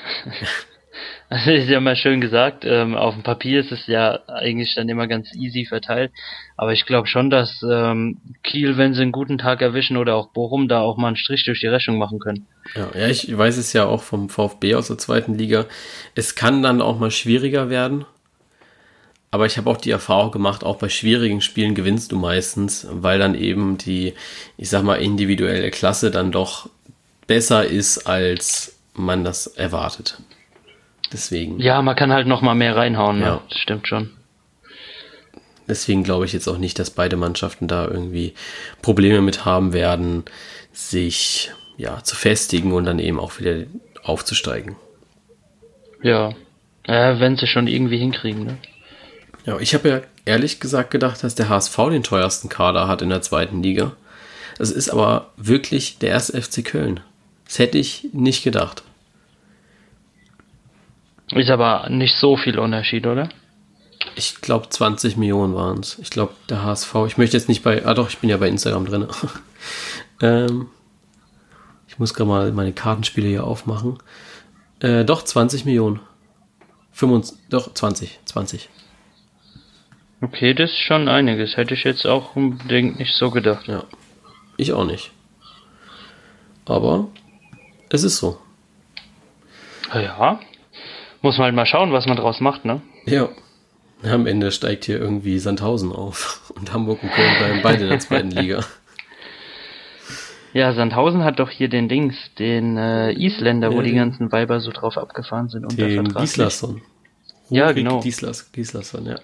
Also 1.28 1.52
ist 1.52 1.70
ja 1.70 1.80
mal 1.80 1.96
schön 1.96 2.22
gesagt, 2.22 2.66
ähm, 2.66 2.96
auf 2.96 3.16
dem 3.16 3.24
Papier 3.24 3.60
ist 3.60 3.72
es 3.72 3.88
ja 3.88 4.20
eigentlich 4.28 4.76
dann 4.76 4.88
immer 4.90 5.08
ganz 5.08 5.34
easy 5.36 5.66
verteilt, 5.66 6.12
aber 6.56 6.72
ich 6.72 6.86
glaube 6.86 7.08
schon, 7.08 7.32
dass 7.32 7.64
ähm, 7.68 8.20
Kiel, 8.44 8.78
wenn 8.78 8.94
sie 8.94 9.02
einen 9.02 9.12
guten 9.12 9.40
Tag 9.40 9.62
erwischen 9.62 9.98
oder 9.98 10.16
auch 10.16 10.28
Bochum, 10.28 10.68
da 10.68 10.82
auch 10.82 10.98
mal 10.98 11.08
einen 11.08 11.16
Strich 11.16 11.44
durch 11.44 11.62
die 11.62 11.68
Rechnung 11.68 11.98
machen 11.98 12.20
können. 12.20 12.46
Ja, 12.76 12.90
ja, 12.98 13.08
ich 13.08 13.36
weiß 13.36 13.58
es 13.58 13.74
ja 13.74 13.86
auch 13.86 14.04
vom 14.04 14.30
VfB 14.30 14.76
aus 14.76 14.88
der 14.88 15.00
zweiten 15.00 15.36
Liga. 15.36 15.66
Es 16.14 16.36
kann 16.36 16.62
dann 16.62 16.82
auch 16.82 17.00
mal 17.00 17.12
schwieriger 17.12 17.70
werden, 17.70 18.06
aber 19.36 19.48
ich 19.48 19.58
habe 19.58 19.70
auch 19.70 19.76
die 19.76 19.92
Erfahrung 19.92 20.32
gemacht, 20.32 20.64
auch 20.64 20.78
bei 20.78 20.88
schwierigen 20.88 21.42
Spielen 21.42 21.76
gewinnst 21.76 22.14
du 22.14 22.16
meistens, 22.16 22.88
weil 22.90 23.20
dann 23.20 23.36
eben 23.36 23.78
die, 23.78 24.14
ich 24.56 24.70
sag 24.70 24.84
mal, 24.84 24.96
individuelle 24.96 25.72
Klasse 25.72 26.10
dann 26.10 26.32
doch 26.32 26.70
besser 27.28 27.66
ist, 27.66 28.08
als 28.08 28.78
man 28.94 29.26
das 29.26 29.48
erwartet. 29.48 30.22
Deswegen. 31.12 31.60
Ja, 31.60 31.82
man 31.82 31.98
kann 31.98 32.14
halt 32.14 32.28
noch 32.28 32.42
mal 32.42 32.56
mehr 32.56 32.78
reinhauen. 32.78 33.20
Ne? 33.20 33.26
Ja. 33.26 33.34
Ne? 33.36 33.42
Das 33.50 33.60
stimmt 33.60 33.90
schon. 33.90 34.12
Deswegen 35.68 36.06
glaube 36.06 36.24
ich 36.24 36.32
jetzt 36.32 36.48
auch 36.48 36.58
nicht, 36.58 36.80
dass 36.80 36.90
beide 36.90 37.18
Mannschaften 37.18 37.68
da 37.68 37.90
irgendwie 37.90 38.36
Probleme 38.82 39.20
mit 39.20 39.44
haben 39.44 39.74
werden, 39.74 40.24
sich 40.72 41.52
ja 41.76 42.02
zu 42.04 42.16
festigen 42.16 42.72
und 42.72 42.86
dann 42.86 43.00
eben 43.00 43.20
auch 43.20 43.38
wieder 43.38 43.66
aufzusteigen. 44.02 44.78
Ja, 46.02 46.30
äh, 46.84 47.20
wenn 47.20 47.36
sie 47.36 47.48
schon 47.48 47.68
irgendwie 47.68 47.98
hinkriegen. 47.98 48.46
Ne? 48.46 48.58
Ja, 49.46 49.60
ich 49.60 49.74
habe 49.74 49.90
ja 49.90 50.02
ehrlich 50.26 50.60
gesagt 50.60 50.92
gedacht, 50.92 51.24
dass 51.24 51.36
der 51.36 51.50
HSV 51.50 51.78
den 51.92 52.04
teuersten 52.04 52.50
Kader 52.50 52.88
hat 52.88 53.02
in 53.02 53.10
der 53.10 53.22
zweiten 53.22 53.62
Liga. 53.62 53.94
Es 54.58 54.72
ist 54.72 54.90
aber 54.90 55.32
wirklich 55.38 56.00
der 56.00 56.10
erste 56.10 56.42
FC 56.42 56.64
Köln. 56.66 57.02
Das 57.46 57.60
hätte 57.60 57.78
ich 57.78 58.08
nicht 58.14 58.44
gedacht. 58.44 58.84
Ist 61.32 61.50
aber 61.50 61.90
nicht 61.90 62.16
so 62.16 62.38
viel 62.38 62.58
Unterschied, 62.58 63.06
oder? 63.06 63.30
Ich 64.16 64.42
glaube 64.42 64.70
20 64.70 65.18
Millionen 65.18 65.54
waren 65.56 65.80
es. 65.80 66.00
Ich 66.00 66.10
glaube 66.10 66.34
der 66.50 66.64
HSV. 66.64 66.96
Ich 67.08 67.18
möchte 67.18 67.38
jetzt 67.38 67.50
nicht 67.50 67.64
bei. 67.64 67.86
Ah 67.86 67.94
doch, 67.94 68.10
ich 68.10 68.20
bin 68.20 68.30
ja 68.30 68.38
bei 68.38 68.48
Instagram 68.48 68.86
drin. 68.86 69.08
ähm, 70.22 70.68
ich 71.88 72.00
muss 72.00 72.14
gerade 72.14 72.30
mal 72.30 72.52
meine 72.52 72.74
Kartenspiele 72.74 73.28
hier 73.28 73.44
aufmachen. 73.44 73.98
Äh, 74.80 75.06
doch 75.06 75.24
20 75.24 75.66
Millionen. 75.66 76.00
25, 76.94 77.38
doch 77.50 77.74
20, 77.74 78.20
20. 78.26 78.70
Okay, 80.26 80.56
das 80.56 80.72
ist 80.72 80.80
schon 80.80 81.08
einiges. 81.08 81.56
Hätte 81.56 81.76
ich 81.76 81.84
jetzt 81.84 82.08
auch 82.08 82.36
unbedingt 82.36 82.98
nicht 82.98 83.14
so 83.14 83.30
gedacht. 83.30 83.68
Ja. 83.68 83.84
Ich 84.58 84.74
auch 84.74 84.84
nicht. 84.84 85.12
Aber 86.66 87.10
es 87.90 88.04
ist 88.04 88.18
so. 88.18 88.40
Ja, 89.94 90.40
muss 91.22 91.38
man 91.38 91.46
halt 91.46 91.56
mal 91.56 91.68
schauen, 91.68 91.94
was 91.94 92.08
man 92.08 92.18
draus 92.18 92.40
macht, 92.40 92.66
ne? 92.66 92.82
Ja. 93.06 93.30
Am 94.04 94.26
Ende 94.26 94.52
steigt 94.52 94.86
hier 94.86 95.00
irgendwie 95.00 95.38
Sandhausen 95.38 95.92
auf 95.92 96.52
und 96.56 96.74
Hamburg 96.74 97.04
und 97.04 97.12
Köln 97.12 97.38
bleiben 97.38 97.60
beide 97.62 97.84
in 97.84 97.90
der 97.90 98.00
zweiten 98.00 98.32
Liga. 98.32 98.66
Ja, 100.54 100.74
Sandhausen 100.74 101.24
hat 101.24 101.40
doch 101.40 101.52
hier 101.52 101.70
den 101.70 101.88
Dings, 101.88 102.16
den 102.40 102.78
äh, 102.78 103.12
Isländer, 103.12 103.70
ja, 103.70 103.78
wo 103.78 103.82
die 103.82 103.94
ganzen 103.94 104.32
Weiber 104.32 104.60
so 104.60 104.72
drauf 104.72 104.98
abgefahren 104.98 105.50
sind. 105.50 105.78
Den 105.78 106.06
Gislason. 106.14 106.82
Ja, 107.50 107.74
genau. 107.74 108.00
Gislason, 108.00 109.06
ja. 109.06 109.20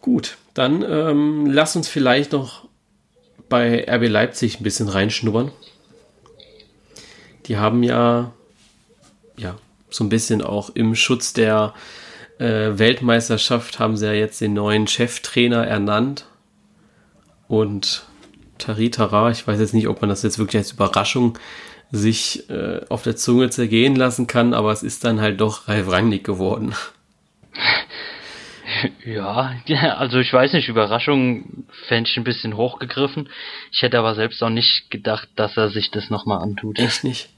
Gut, 0.00 0.38
dann 0.54 0.82
ähm, 0.82 1.46
lass 1.46 1.76
uns 1.76 1.88
vielleicht 1.88 2.32
noch 2.32 2.68
bei 3.48 3.86
RB 3.88 4.08
Leipzig 4.08 4.60
ein 4.60 4.62
bisschen 4.62 4.88
reinschnuppern. 4.88 5.50
Die 7.46 7.58
haben 7.58 7.82
ja 7.82 8.32
ja, 9.40 9.56
so 9.88 10.04
ein 10.04 10.08
bisschen 10.08 10.42
auch 10.42 10.70
im 10.70 10.94
Schutz 10.94 11.32
der 11.32 11.74
äh, 12.38 12.78
Weltmeisterschaft 12.78 13.78
haben 13.78 13.96
sie 13.96 14.06
ja 14.06 14.12
jetzt 14.12 14.40
den 14.40 14.54
neuen 14.54 14.86
Cheftrainer 14.86 15.66
ernannt. 15.66 16.26
Und 17.48 18.04
Taritara, 18.58 19.30
ich 19.30 19.46
weiß 19.46 19.58
jetzt 19.58 19.74
nicht, 19.74 19.88
ob 19.88 20.00
man 20.00 20.10
das 20.10 20.22
jetzt 20.22 20.38
wirklich 20.38 20.60
als 20.60 20.72
Überraschung 20.72 21.38
sich 21.90 22.48
äh, 22.50 22.82
auf 22.88 23.02
der 23.02 23.16
Zunge 23.16 23.50
zergehen 23.50 23.96
lassen 23.96 24.26
kann, 24.28 24.54
aber 24.54 24.70
es 24.70 24.84
ist 24.84 25.02
dann 25.02 25.20
halt 25.20 25.40
doch 25.40 25.66
Ralf 25.66 25.90
Rangnick 25.90 26.22
geworden. 26.22 26.74
Ja, 29.04 29.54
also 29.98 30.18
ich 30.18 30.32
weiß 30.32 30.52
nicht, 30.52 30.68
Überraschung 30.68 31.64
fände 31.88 32.08
ich 32.10 32.16
ein 32.16 32.24
bisschen 32.24 32.56
hochgegriffen. 32.56 33.28
Ich 33.72 33.82
hätte 33.82 33.98
aber 33.98 34.14
selbst 34.14 34.42
auch 34.42 34.50
nicht 34.50 34.90
gedacht, 34.90 35.28
dass 35.36 35.56
er 35.56 35.70
sich 35.70 35.90
das 35.90 36.10
nochmal 36.10 36.42
antut. 36.42 36.78
Echt 36.78 37.04
nicht? 37.04 37.28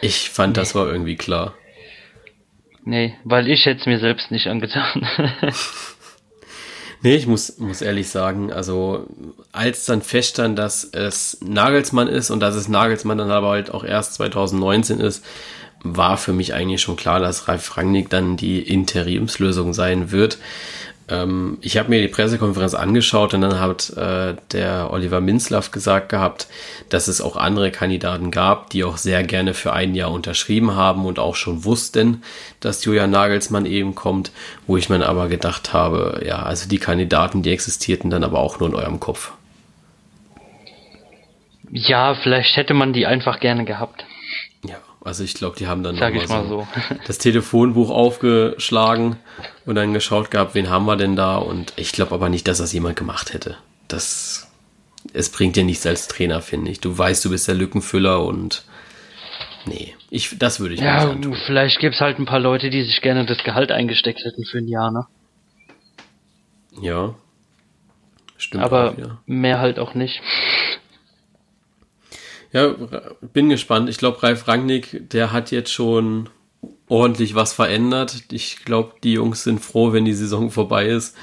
Ich 0.00 0.30
fand, 0.30 0.56
nee. 0.56 0.60
das 0.60 0.74
war 0.74 0.86
irgendwie 0.86 1.16
klar. 1.16 1.54
Nee, 2.84 3.14
weil 3.24 3.48
ich 3.48 3.64
hätte 3.64 3.80
es 3.80 3.86
mir 3.86 4.00
selbst 4.00 4.30
nicht 4.30 4.48
angetan. 4.48 5.06
Nee, 7.04 7.16
ich 7.16 7.26
muss, 7.26 7.58
muss 7.58 7.82
ehrlich 7.82 8.08
sagen, 8.08 8.52
also 8.52 9.08
als 9.50 9.86
dann 9.86 10.02
feststand, 10.02 10.56
dass 10.56 10.84
es 10.84 11.38
Nagelsmann 11.40 12.06
ist 12.06 12.30
und 12.30 12.38
dass 12.38 12.54
es 12.54 12.68
Nagelsmann 12.68 13.18
dann 13.18 13.32
aber 13.32 13.50
halt 13.50 13.74
auch 13.74 13.82
erst 13.82 14.14
2019 14.14 15.00
ist, 15.00 15.24
war 15.82 16.16
für 16.16 16.32
mich 16.32 16.54
eigentlich 16.54 16.82
schon 16.82 16.96
klar, 16.96 17.20
dass 17.20 17.48
Ralf 17.48 17.76
Rangnick 17.76 18.10
dann 18.10 18.36
die 18.36 18.60
Interimslösung 18.60 19.74
sein 19.74 20.10
wird. 20.10 20.38
Ähm, 21.08 21.58
ich 21.60 21.76
habe 21.76 21.90
mir 21.90 22.00
die 22.00 22.08
Pressekonferenz 22.08 22.74
angeschaut 22.74 23.34
und 23.34 23.42
dann 23.42 23.60
hat 23.60 23.90
äh, 23.96 24.34
der 24.52 24.90
Oliver 24.90 25.20
Minzlaff 25.20 25.70
gesagt 25.70 26.08
gehabt, 26.08 26.46
dass 26.88 27.08
es 27.08 27.20
auch 27.20 27.36
andere 27.36 27.70
Kandidaten 27.70 28.30
gab, 28.30 28.70
die 28.70 28.84
auch 28.84 28.96
sehr 28.96 29.22
gerne 29.24 29.54
für 29.54 29.72
ein 29.72 29.94
Jahr 29.94 30.12
unterschrieben 30.12 30.74
haben 30.74 31.04
und 31.04 31.18
auch 31.18 31.34
schon 31.34 31.64
wussten, 31.64 32.22
dass 32.60 32.84
Julian 32.84 33.10
Nagelsmann 33.10 33.66
eben 33.66 33.94
kommt, 33.94 34.30
wo 34.66 34.76
ich 34.76 34.88
mir 34.88 35.04
aber 35.06 35.28
gedacht 35.28 35.72
habe, 35.72 36.22
ja, 36.26 36.42
also 36.42 36.68
die 36.68 36.78
Kandidaten, 36.78 37.42
die 37.42 37.50
existierten 37.50 38.10
dann 38.10 38.24
aber 38.24 38.38
auch 38.38 38.60
nur 38.60 38.68
in 38.68 38.74
eurem 38.74 39.00
Kopf. 39.00 39.32
Ja, 41.70 42.14
vielleicht 42.14 42.56
hätte 42.56 42.74
man 42.74 42.92
die 42.92 43.06
einfach 43.06 43.40
gerne 43.40 43.64
gehabt. 43.64 44.04
Also 45.04 45.24
ich 45.24 45.34
glaube, 45.34 45.56
die 45.56 45.66
haben 45.66 45.82
dann 45.82 45.96
Sag 45.96 46.14
ich 46.14 46.28
mal 46.28 46.46
so, 46.46 46.60
so. 46.60 46.96
das 47.06 47.18
Telefonbuch 47.18 47.90
aufgeschlagen 47.90 49.16
und 49.66 49.74
dann 49.74 49.92
geschaut 49.92 50.30
gehabt, 50.30 50.54
wen 50.54 50.70
haben 50.70 50.86
wir 50.86 50.96
denn 50.96 51.16
da? 51.16 51.36
Und 51.36 51.72
ich 51.76 51.92
glaube 51.92 52.14
aber 52.14 52.28
nicht, 52.28 52.46
dass 52.46 52.58
das 52.58 52.72
jemand 52.72 52.96
gemacht 52.96 53.34
hätte. 53.34 53.56
Das, 53.88 54.48
es 55.12 55.30
bringt 55.30 55.56
dir 55.56 55.64
nichts 55.64 55.86
als 55.86 56.06
Trainer, 56.06 56.40
finde 56.40 56.70
ich. 56.70 56.80
Du 56.80 56.96
weißt, 56.96 57.24
du 57.24 57.30
bist 57.30 57.48
der 57.48 57.56
Lückenfüller 57.56 58.24
und 58.24 58.62
nee, 59.66 59.94
ich, 60.08 60.38
das 60.38 60.60
würde 60.60 60.74
ich 60.74 60.80
ja, 60.80 61.12
nicht 61.12 61.24
Ja, 61.24 61.36
vielleicht 61.46 61.80
gibt 61.80 61.96
es 61.96 62.00
halt 62.00 62.20
ein 62.20 62.26
paar 62.26 62.40
Leute, 62.40 62.70
die 62.70 62.82
sich 62.82 63.00
gerne 63.00 63.26
das 63.26 63.42
Gehalt 63.42 63.72
eingesteckt 63.72 64.20
hätten 64.24 64.44
für 64.44 64.58
ein 64.58 64.68
Jahr, 64.68 64.92
ne? 64.92 65.06
Ja. 66.80 67.14
Stimmt. 68.36 68.64
Aber 68.64 68.94
mehr 69.26 69.58
halt 69.58 69.78
auch 69.78 69.94
nicht. 69.94 70.20
Ja, 72.52 72.74
bin 73.32 73.48
gespannt. 73.48 73.88
Ich 73.88 73.96
glaube, 73.96 74.22
Ralf 74.22 74.46
Rangnick, 74.46 75.08
der 75.10 75.32
hat 75.32 75.50
jetzt 75.50 75.72
schon 75.72 76.28
ordentlich 76.86 77.34
was 77.34 77.54
verändert. 77.54 78.24
Ich 78.30 78.64
glaube, 78.66 78.92
die 79.02 79.14
Jungs 79.14 79.44
sind 79.44 79.60
froh, 79.60 79.92
wenn 79.92 80.04
die 80.04 80.12
Saison 80.12 80.50
vorbei 80.50 80.86
ist 80.86 81.16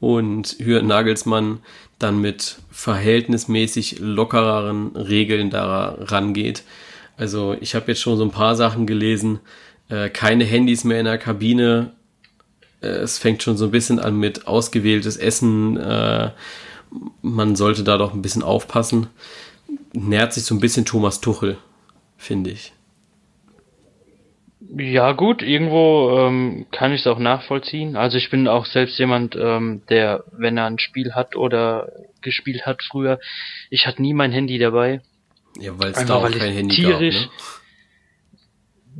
und 0.00 0.56
Hürden 0.58 0.88
Nagelsmann 0.88 1.58
dann 1.98 2.22
mit 2.22 2.56
verhältnismäßig 2.70 3.98
lockereren 3.98 4.96
Regeln 4.96 5.50
da 5.50 5.96
rangeht. 6.00 6.62
Also 7.18 7.54
ich 7.60 7.74
habe 7.74 7.88
jetzt 7.88 8.00
schon 8.00 8.16
so 8.16 8.24
ein 8.24 8.30
paar 8.30 8.56
Sachen 8.56 8.86
gelesen. 8.86 9.40
Äh, 9.90 10.08
keine 10.08 10.44
Handys 10.44 10.84
mehr 10.84 11.00
in 11.00 11.04
der 11.04 11.18
Kabine. 11.18 11.92
Äh, 12.80 12.86
es 12.86 13.18
fängt 13.18 13.42
schon 13.42 13.58
so 13.58 13.66
ein 13.66 13.70
bisschen 13.70 13.98
an 13.98 14.16
mit 14.16 14.46
ausgewähltes 14.46 15.18
Essen. 15.18 15.76
Äh, 15.76 16.30
man 17.20 17.54
sollte 17.54 17.84
da 17.84 17.98
doch 17.98 18.14
ein 18.14 18.22
bisschen 18.22 18.42
aufpassen 18.42 19.08
nähert 19.92 20.32
sich 20.32 20.44
so 20.44 20.54
ein 20.54 20.60
bisschen 20.60 20.84
Thomas 20.84 21.20
Tuchel, 21.20 21.58
finde 22.16 22.50
ich. 22.50 22.72
Ja 24.76 25.12
gut, 25.12 25.42
irgendwo 25.42 26.16
ähm, 26.16 26.66
kann 26.70 26.92
ich 26.92 27.00
es 27.00 27.06
auch 27.06 27.18
nachvollziehen. 27.18 27.96
Also 27.96 28.18
ich 28.18 28.30
bin 28.30 28.46
auch 28.46 28.66
selbst 28.66 28.98
jemand, 28.98 29.34
ähm, 29.34 29.82
der, 29.88 30.24
wenn 30.30 30.56
er 30.56 30.66
ein 30.66 30.78
Spiel 30.78 31.14
hat 31.14 31.34
oder 31.34 31.90
gespielt 32.20 32.66
hat 32.66 32.82
früher, 32.82 33.18
ich 33.70 33.86
hatte 33.86 34.00
nie 34.00 34.14
mein 34.14 34.30
Handy 34.30 34.58
dabei. 34.58 35.00
Ja, 35.58 35.72
weil 35.78 35.90
es 35.90 36.04
da 36.04 36.14
auch 36.14 36.30
kein 36.30 36.52
Handy 36.52 36.76
tierisch, 36.76 37.22
gab, 37.22 37.32
ne? 37.32 37.59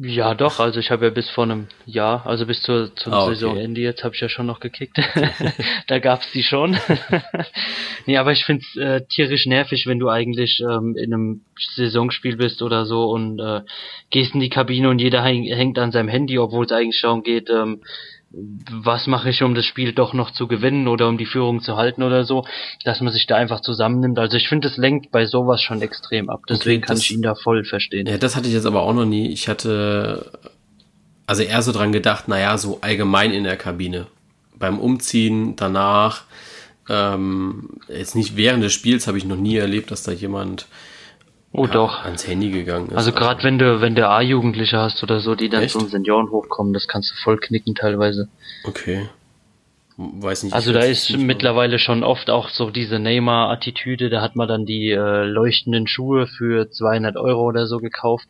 Ja, 0.03 0.35
doch, 0.35 0.61
also 0.61 0.81
ich 0.81 0.91
habe 0.91 1.05
ja 1.05 1.11
bis 1.11 1.29
vor 1.29 1.45
einem 1.45 1.67
Jahr, 1.85 2.27
also 2.27 2.47
bis 2.47 2.63
zur, 2.63 2.95
zum 2.97 3.13
ah, 3.13 3.25
okay. 3.25 3.35
Saisonende 3.35 3.83
jetzt 3.83 4.03
habe 4.03 4.15
ich 4.15 4.21
ja 4.23 4.31
schon 4.31 4.47
noch 4.47 4.59
gekickt. 4.59 4.99
da 5.89 5.99
gab's 5.99 6.33
die 6.33 6.43
schon. 6.43 6.79
nee, 8.07 8.17
aber 8.17 8.33
ich 8.33 8.47
find's 8.47 8.75
äh, 8.77 9.03
tierisch 9.07 9.45
nervig, 9.45 9.87
wenn 9.87 9.99
du 9.99 10.09
eigentlich 10.09 10.61
ähm, 10.61 10.97
in 10.97 11.13
einem 11.13 11.41
Saisonspiel 11.75 12.37
bist 12.37 12.63
oder 12.63 12.87
so 12.87 13.11
und 13.11 13.41
äh, 13.41 13.61
gehst 14.09 14.33
in 14.33 14.41
die 14.41 14.49
Kabine 14.49 14.89
und 14.89 15.01
jeder 15.01 15.23
hängt 15.23 15.79
an 15.79 15.93
seinem 15.93 16.09
Handy, 16.09 16.39
obwohl 16.39 16.65
es 16.65 16.73
eigentlich 16.73 17.03
darum 17.03 17.23
geht, 17.23 17.51
ähm, 17.51 17.83
was 18.33 19.07
mache 19.07 19.31
ich, 19.31 19.43
um 19.43 19.55
das 19.55 19.67
Spiel 19.67 19.93
doch 19.93 20.13
noch 20.13 20.31
zu 20.31 20.47
gewinnen 20.47 20.87
oder 20.87 21.09
um 21.09 21.19
die 21.19 21.27
Führung 21.27 21.61
zu 21.63 21.77
halten 21.77 22.03
oder 22.03 22.25
so, 22.25 22.45
dass 22.85 23.01
man 23.01 23.13
sich 23.13 23.27
da 23.27 23.37
einfach 23.37 23.61
zusammennimmt. 23.61 24.19
Also 24.19 24.37
ich 24.37 24.49
finde, 24.49 24.69
es 24.69 24.77
lenkt 24.77 25.11
bei 25.11 25.27
sowas 25.27 25.61
schon 25.61 25.83
extrem 25.83 26.31
ab. 26.31 26.43
Deswegen 26.49 26.83
okay, 26.83 26.87
kann 26.87 26.97
ich 26.97 27.11
ihn 27.11 27.23
da 27.23 27.35
voll 27.35 27.65
verstehen. 27.65 28.07
Ja, 28.07 28.19
das 28.19 28.37
hatte 28.37 28.47
ich 28.47 28.55
jetzt 28.55 28.67
aber 28.67 28.83
auch 28.83 28.95
noch 28.95 29.05
nie. 29.05 29.29
Ich 29.31 29.49
hatte 29.49 30.31
also 31.27 31.43
eher 31.43 31.63
so 31.63 31.73
dran 31.73 31.93
gedacht, 31.93 32.29
naja, 32.29 32.57
so 32.57 32.79
allgemein 32.83 33.33
in 33.33 33.45
der 33.45 33.57
Kabine. 33.57 34.07
Beim 34.59 34.79
Umziehen, 34.79 35.57
danach, 35.57 36.25
ähm, 36.89 37.69
jetzt 37.89 38.15
nicht 38.15 38.37
während 38.37 38.63
des 38.63 38.73
Spiels 38.73 39.07
habe 39.07 39.19
ich 39.19 39.25
noch 39.25 39.37
nie 39.37 39.57
erlebt, 39.57 39.91
dass 39.91 40.03
da 40.03 40.13
jemand 40.13 40.67
Oh 41.53 41.65
ja, 41.67 41.73
doch. 41.73 42.05
Ans 42.05 42.27
Handy 42.27 42.51
gegangen 42.51 42.91
ist. 42.91 42.97
Also 42.97 43.13
gerade 43.13 43.37
also. 43.37 43.45
wenn 43.45 43.59
du, 43.59 43.81
wenn 43.81 43.95
du 43.95 44.09
A-Jugendliche 44.09 44.79
hast 44.79 45.03
oder 45.03 45.21
so, 45.21 45.35
die 45.35 45.49
dann 45.49 45.65
Echt? 45.65 45.73
zum 45.73 45.89
Senioren 45.89 46.31
hochkommen, 46.31 46.73
das 46.73 46.87
kannst 46.87 47.11
du 47.11 47.15
voll 47.17 47.39
knicken 47.39 47.75
teilweise. 47.75 48.29
Okay. 48.65 49.09
Weiß 49.97 50.45
nicht. 50.45 50.55
Also 50.55 50.73
da 50.73 50.81
ist 50.81 51.15
mittlerweile 51.19 51.79
schon 51.79 52.05
oft 52.05 52.31
auch 52.31 52.49
so 52.49 52.71
diese 52.71 52.99
Neymar-Attitüde, 52.99 54.09
da 54.09 54.23
hat 54.23 54.35
man 54.35 54.49
dann 54.49 54.65
die 54.65 54.91
äh, 54.91 55.25
leuchtenden 55.25 55.87
Schuhe 55.87 56.27
für 56.27 56.71
200 56.71 57.17
Euro 57.17 57.43
oder 57.43 57.67
so 57.67 57.79
gekauft. 57.79 58.27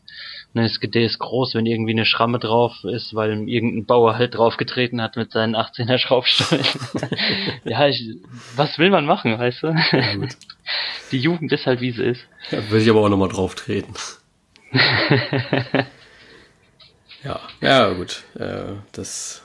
Dann 0.53 0.65
ist 0.65 0.81
der 0.83 1.05
ist 1.05 1.21
groß, 1.21 1.55
wenn 1.55 1.65
irgendwie 1.65 1.93
eine 1.93 2.05
Schramme 2.05 2.41
drauf 2.41 2.83
ist, 2.83 3.15
weil 3.15 3.49
irgendein 3.49 3.87
Bauer 3.87 4.17
halt 4.17 4.35
draufgetreten 4.35 5.01
hat 5.01 5.15
mit 5.17 5.31
seinen 5.31 5.55
18er 5.55 5.99
Schraubstollen. 5.99 6.67
ja, 7.65 7.87
ich, 7.87 8.17
was 8.57 8.77
will 8.79 8.91
man 8.91 9.07
machen, 9.07 9.39
weißt 9.39 9.63
du? 9.63 9.69
Ja, 9.93 10.15
gut. 10.17 10.31
Die 11.13 11.19
Jugend 11.19 11.53
ist 11.53 11.67
halt 11.67 11.81
wie 11.81 11.93
sie 11.93 12.03
ist. 12.03 12.23
Ja, 12.51 12.69
würde 12.69 12.83
ich 12.83 12.91
aber 12.91 13.01
auch 13.01 13.09
nochmal 13.09 13.29
drauf 13.29 13.55
treten. 13.55 13.95
ja, 17.25 17.41
ja, 17.61 17.93
gut. 17.93 18.25
Äh, 18.39 18.73
das, 18.93 19.43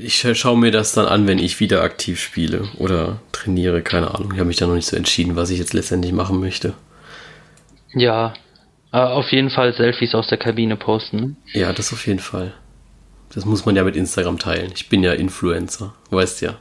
ich 0.00 0.26
schaue 0.34 0.58
mir 0.58 0.72
das 0.72 0.92
dann 0.92 1.06
an, 1.06 1.28
wenn 1.28 1.38
ich 1.38 1.60
wieder 1.60 1.82
aktiv 1.82 2.20
spiele 2.20 2.68
oder 2.78 3.20
trainiere, 3.30 3.82
keine 3.82 4.14
Ahnung. 4.14 4.32
Ich 4.32 4.38
habe 4.38 4.48
mich 4.48 4.56
da 4.56 4.66
noch 4.66 4.74
nicht 4.74 4.86
so 4.86 4.96
entschieden, 4.96 5.36
was 5.36 5.50
ich 5.50 5.58
jetzt 5.58 5.72
letztendlich 5.72 6.12
machen 6.12 6.40
möchte. 6.40 6.74
Ja, 7.94 8.34
auf 9.00 9.32
jeden 9.32 9.50
Fall 9.50 9.72
Selfies 9.72 10.14
aus 10.14 10.26
der 10.26 10.38
Kabine 10.38 10.76
posten. 10.76 11.36
Ja, 11.52 11.72
das 11.72 11.92
auf 11.92 12.06
jeden 12.06 12.18
Fall. 12.18 12.52
Das 13.34 13.46
muss 13.46 13.64
man 13.64 13.74
ja 13.74 13.84
mit 13.84 13.96
Instagram 13.96 14.38
teilen. 14.38 14.72
Ich 14.74 14.88
bin 14.88 15.02
ja 15.02 15.12
Influencer, 15.12 15.94
weißt 16.10 16.42
ja. 16.42 16.58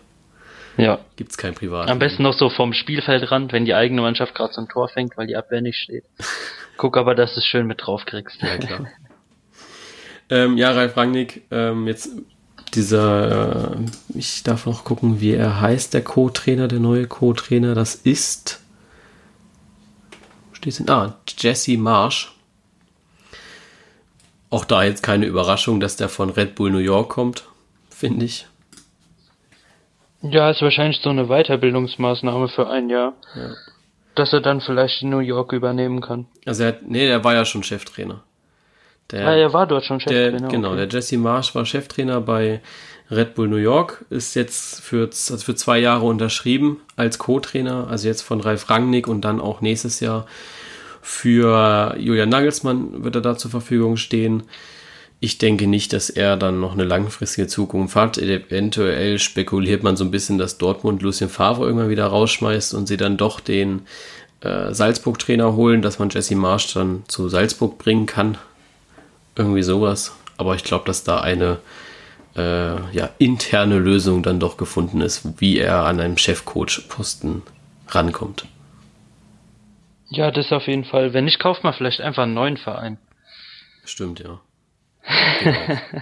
Ja. 0.78 1.00
Gibt's 1.18 1.38
kein 1.38 1.54
Privat. 1.54 1.90
Am 1.90 2.00
besten 2.00 2.24
noch 2.24 2.34
so 2.34 2.50
vom 2.50 2.74
Spielfeldrand, 2.74 3.52
wenn 3.52 3.66
die 3.66 3.74
eigene 3.74 4.02
Mannschaft 4.02 4.34
gerade 4.36 4.54
zum 4.54 4.70
Tor 4.70 4.88
fängt, 4.88 5.18
weil 5.18 5.28
die 5.28 5.36
Abwehr 5.36 5.62
nicht 5.62 5.78
steht. 5.78 6.06
Guck 6.78 6.98
aber, 6.98 7.14
dass 7.14 7.34
du 7.34 7.40
es 7.40 7.46
schön 7.46 7.68
mit 7.68 7.86
drauf 7.86 8.06
kriegst. 8.06 8.42
Ja, 8.42 8.58
klar. 8.58 8.88
ähm, 10.30 10.58
ja, 10.58 10.72
Ralf 10.72 10.96
Rangnick, 10.96 11.44
ähm, 11.52 11.88
jetzt 11.88 12.10
dieser, 12.74 13.74
äh, 13.74 13.78
ich 14.16 14.44
darf 14.44 14.66
noch 14.66 14.86
gucken, 14.86 15.20
wie 15.20 15.34
er 15.34 15.60
heißt, 15.60 15.94
der 15.94 16.04
Co-Trainer, 16.04 16.70
der 16.70 16.80
neue 16.80 17.06
Co-Trainer, 17.06 17.76
das 17.76 17.96
ist, 17.96 18.61
steht 20.62 20.90
ah, 20.90 21.16
Jesse 21.38 21.78
Marsh. 21.78 22.32
Auch 24.50 24.66
da 24.66 24.84
jetzt 24.84 25.02
keine 25.02 25.26
Überraschung, 25.26 25.80
dass 25.80 25.96
der 25.96 26.10
von 26.10 26.30
Red 26.30 26.56
Bull 26.56 26.72
New 26.72 26.80
York 26.80 27.10
kommt, 27.10 27.46
finde 27.90 28.26
ich. 28.26 28.46
Ja, 30.22 30.52
ist 30.52 30.62
wahrscheinlich 30.62 31.00
so 31.02 31.10
eine 31.10 31.28
Weiterbildungsmaßnahme 31.28 32.50
für 32.50 32.70
ein 32.70 32.90
Jahr. 32.90 33.14
Ja. 33.36 33.54
Dass 34.16 34.34
er 34.34 34.42
dann 34.42 34.62
vielleicht 34.62 35.02
in 35.02 35.10
New 35.10 35.20
York 35.20 35.54
übernehmen 35.54 36.02
kann. 36.02 36.28
Also 36.46 36.64
er 36.64 36.70
hat, 36.70 36.84
nee, 36.84 37.08
der 37.08 37.24
war 37.24 37.34
ja 37.34 37.46
schon 37.46 37.64
Cheftrainer. 37.64 38.22
Der, 39.10 39.28
ah, 39.28 39.36
er 39.36 39.54
war 39.54 39.68
dort 39.68 39.86
schon 39.86 40.00
Cheftrainer. 40.00 40.38
Der, 40.38 40.50
genau, 40.50 40.70
okay. 40.70 40.86
der 40.86 40.90
Jesse 40.90 41.18
Marsh 41.18 41.56
war 41.56 41.66
Cheftrainer 41.66 42.22
bei 42.22 42.62
Red 43.12 43.36
Bull 43.36 43.50
New 43.50 43.58
York, 43.58 44.06
ist 44.10 44.36
jetzt 44.36 44.82
für, 44.82 45.04
also 45.04 45.38
für 45.38 45.56
zwei 45.56 45.80
Jahre 45.80 46.06
unterschrieben 46.06 46.80
als 46.96 47.18
Co-Trainer, 47.18 47.88
also 47.90 48.08
jetzt 48.08 48.22
von 48.22 48.40
Ralf 48.40 48.70
Rangnick 48.70 49.08
und 49.08 49.22
dann 49.22 49.42
auch 49.42 49.62
nächstes 49.62 50.00
Jahr 50.00 50.26
für 51.02 51.96
Julian 52.00 52.30
Nagelsmann 52.30 53.04
wird 53.04 53.16
er 53.16 53.22
da 53.22 53.38
zur 53.38 53.52
Verfügung 53.52 53.98
stehen. 53.98 54.44
Ich 55.20 55.38
denke 55.38 55.68
nicht, 55.68 55.94
dass 55.94 56.10
er 56.10 56.38
dann 56.38 56.60
noch 56.60 56.74
eine 56.74 56.84
langfristige 56.84 57.48
Zukunft 57.48 57.96
hat. 57.96 58.18
Eventuell 58.18 59.20
spekuliert 59.20 59.84
man 59.84 59.96
so 59.96 60.04
ein 60.04 60.12
bisschen, 60.12 60.38
dass 60.38 60.58
Dortmund 60.58 61.02
Lucien 61.02 61.30
Favre 61.30 61.66
irgendwann 61.66 61.90
wieder 61.90 62.08
rausschmeißt 62.08 62.74
und 62.74 62.88
sie 62.88 62.98
dann 62.98 63.18
doch 63.18 63.40
den 63.40 63.82
äh, 64.42 64.74
Salzburg-Trainer 64.74 65.56
holen, 65.56 65.82
dass 65.82 66.00
man 66.00 66.10
Jesse 66.10 66.36
Marsch 66.36 66.74
dann 66.74 67.04
zu 67.08 67.30
Salzburg 67.30 67.78
bringen 67.78 68.06
kann. 68.06 68.38
Irgendwie 69.36 69.64
sowas. 69.64 70.14
Aber 70.38 70.56
ich 70.56 70.64
glaube, 70.64 70.86
dass 70.86 71.04
da 71.04 71.20
eine 71.20 71.60
äh, 72.36 72.96
ja, 72.96 73.10
interne 73.18 73.78
Lösung 73.78 74.24
dann 74.24 74.40
doch 74.40 74.58
gefunden 74.58 75.02
ist, 75.02 75.42
wie 75.42 75.58
er 75.58 75.86
an 75.86 76.00
einem 76.00 76.18
Chefcoach-Posten 76.18 77.44
rankommt. 77.90 78.46
Ja, 80.10 80.32
das 80.32 80.52
auf 80.52 80.68
jeden 80.68 80.86
Fall. 80.86 81.14
Wenn 81.14 81.26
nicht, 81.26 81.40
kauft 81.40 81.64
man 81.64 81.74
vielleicht 81.74 82.02
einfach 82.02 82.24
einen 82.24 82.34
neuen 82.34 82.58
Verein. 82.58 82.98
Stimmt, 83.86 84.20
ja. 84.20 84.40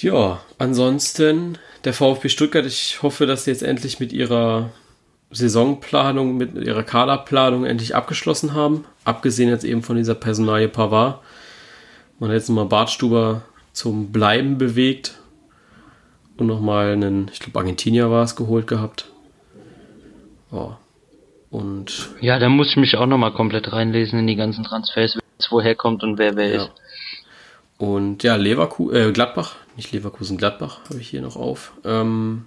Ja, 0.00 0.40
ansonsten 0.56 1.58
der 1.84 1.92
VfB 1.92 2.30
Stuttgart, 2.30 2.64
ich 2.64 3.02
hoffe, 3.02 3.26
dass 3.26 3.44
sie 3.44 3.50
jetzt 3.50 3.62
endlich 3.62 4.00
mit 4.00 4.14
ihrer 4.14 4.70
Saisonplanung, 5.30 6.38
mit 6.38 6.54
ihrer 6.54 6.82
Kaderplanung 6.82 7.66
endlich 7.66 7.94
abgeschlossen 7.94 8.54
haben. 8.54 8.86
Abgesehen 9.04 9.50
jetzt 9.50 9.64
eben 9.64 9.82
von 9.82 9.96
dieser 9.96 10.14
Personalie 10.14 10.68
Pavard. 10.68 11.20
Man 12.20 12.28
hat 12.28 12.36
jetzt 12.36 12.50
mal 12.50 12.66
Bartstuber 12.66 13.42
zum 13.72 14.12
Bleiben 14.12 14.58
bewegt 14.58 15.18
und 16.36 16.46
nochmal 16.46 16.92
einen, 16.92 17.30
ich 17.32 17.40
glaube 17.40 17.58
Argentinier 17.58 18.10
war 18.10 18.22
es, 18.22 18.36
geholt 18.36 18.66
gehabt. 18.66 19.06
Ja. 20.52 20.78
Und. 21.50 22.10
Ja, 22.20 22.38
da 22.38 22.48
muss 22.48 22.70
ich 22.70 22.76
mich 22.76 22.96
auch 22.96 23.06
nochmal 23.06 23.32
komplett 23.32 23.72
reinlesen 23.72 24.18
in 24.18 24.26
die 24.26 24.36
ganzen 24.36 24.64
Transfers, 24.64 25.18
woher 25.48 25.74
kommt 25.74 26.02
und 26.02 26.18
wer 26.18 26.36
wer 26.36 26.48
ja. 26.48 26.62
ist. 26.62 26.70
Und 27.78 28.22
ja, 28.22 28.36
Leverkusen, 28.36 28.94
äh, 28.94 29.12
Gladbach, 29.12 29.56
nicht 29.76 29.90
Leverkusen, 29.90 30.36
Gladbach 30.36 30.80
habe 30.90 31.00
ich 31.00 31.08
hier 31.08 31.22
noch 31.22 31.36
auf. 31.36 31.72
Ähm, 31.84 32.44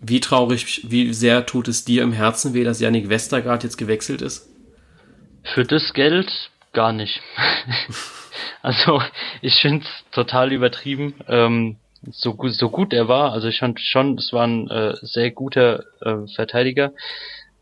wie 0.00 0.18
traurig, 0.18 0.90
wie 0.90 1.14
sehr 1.14 1.46
tut 1.46 1.68
es 1.68 1.84
dir 1.84 2.02
im 2.02 2.12
Herzen 2.12 2.54
weh, 2.54 2.64
dass 2.64 2.80
Yannick 2.80 3.08
Westergaard 3.08 3.62
jetzt 3.62 3.76
gewechselt 3.76 4.20
ist? 4.20 4.48
Für 5.54 5.64
das 5.64 5.92
Geld 5.94 6.50
gar 6.72 6.92
nicht. 6.92 7.20
also 8.62 9.02
ich 9.40 9.54
finde 9.60 9.84
es 9.84 10.10
total 10.12 10.52
übertrieben. 10.52 11.14
Ähm, 11.28 11.76
so, 12.10 12.34
gut, 12.34 12.52
so 12.54 12.70
gut 12.70 12.92
er 12.92 13.08
war, 13.08 13.32
also 13.32 13.48
ich 13.48 13.58
fand 13.58 13.80
schon, 13.80 14.16
es 14.16 14.32
war 14.32 14.46
ein 14.46 14.70
äh, 14.70 14.94
sehr 15.02 15.30
guter 15.30 15.84
äh, 16.00 16.26
Verteidiger. 16.34 16.92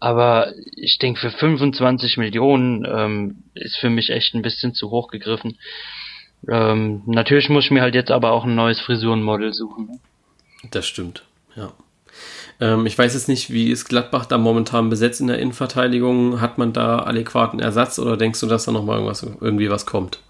Aber 0.01 0.53
ich 0.77 0.99
denke, 0.99 1.19
für 1.19 1.31
25 1.31 2.19
Millionen 2.19 2.85
ähm, 2.85 3.43
ist 3.55 3.77
für 3.79 3.91
mich 3.91 4.11
echt 4.11 4.35
ein 4.35 4.43
bisschen 4.43 4.73
zu 4.73 4.91
hoch 4.91 5.09
gegriffen. 5.09 5.59
Ähm, 6.49 7.03
natürlich 7.07 7.49
muss 7.49 7.65
ich 7.65 7.71
mir 7.73 7.83
halt 7.83 7.97
jetzt 7.97 8.13
aber 8.13 8.31
auch 8.31 8.45
ein 8.45 8.55
neues 8.55 8.81
Frisurenmodel 8.81 9.53
suchen. 9.53 9.87
Ne? 9.87 9.99
Das 10.71 10.87
stimmt, 10.87 11.25
ja. 11.57 11.73
Ähm, 12.61 12.87
ich 12.87 12.99
weiß 12.99 13.15
jetzt 13.15 13.29
nicht, 13.29 13.51
wie 13.51 13.71
ist 13.71 13.87
Gladbach 13.87 14.27
da 14.27 14.39
momentan 14.39 14.91
besetzt 14.91 15.21
in 15.21 15.29
der 15.29 15.39
Innenverteidigung? 15.39 16.41
Hat 16.41 16.59
man 16.59 16.73
da 16.73 17.01
adäquaten 17.01 17.61
Ersatz 17.61 17.99
oder 17.99 18.17
denkst 18.17 18.41
du, 18.41 18.47
dass 18.47 18.65
da 18.65 18.73
nochmal 18.73 18.97
irgendwas, 18.97 19.27
irgendwie 19.41 19.71
was 19.71 19.87
kommt? 19.87 20.21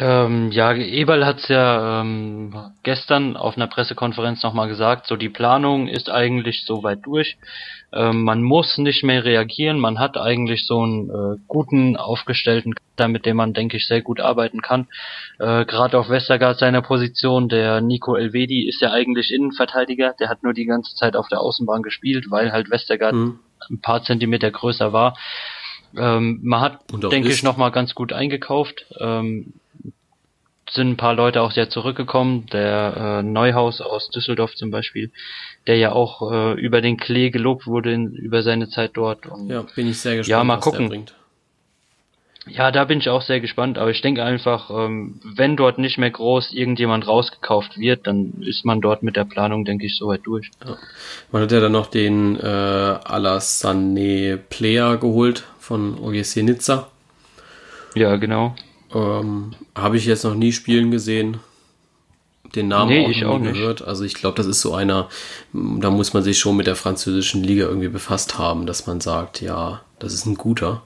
Ähm, 0.00 0.52
ja, 0.52 0.72
Eberl 0.74 1.26
hat 1.26 1.38
es 1.38 1.48
ja 1.48 2.02
ähm, 2.02 2.54
gestern 2.84 3.36
auf 3.36 3.56
einer 3.56 3.66
Pressekonferenz 3.66 4.42
nochmal 4.44 4.68
gesagt, 4.68 5.08
so 5.08 5.16
die 5.16 5.28
Planung 5.28 5.88
ist 5.88 6.08
eigentlich 6.08 6.64
so 6.64 6.84
weit 6.84 7.00
durch. 7.04 7.36
Ähm, 7.92 8.22
man 8.22 8.42
muss 8.42 8.78
nicht 8.78 9.02
mehr 9.02 9.24
reagieren, 9.24 9.80
man 9.80 9.98
hat 9.98 10.16
eigentlich 10.16 10.66
so 10.66 10.82
einen 10.82 11.10
äh, 11.10 11.40
guten, 11.48 11.96
aufgestellten 11.96 12.74
Kader, 12.74 13.08
mit 13.08 13.26
dem 13.26 13.38
man, 13.38 13.54
denke 13.54 13.76
ich, 13.76 13.88
sehr 13.88 14.02
gut 14.02 14.20
arbeiten 14.20 14.62
kann. 14.62 14.86
Äh, 15.40 15.64
Gerade 15.64 15.98
auf 15.98 16.08
Westergaard 16.08 16.58
seiner 16.58 16.82
Position, 16.82 17.48
der 17.48 17.80
Nico 17.80 18.14
Elvedi 18.14 18.68
ist 18.68 18.80
ja 18.80 18.92
eigentlich 18.92 19.32
Innenverteidiger, 19.32 20.14
der 20.20 20.28
hat 20.28 20.44
nur 20.44 20.52
die 20.52 20.66
ganze 20.66 20.94
Zeit 20.94 21.16
auf 21.16 21.28
der 21.28 21.40
Außenbahn 21.40 21.82
gespielt, 21.82 22.26
weil 22.30 22.52
halt 22.52 22.70
Westergaard 22.70 23.14
mhm. 23.14 23.40
ein 23.68 23.80
paar 23.80 24.04
Zentimeter 24.04 24.50
größer 24.50 24.92
war. 24.92 25.16
Ähm, 25.96 26.40
man 26.42 26.60
hat, 26.60 26.80
denke 27.10 27.30
ich, 27.30 27.42
nochmal 27.42 27.72
ganz 27.72 27.94
gut 27.94 28.12
eingekauft. 28.12 28.86
Ähm, 29.00 29.54
sind 30.70 30.90
ein 30.90 30.96
paar 30.96 31.14
Leute 31.14 31.42
auch 31.42 31.52
sehr 31.52 31.70
zurückgekommen. 31.70 32.46
Der 32.52 33.20
äh, 33.20 33.22
Neuhaus 33.22 33.80
aus 33.80 34.10
Düsseldorf 34.10 34.54
zum 34.54 34.70
Beispiel, 34.70 35.10
der 35.66 35.76
ja 35.76 35.92
auch 35.92 36.30
äh, 36.30 36.60
über 36.60 36.80
den 36.80 36.96
Klee 36.96 37.30
gelobt 37.30 37.66
wurde 37.66 37.92
in, 37.92 38.12
über 38.12 38.42
seine 38.42 38.68
Zeit 38.68 38.92
dort. 38.94 39.26
Und 39.26 39.48
ja, 39.48 39.64
bin 39.74 39.88
ich 39.88 40.00
sehr 40.00 40.16
gespannt, 40.16 40.30
ja, 40.30 40.44
mal 40.44 40.58
gucken. 40.58 41.06
Ja, 42.50 42.70
da 42.70 42.84
bin 42.84 42.98
ich 42.98 43.08
auch 43.08 43.22
sehr 43.22 43.40
gespannt, 43.40 43.78
aber 43.78 43.90
ich 43.90 44.00
denke 44.00 44.24
einfach, 44.24 44.70
ähm, 44.70 45.20
wenn 45.22 45.56
dort 45.56 45.78
nicht 45.78 45.98
mehr 45.98 46.10
groß 46.10 46.52
irgendjemand 46.52 47.06
rausgekauft 47.06 47.78
wird, 47.78 48.06
dann 48.06 48.42
ist 48.42 48.64
man 48.64 48.80
dort 48.80 49.02
mit 49.02 49.16
der 49.16 49.24
Planung, 49.24 49.64
denke 49.64 49.86
ich, 49.86 49.96
soweit 49.96 50.22
durch. 50.24 50.50
Ja. 50.64 50.76
Man 51.30 51.42
hat 51.42 51.52
ja 51.52 51.60
dann 51.60 51.72
noch 51.72 51.88
den 51.88 52.38
äh, 52.40 52.46
Alassane 52.46 54.38
Player 54.48 54.96
geholt 54.96 55.44
von 55.58 55.98
OGC 55.98 56.36
Nizza. 56.42 56.88
Ja, 57.94 58.16
genau. 58.16 58.54
Ähm, 58.94 59.52
Habe 59.78 59.96
ich 59.96 60.06
jetzt 60.06 60.24
noch 60.24 60.34
nie 60.34 60.52
spielen 60.52 60.90
gesehen. 60.90 61.38
Den 62.54 62.68
Namen 62.68 62.90
nee, 62.90 63.04
auch, 63.04 63.10
ich 63.10 63.24
auch 63.24 63.42
gehört. 63.42 63.82
Also 63.82 64.04
ich 64.04 64.14
glaube, 64.14 64.36
das 64.36 64.46
ist 64.46 64.60
so 64.60 64.74
einer, 64.74 65.08
da 65.52 65.90
muss 65.90 66.14
man 66.14 66.22
sich 66.22 66.38
schon 66.38 66.56
mit 66.56 66.66
der 66.66 66.76
französischen 66.76 67.44
Liga 67.44 67.66
irgendwie 67.66 67.88
befasst 67.88 68.38
haben, 68.38 68.66
dass 68.66 68.86
man 68.86 69.00
sagt, 69.00 69.40
ja, 69.40 69.82
das 69.98 70.14
ist 70.14 70.26
ein 70.26 70.36
guter. 70.36 70.82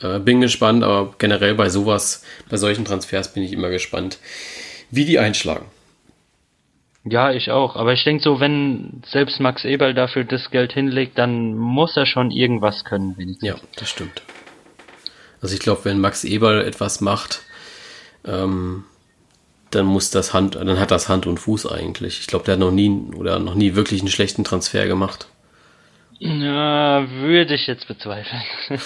Äh, 0.00 0.18
bin 0.18 0.40
gespannt, 0.40 0.84
aber 0.84 1.14
generell 1.18 1.54
bei 1.54 1.68
sowas, 1.68 2.24
bei 2.48 2.56
solchen 2.56 2.84
Transfers 2.84 3.32
bin 3.32 3.42
ich 3.42 3.52
immer 3.52 3.68
gespannt, 3.68 4.18
wie 4.90 5.04
die 5.04 5.18
einschlagen. 5.18 5.66
Ja, 7.04 7.30
ich 7.30 7.50
auch. 7.50 7.76
Aber 7.76 7.92
ich 7.92 8.02
denke 8.02 8.22
so, 8.22 8.40
wenn 8.40 9.02
selbst 9.06 9.38
Max 9.38 9.64
Eberl 9.64 9.94
dafür 9.94 10.24
das 10.24 10.50
Geld 10.50 10.72
hinlegt, 10.72 11.16
dann 11.18 11.54
muss 11.54 11.96
er 11.96 12.04
schon 12.04 12.30
irgendwas 12.30 12.84
können. 12.84 13.16
Wenigstens. 13.16 13.48
Ja, 13.48 13.56
das 13.76 13.88
stimmt. 13.88 14.22
Also 15.40 15.54
ich 15.54 15.60
glaube, 15.60 15.84
wenn 15.84 16.00
Max 16.00 16.24
Eberl 16.24 16.62
etwas 16.62 17.00
macht, 17.00 17.42
ähm, 18.26 18.84
dann 19.70 19.86
muss 19.86 20.10
das 20.10 20.32
Hand, 20.32 20.54
dann 20.54 20.78
hat 20.78 20.90
das 20.90 21.08
Hand 21.08 21.26
und 21.26 21.38
Fuß 21.38 21.66
eigentlich. 21.66 22.20
Ich 22.20 22.26
glaube, 22.26 22.44
der 22.44 22.54
hat 22.54 22.60
noch 22.60 22.70
nie 22.70 22.90
oder 23.16 23.38
noch 23.38 23.54
nie 23.54 23.74
wirklich 23.74 24.00
einen 24.00 24.10
schlechten 24.10 24.44
Transfer 24.44 24.86
gemacht. 24.86 25.28
Ja, 26.18 27.06
würde 27.10 27.54
ich 27.54 27.66
jetzt 27.66 27.86
bezweifeln. 27.88 28.42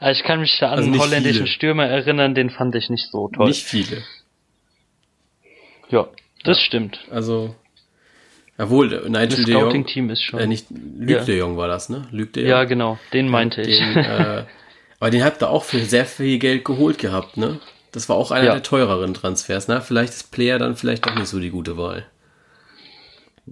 also 0.00 0.18
ich 0.20 0.26
kann 0.26 0.40
mich 0.40 0.56
da 0.58 0.70
an 0.70 0.78
also 0.78 0.90
einen 0.90 0.98
holländischen 0.98 1.46
viele. 1.46 1.54
Stürmer 1.54 1.86
erinnern, 1.86 2.34
den 2.34 2.50
fand 2.50 2.74
ich 2.74 2.90
nicht 2.90 3.08
so 3.10 3.28
toll. 3.28 3.46
Nicht 3.46 3.64
viele. 3.64 4.02
Ja, 5.90 6.08
das 6.44 6.58
ja. 6.58 6.64
stimmt. 6.64 6.98
Also, 7.10 7.54
jawohl, 8.58 9.08
Nigel 9.08 9.44
de 9.44 9.54
Jong. 9.54 9.86
Team 9.86 10.10
ist 10.10 10.22
schon. 10.22 10.40
Äh, 10.40 10.46
nicht, 10.46 10.66
Luc 10.70 11.10
ja. 11.10 11.24
de 11.24 11.38
Jong 11.38 11.56
war 11.56 11.68
das, 11.68 11.88
ne? 11.88 12.08
Luc 12.10 12.32
de 12.32 12.44
Jong. 12.44 12.50
Ja, 12.50 12.64
genau, 12.64 12.98
den 13.12 13.28
meinte 13.28 13.62
den, 13.62 13.70
ich. 13.70 13.80
Äh, 13.96 14.44
Aber 15.00 15.10
den 15.10 15.24
habt 15.24 15.42
ihr 15.42 15.50
auch 15.50 15.64
für 15.64 15.84
sehr 15.84 16.04
viel 16.04 16.38
Geld 16.38 16.64
geholt 16.64 16.98
gehabt, 16.98 17.36
ne? 17.36 17.58
Das 17.90 18.08
war 18.08 18.16
auch 18.16 18.30
einer 18.30 18.46
ja. 18.46 18.52
der 18.52 18.62
teureren 18.62 19.14
Transfers, 19.14 19.66
ne? 19.66 19.80
Vielleicht 19.80 20.12
ist 20.12 20.30
Player 20.30 20.58
dann 20.58 20.76
vielleicht 20.76 21.08
auch 21.08 21.14
nicht 21.14 21.26
so 21.26 21.40
die 21.40 21.50
gute 21.50 21.76
Wahl. 21.76 22.06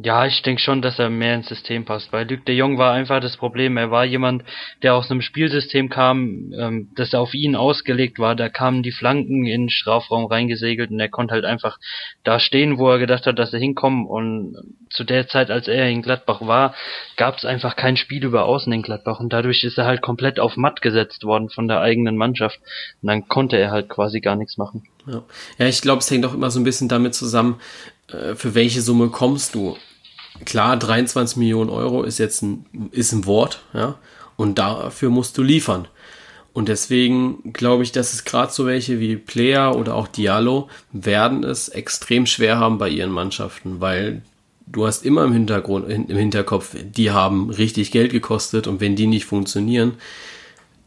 Ja, 0.01 0.27
ich 0.27 0.43
denke 0.43 0.63
schon, 0.63 0.81
dass 0.81 1.01
er 1.01 1.11
mehr 1.11 1.35
ins 1.35 1.49
System 1.49 1.85
passt, 1.85 2.13
weil 2.13 2.31
Luc 2.31 2.45
de 2.45 2.55
Jong 2.55 2.79
war 2.79 2.93
einfach 2.93 3.19
das 3.21 3.37
Problem. 3.37 3.77
Er 3.77 3.91
war 3.91 4.05
jemand, 4.05 4.45
der 4.85 4.95
aus 4.95 5.11
einem 5.11 5.23
Spielsystem 5.23 5.89
kam, 5.89 6.53
ähm, 6.57 6.91
das 6.95 7.15
auf 7.15 7.35
ihn 7.35 7.57
ausgelegt 7.57 8.21
war. 8.21 8.37
Da 8.37 8.49
kamen 8.49 8.85
die 8.85 8.93
Flanken 8.93 9.45
in 9.45 9.63
den 9.63 9.71
Strafraum 9.71 10.27
reingesegelt 10.27 10.93
und 10.93 11.01
er 11.01 11.09
konnte 11.09 11.35
halt 11.35 11.45
einfach 11.45 11.81
da 12.23 12.39
stehen, 12.39 12.79
wo 12.79 12.89
er 12.89 13.01
gedacht 13.01 13.27
hat, 13.27 13.41
dass 13.41 13.53
er 13.53 13.59
hinkommt. 13.59 14.09
Und 14.09 14.57
zu 14.89 15.03
der 15.03 15.27
Zeit, 15.27 15.51
als 15.51 15.67
er 15.67 15.89
in 15.89 16.03
Gladbach 16.03 16.43
war, 16.43 16.77
gab 17.17 17.37
es 17.37 17.45
einfach 17.45 17.75
kein 17.75 17.97
Spiel 17.97 18.25
über 18.25 18.45
Außen 18.45 18.73
in 18.73 18.83
Gladbach 18.83 19.19
und 19.19 19.33
dadurch 19.33 19.65
ist 19.65 19.79
er 19.79 19.87
halt 19.87 20.01
komplett 20.01 20.39
auf 20.39 20.57
matt 20.57 20.81
gesetzt 20.81 21.25
worden 21.25 21.49
von 21.49 21.67
der 21.67 21.81
eigenen 21.81 22.17
Mannschaft. 22.17 22.61
Und 23.03 23.09
dann 23.09 23.27
konnte 23.27 23.57
er 23.57 23.73
halt 23.73 23.89
quasi 23.89 24.21
gar 24.21 24.37
nichts 24.37 24.59
machen. 24.59 24.85
Ja, 25.09 25.25
ja 25.59 25.67
ich 25.67 25.83
glaube, 25.83 25.99
es 25.99 26.11
hängt 26.13 26.25
auch 26.25 26.35
immer 26.35 26.53
so 26.53 26.61
ein 26.61 26.65
bisschen 26.65 26.89
damit 26.89 27.17
zusammen, 27.17 27.61
äh, 28.13 28.37
für 28.37 28.55
welche 28.55 28.81
Summe 28.81 29.09
kommst 29.09 29.57
du? 29.57 29.77
Klar, 30.45 30.77
23 30.77 31.37
Millionen 31.37 31.71
Euro 31.71 32.03
ist 32.03 32.19
jetzt 32.19 32.43
ein, 32.43 32.67
ist 32.93 33.13
ein 33.13 33.27
Wort, 33.27 33.63
ja, 33.73 33.97
und 34.37 34.59
dafür 34.59 35.11
musst 35.11 35.37
du 35.39 35.43
liefern. 35.43 35.89
Und 36.53 36.69
deswegen 36.69 37.53
glaube 37.53 37.83
ich, 37.83 37.93
dass 37.93 38.15
es 38.15 38.25
gerade 38.25 38.53
so 38.53 38.67
welche 38.67 38.99
wie 38.99 39.17
Player 39.17 39.77
oder 39.77 39.95
auch 39.95 40.09
Diallo 40.09 40.69
werden 40.93 41.45
es 41.45 41.69
extrem 41.69 42.27
schwer 42.27 42.59
haben 42.59 42.79
bei 42.79 42.89
ihren 42.89 43.11
Mannschaften, 43.11 43.81
weil 43.81 44.23
du 44.67 44.87
hast 44.87 45.05
immer 45.05 45.25
im 45.25 45.33
Hintergrund, 45.33 45.89
im 45.89 46.17
Hinterkopf, 46.17 46.75
die 46.83 47.11
haben 47.11 47.51
richtig 47.51 47.91
Geld 47.91 48.11
gekostet 48.11 48.67
und 48.67 48.81
wenn 48.81 48.97
die 48.97 49.07
nicht 49.07 49.25
funktionieren, 49.25 49.95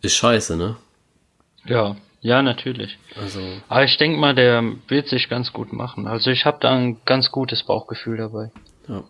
ist 0.02 0.16
scheiße, 0.16 0.58
ne? 0.58 0.76
Ja, 1.66 1.96
ja, 2.22 2.42
natürlich. 2.42 2.98
Also. 3.20 3.40
Aber 3.68 3.84
ich 3.84 3.98
denke 3.98 4.20
mal, 4.20 4.36
der 4.36 4.64
wird 4.88 5.08
sich 5.08 5.30
ganz 5.30 5.54
gut 5.54 5.74
machen. 5.74 6.08
Also 6.08 6.30
ich 6.32 6.46
habe 6.46 6.58
da 6.62 6.72
ein 6.72 6.98
ganz 7.06 7.32
gutes 7.32 7.64
Bauchgefühl 7.64 8.18
dabei. 8.18 8.52
Ja. 8.88 9.04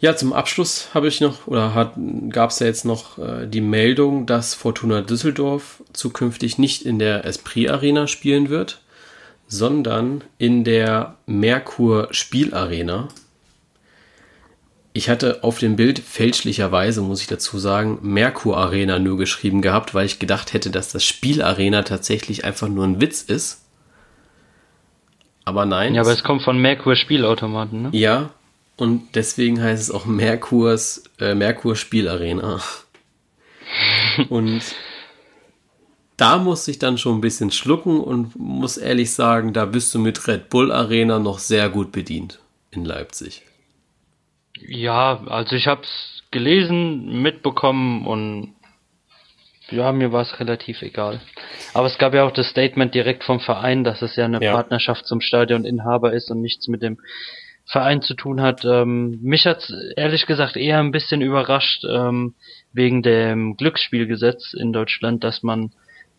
Ja, 0.00 0.14
zum 0.14 0.32
Abschluss 0.32 0.90
habe 0.94 1.08
ich 1.08 1.20
noch, 1.20 1.48
oder 1.48 1.92
gab 2.30 2.50
es 2.50 2.60
ja 2.60 2.66
jetzt 2.66 2.84
noch 2.84 3.18
äh, 3.18 3.46
die 3.48 3.60
Meldung, 3.60 4.26
dass 4.26 4.54
Fortuna 4.54 5.00
Düsseldorf 5.00 5.82
zukünftig 5.92 6.56
nicht 6.56 6.82
in 6.82 7.00
der 7.00 7.24
Esprit 7.24 7.68
Arena 7.68 8.06
spielen 8.06 8.48
wird, 8.48 8.80
sondern 9.48 10.22
in 10.38 10.62
der 10.62 11.16
Merkur 11.26 12.08
Spielarena. 12.12 13.08
Ich 14.92 15.08
hatte 15.08 15.42
auf 15.42 15.58
dem 15.58 15.74
Bild 15.74 15.98
fälschlicherweise, 15.98 17.02
muss 17.02 17.20
ich 17.20 17.26
dazu 17.26 17.58
sagen, 17.58 17.98
Merkur 18.02 18.56
Arena 18.56 19.00
nur 19.00 19.18
geschrieben 19.18 19.62
gehabt, 19.62 19.94
weil 19.94 20.06
ich 20.06 20.20
gedacht 20.20 20.52
hätte, 20.52 20.70
dass 20.70 20.92
das 20.92 21.04
Spielarena 21.04 21.82
tatsächlich 21.82 22.44
einfach 22.44 22.68
nur 22.68 22.84
ein 22.84 23.00
Witz 23.00 23.22
ist. 23.22 23.64
Aber 25.44 25.66
nein. 25.66 25.94
Ja, 25.94 26.02
aber 26.02 26.12
es 26.12 26.22
kommt 26.22 26.42
von 26.42 26.58
Merkur 26.60 26.94
Spielautomaten, 26.94 27.82
ne? 27.82 27.88
Ja, 27.92 28.30
und 28.78 29.16
deswegen 29.16 29.60
heißt 29.60 29.82
es 29.82 29.90
auch 29.90 30.06
Merkurs, 30.06 31.02
äh, 31.20 31.34
Merkur 31.34 31.74
Spielarena. 31.76 32.62
und 34.28 34.62
da 36.16 36.38
muss 36.38 36.66
ich 36.68 36.78
dann 36.78 36.96
schon 36.96 37.18
ein 37.18 37.20
bisschen 37.20 37.50
schlucken 37.50 38.00
und 38.00 38.38
muss 38.38 38.76
ehrlich 38.76 39.12
sagen, 39.12 39.52
da 39.52 39.66
bist 39.66 39.94
du 39.94 39.98
mit 39.98 40.26
Red 40.28 40.48
Bull 40.48 40.72
Arena 40.72 41.18
noch 41.18 41.40
sehr 41.40 41.68
gut 41.68 41.90
bedient 41.90 42.38
in 42.70 42.84
Leipzig. 42.84 43.42
Ja, 44.60 45.24
also 45.26 45.56
ich 45.56 45.66
habe 45.66 45.82
es 45.82 46.22
gelesen, 46.30 47.20
mitbekommen 47.20 48.06
und 48.06 48.54
ja, 49.70 49.92
mir 49.92 50.12
war 50.12 50.22
es 50.22 50.38
relativ 50.38 50.82
egal. 50.82 51.20
Aber 51.74 51.86
es 51.88 51.98
gab 51.98 52.14
ja 52.14 52.24
auch 52.24 52.32
das 52.32 52.48
Statement 52.48 52.94
direkt 52.94 53.24
vom 53.24 53.40
Verein, 53.40 53.84
dass 53.84 54.02
es 54.02 54.14
ja 54.16 54.24
eine 54.24 54.42
ja. 54.42 54.52
Partnerschaft 54.52 55.04
zum 55.06 55.20
Stadioninhaber 55.20 56.12
ist 56.12 56.30
und 56.30 56.40
nichts 56.40 56.68
mit 56.68 56.82
dem 56.82 56.98
Verein 57.68 58.00
zu 58.00 58.14
tun 58.14 58.40
hat. 58.40 58.64
Ähm, 58.64 59.18
mich 59.22 59.46
hat 59.46 59.70
ehrlich 59.96 60.26
gesagt 60.26 60.56
eher 60.56 60.78
ein 60.78 60.90
bisschen 60.90 61.20
überrascht 61.20 61.84
ähm, 61.84 62.34
wegen 62.72 63.02
dem 63.02 63.56
Glücksspielgesetz 63.56 64.54
in 64.54 64.72
Deutschland, 64.72 65.22
dass 65.22 65.42
man 65.42 65.72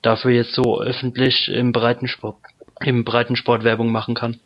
dafür 0.03 0.31
jetzt 0.31 0.53
so 0.53 0.79
öffentlich 0.79 1.49
im 1.49 1.71
Breitensport 1.71 2.37
im 2.81 3.03
Breitensport 3.03 3.65
Werbung 3.65 3.91
machen 3.91 4.15
kann. 4.15 4.39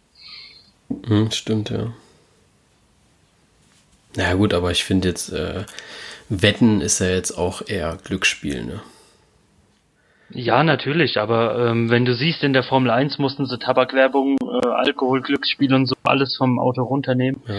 Hm, 1.05 1.29
stimmt, 1.29 1.69
ja. 1.69 1.93
Na 4.15 4.23
naja, 4.23 4.33
gut, 4.35 4.55
aber 4.55 4.71
ich 4.71 4.83
finde 4.83 5.09
jetzt, 5.09 5.31
äh, 5.31 5.65
Wetten 6.29 6.81
ist 6.81 6.99
ja 6.99 7.09
jetzt 7.09 7.31
auch 7.31 7.61
eher 7.67 7.97
Glücksspiel, 8.03 8.63
ne? 8.63 8.81
Ja, 10.33 10.63
natürlich, 10.63 11.19
aber 11.19 11.67
ähm, 11.67 11.89
wenn 11.89 12.05
du 12.05 12.15
siehst, 12.15 12.43
in 12.43 12.53
der 12.53 12.63
Formel 12.63 12.89
1 12.89 13.19
mussten 13.19 13.45
sie 13.45 13.59
Tabakwerbung, 13.59 14.37
äh, 14.41 14.67
Alkohol, 14.67 15.21
Glücksspiel 15.21 15.73
und 15.73 15.85
so 15.85 15.95
alles 16.03 16.35
vom 16.37 16.59
Auto 16.59 16.83
runternehmen. 16.83 17.41
Ja. 17.47 17.55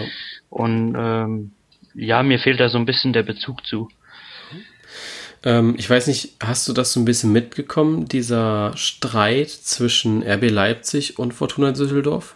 Und 0.50 0.94
ähm, 0.98 1.52
ja, 1.94 2.22
mir 2.22 2.38
fehlt 2.38 2.60
da 2.60 2.68
so 2.68 2.78
ein 2.78 2.86
bisschen 2.86 3.12
der 3.12 3.22
Bezug 3.22 3.64
zu. 3.66 3.88
Ähm, 5.44 5.74
ich 5.78 5.88
weiß 5.88 6.06
nicht, 6.08 6.34
hast 6.42 6.66
du 6.66 6.72
das 6.72 6.92
so 6.92 7.00
ein 7.00 7.04
bisschen 7.04 7.30
mitgekommen, 7.32 8.06
dieser 8.06 8.76
Streit 8.76 9.50
zwischen 9.50 10.22
RB 10.22 10.50
Leipzig 10.50 11.18
und 11.18 11.32
Fortuna 11.32 11.72
Düsseldorf? 11.72 12.34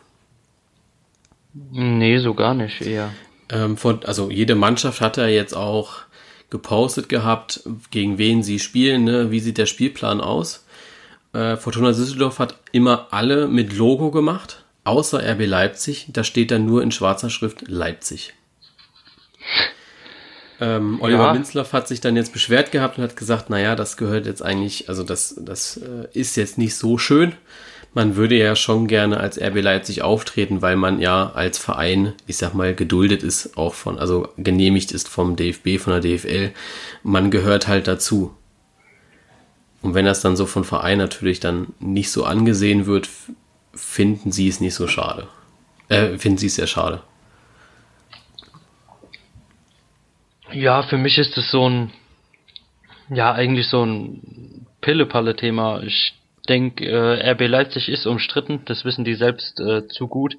Nee, 1.72 2.18
so 2.18 2.34
gar 2.34 2.54
nicht, 2.54 2.82
eher. 2.82 3.10
Ähm, 3.50 3.76
von, 3.76 4.04
also 4.04 4.30
jede 4.30 4.54
Mannschaft 4.54 5.00
hat 5.00 5.16
ja 5.16 5.26
jetzt 5.26 5.56
auch 5.56 6.02
gepostet 6.50 7.08
gehabt, 7.08 7.62
gegen 7.90 8.18
wen 8.18 8.42
sie 8.42 8.58
spielen, 8.58 9.04
ne? 9.04 9.30
wie 9.30 9.40
sieht 9.40 9.58
der 9.58 9.66
Spielplan 9.66 10.20
aus. 10.20 10.64
Äh, 11.32 11.56
Fortuna 11.56 11.92
Düsseldorf 11.92 12.38
hat 12.38 12.58
immer 12.72 13.08
alle 13.10 13.48
mit 13.48 13.76
Logo 13.76 14.10
gemacht, 14.10 14.64
außer 14.84 15.20
RB 15.22 15.46
Leipzig. 15.46 16.06
Da 16.12 16.24
steht 16.24 16.50
dann 16.50 16.64
nur 16.64 16.82
in 16.82 16.90
schwarzer 16.90 17.30
Schrift 17.30 17.68
Leipzig. 17.68 18.34
Ähm, 20.60 21.00
Oliver 21.00 21.26
ja. 21.26 21.32
Minzlaff 21.34 21.72
hat 21.72 21.86
sich 21.86 22.00
dann 22.00 22.16
jetzt 22.16 22.32
beschwert 22.32 22.72
gehabt 22.72 22.98
und 22.98 23.04
hat 23.04 23.16
gesagt, 23.16 23.48
naja, 23.48 23.76
das 23.76 23.96
gehört 23.96 24.26
jetzt 24.26 24.42
eigentlich, 24.42 24.88
also 24.88 25.04
das, 25.04 25.36
das 25.38 25.76
äh, 25.76 26.08
ist 26.12 26.36
jetzt 26.36 26.58
nicht 26.58 26.74
so 26.74 26.98
schön 26.98 27.34
man 27.98 28.14
würde 28.14 28.36
ja 28.36 28.54
schon 28.54 28.86
gerne 28.86 29.18
als 29.18 29.40
RB 29.40 29.60
Leipzig 29.60 30.02
auftreten, 30.02 30.62
weil 30.62 30.76
man 30.76 31.00
ja 31.00 31.32
als 31.32 31.58
Verein, 31.58 32.12
ich 32.28 32.36
sag 32.36 32.54
mal, 32.54 32.72
geduldet 32.72 33.24
ist, 33.24 33.56
auch 33.56 33.74
von, 33.74 33.98
also 33.98 34.28
genehmigt 34.36 34.92
ist 34.92 35.08
vom 35.08 35.34
DFB, 35.34 35.80
von 35.80 35.94
der 35.94 36.00
DFL. 36.00 36.52
Man 37.02 37.32
gehört 37.32 37.66
halt 37.66 37.88
dazu. 37.88 38.36
Und 39.82 39.94
wenn 39.94 40.04
das 40.04 40.20
dann 40.20 40.36
so 40.36 40.46
von 40.46 40.62
Verein 40.62 40.98
natürlich 40.98 41.40
dann 41.40 41.74
nicht 41.80 42.12
so 42.12 42.24
angesehen 42.24 42.86
wird, 42.86 43.08
finden 43.74 44.30
sie 44.30 44.46
es 44.46 44.60
nicht 44.60 44.74
so 44.74 44.86
schade. 44.86 45.26
Äh, 45.88 46.18
finden 46.18 46.38
sie 46.38 46.46
es 46.46 46.54
sehr 46.54 46.68
schade. 46.68 47.02
Ja, 50.52 50.84
für 50.84 50.98
mich 50.98 51.18
ist 51.18 51.36
es 51.36 51.50
so 51.50 51.68
ein, 51.68 51.90
ja, 53.10 53.32
eigentlich 53.32 53.66
so 53.66 53.84
ein 53.84 54.66
Pille-Palle-Thema. 54.82 55.82
Ich 55.82 56.14
denke, 56.48 56.86
äh, 56.86 57.30
RB 57.32 57.48
Leipzig 57.48 57.88
ist 57.88 58.06
umstritten, 58.06 58.62
das 58.64 58.84
wissen 58.84 59.04
die 59.04 59.14
selbst 59.14 59.60
äh, 59.60 59.86
zu 59.88 60.08
gut. 60.08 60.36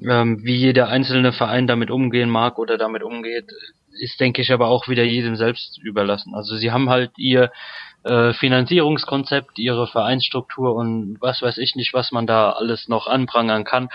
Ähm, 0.00 0.42
wie 0.42 0.56
jeder 0.56 0.88
einzelne 0.88 1.32
Verein 1.32 1.66
damit 1.66 1.90
umgehen 1.90 2.30
mag 2.30 2.58
oder 2.58 2.78
damit 2.78 3.02
umgeht, 3.02 3.46
ist, 4.00 4.18
denke 4.20 4.40
ich, 4.42 4.52
aber 4.52 4.68
auch 4.68 4.88
wieder 4.88 5.04
jedem 5.04 5.36
selbst 5.36 5.78
überlassen. 5.82 6.34
Also 6.34 6.56
sie 6.56 6.72
haben 6.72 6.88
halt 6.88 7.12
ihr 7.18 7.50
äh, 8.04 8.32
Finanzierungskonzept, 8.32 9.58
ihre 9.58 9.86
Vereinsstruktur 9.86 10.74
und 10.74 11.18
was 11.20 11.42
weiß 11.42 11.58
ich 11.58 11.76
nicht, 11.76 11.92
was 11.94 12.10
man 12.10 12.26
da 12.26 12.52
alles 12.52 12.88
noch 12.88 13.06
anprangern 13.06 13.64
kann. 13.64 13.90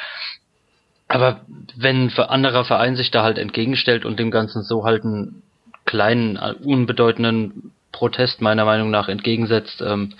Aber 1.07 1.41
wenn 1.75 2.07
ein 2.07 2.19
anderer 2.19 2.65
Verein 2.65 2.95
sich 2.95 3.11
da 3.11 3.23
halt 3.23 3.37
entgegenstellt 3.37 4.05
und 4.05 4.19
dem 4.19 4.31
Ganzen 4.31 4.63
so 4.63 4.83
halt 4.83 5.03
einen 5.03 5.41
kleinen, 5.85 6.37
unbedeutenden 6.37 7.71
Protest 7.91 8.41
meiner 8.41 8.65
Meinung 8.65 8.91
nach 8.91 9.07
entgegensetzt, 9.07 9.81
ähm, 9.81 10.13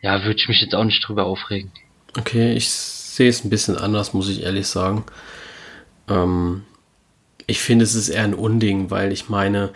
ja, 0.00 0.24
würde 0.24 0.36
ich 0.38 0.48
mich 0.48 0.60
jetzt 0.60 0.74
auch 0.74 0.84
nicht 0.84 1.06
drüber 1.06 1.26
aufregen. 1.26 1.72
Okay, 2.16 2.54
ich 2.54 2.70
sehe 2.70 3.28
es 3.28 3.44
ein 3.44 3.50
bisschen 3.50 3.76
anders, 3.76 4.14
muss 4.14 4.28
ich 4.28 4.42
ehrlich 4.42 4.66
sagen. 4.66 5.04
Ähm, 6.08 6.62
ich 7.46 7.60
finde, 7.60 7.84
es 7.84 7.94
ist 7.94 8.08
eher 8.08 8.24
ein 8.24 8.34
Unding, 8.34 8.90
weil 8.90 9.12
ich 9.12 9.28
meine, 9.28 9.70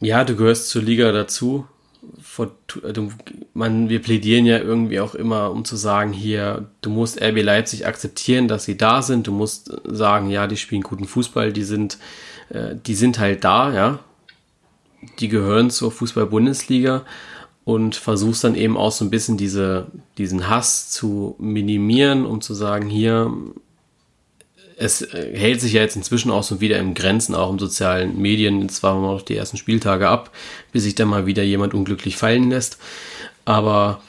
ja, 0.00 0.24
du 0.24 0.36
gehörst 0.36 0.68
zur 0.68 0.82
Liga 0.82 1.12
dazu. 1.12 1.66
Vor, 2.22 2.52
du, 2.66 3.12
man, 3.52 3.88
wir 3.88 4.00
plädieren 4.00 4.46
ja 4.46 4.58
irgendwie 4.58 5.00
auch 5.00 5.14
immer, 5.14 5.50
um 5.50 5.64
zu 5.64 5.76
sagen, 5.76 6.12
hier, 6.12 6.70
du 6.80 6.88
musst 6.88 7.20
RB 7.20 7.42
Leipzig 7.42 7.86
akzeptieren, 7.86 8.48
dass 8.48 8.64
sie 8.64 8.76
da 8.76 9.02
sind. 9.02 9.26
Du 9.26 9.32
musst 9.32 9.72
sagen, 9.84 10.30
ja, 10.30 10.46
die 10.46 10.56
spielen 10.56 10.82
guten 10.82 11.06
Fußball, 11.06 11.52
die 11.52 11.64
sind, 11.64 11.98
äh, 12.48 12.74
die 12.74 12.94
sind 12.94 13.18
halt 13.18 13.44
da, 13.44 13.72
ja. 13.74 13.98
Die 15.18 15.28
gehören 15.28 15.70
zur 15.70 15.92
Fußball-Bundesliga 15.92 17.04
und 17.64 17.96
versuchst 17.96 18.44
dann 18.44 18.54
eben 18.54 18.76
auch 18.76 18.92
so 18.92 19.04
ein 19.04 19.10
bisschen 19.10 19.36
diese, 19.36 19.86
diesen 20.18 20.48
Hass 20.48 20.90
zu 20.90 21.34
minimieren, 21.38 22.26
um 22.26 22.40
zu 22.40 22.54
sagen, 22.54 22.88
hier, 22.88 23.32
es 24.76 25.06
hält 25.12 25.60
sich 25.60 25.74
ja 25.74 25.82
jetzt 25.82 25.96
inzwischen 25.96 26.30
auch 26.30 26.42
so 26.42 26.60
wieder 26.60 26.78
im 26.78 26.94
Grenzen, 26.94 27.34
auch 27.34 27.50
im 27.50 27.58
sozialen 27.58 28.20
Medien. 28.20 28.62
Jetzt 28.62 28.82
waren 28.82 29.02
wir 29.02 29.12
noch 29.12 29.22
die 29.22 29.36
ersten 29.36 29.58
Spieltage 29.58 30.08
ab, 30.08 30.30
bis 30.72 30.84
sich 30.84 30.94
dann 30.94 31.08
mal 31.08 31.26
wieder 31.26 31.42
jemand 31.42 31.74
unglücklich 31.74 32.16
fallen 32.16 32.48
lässt. 32.48 32.78
Aber 33.44 34.00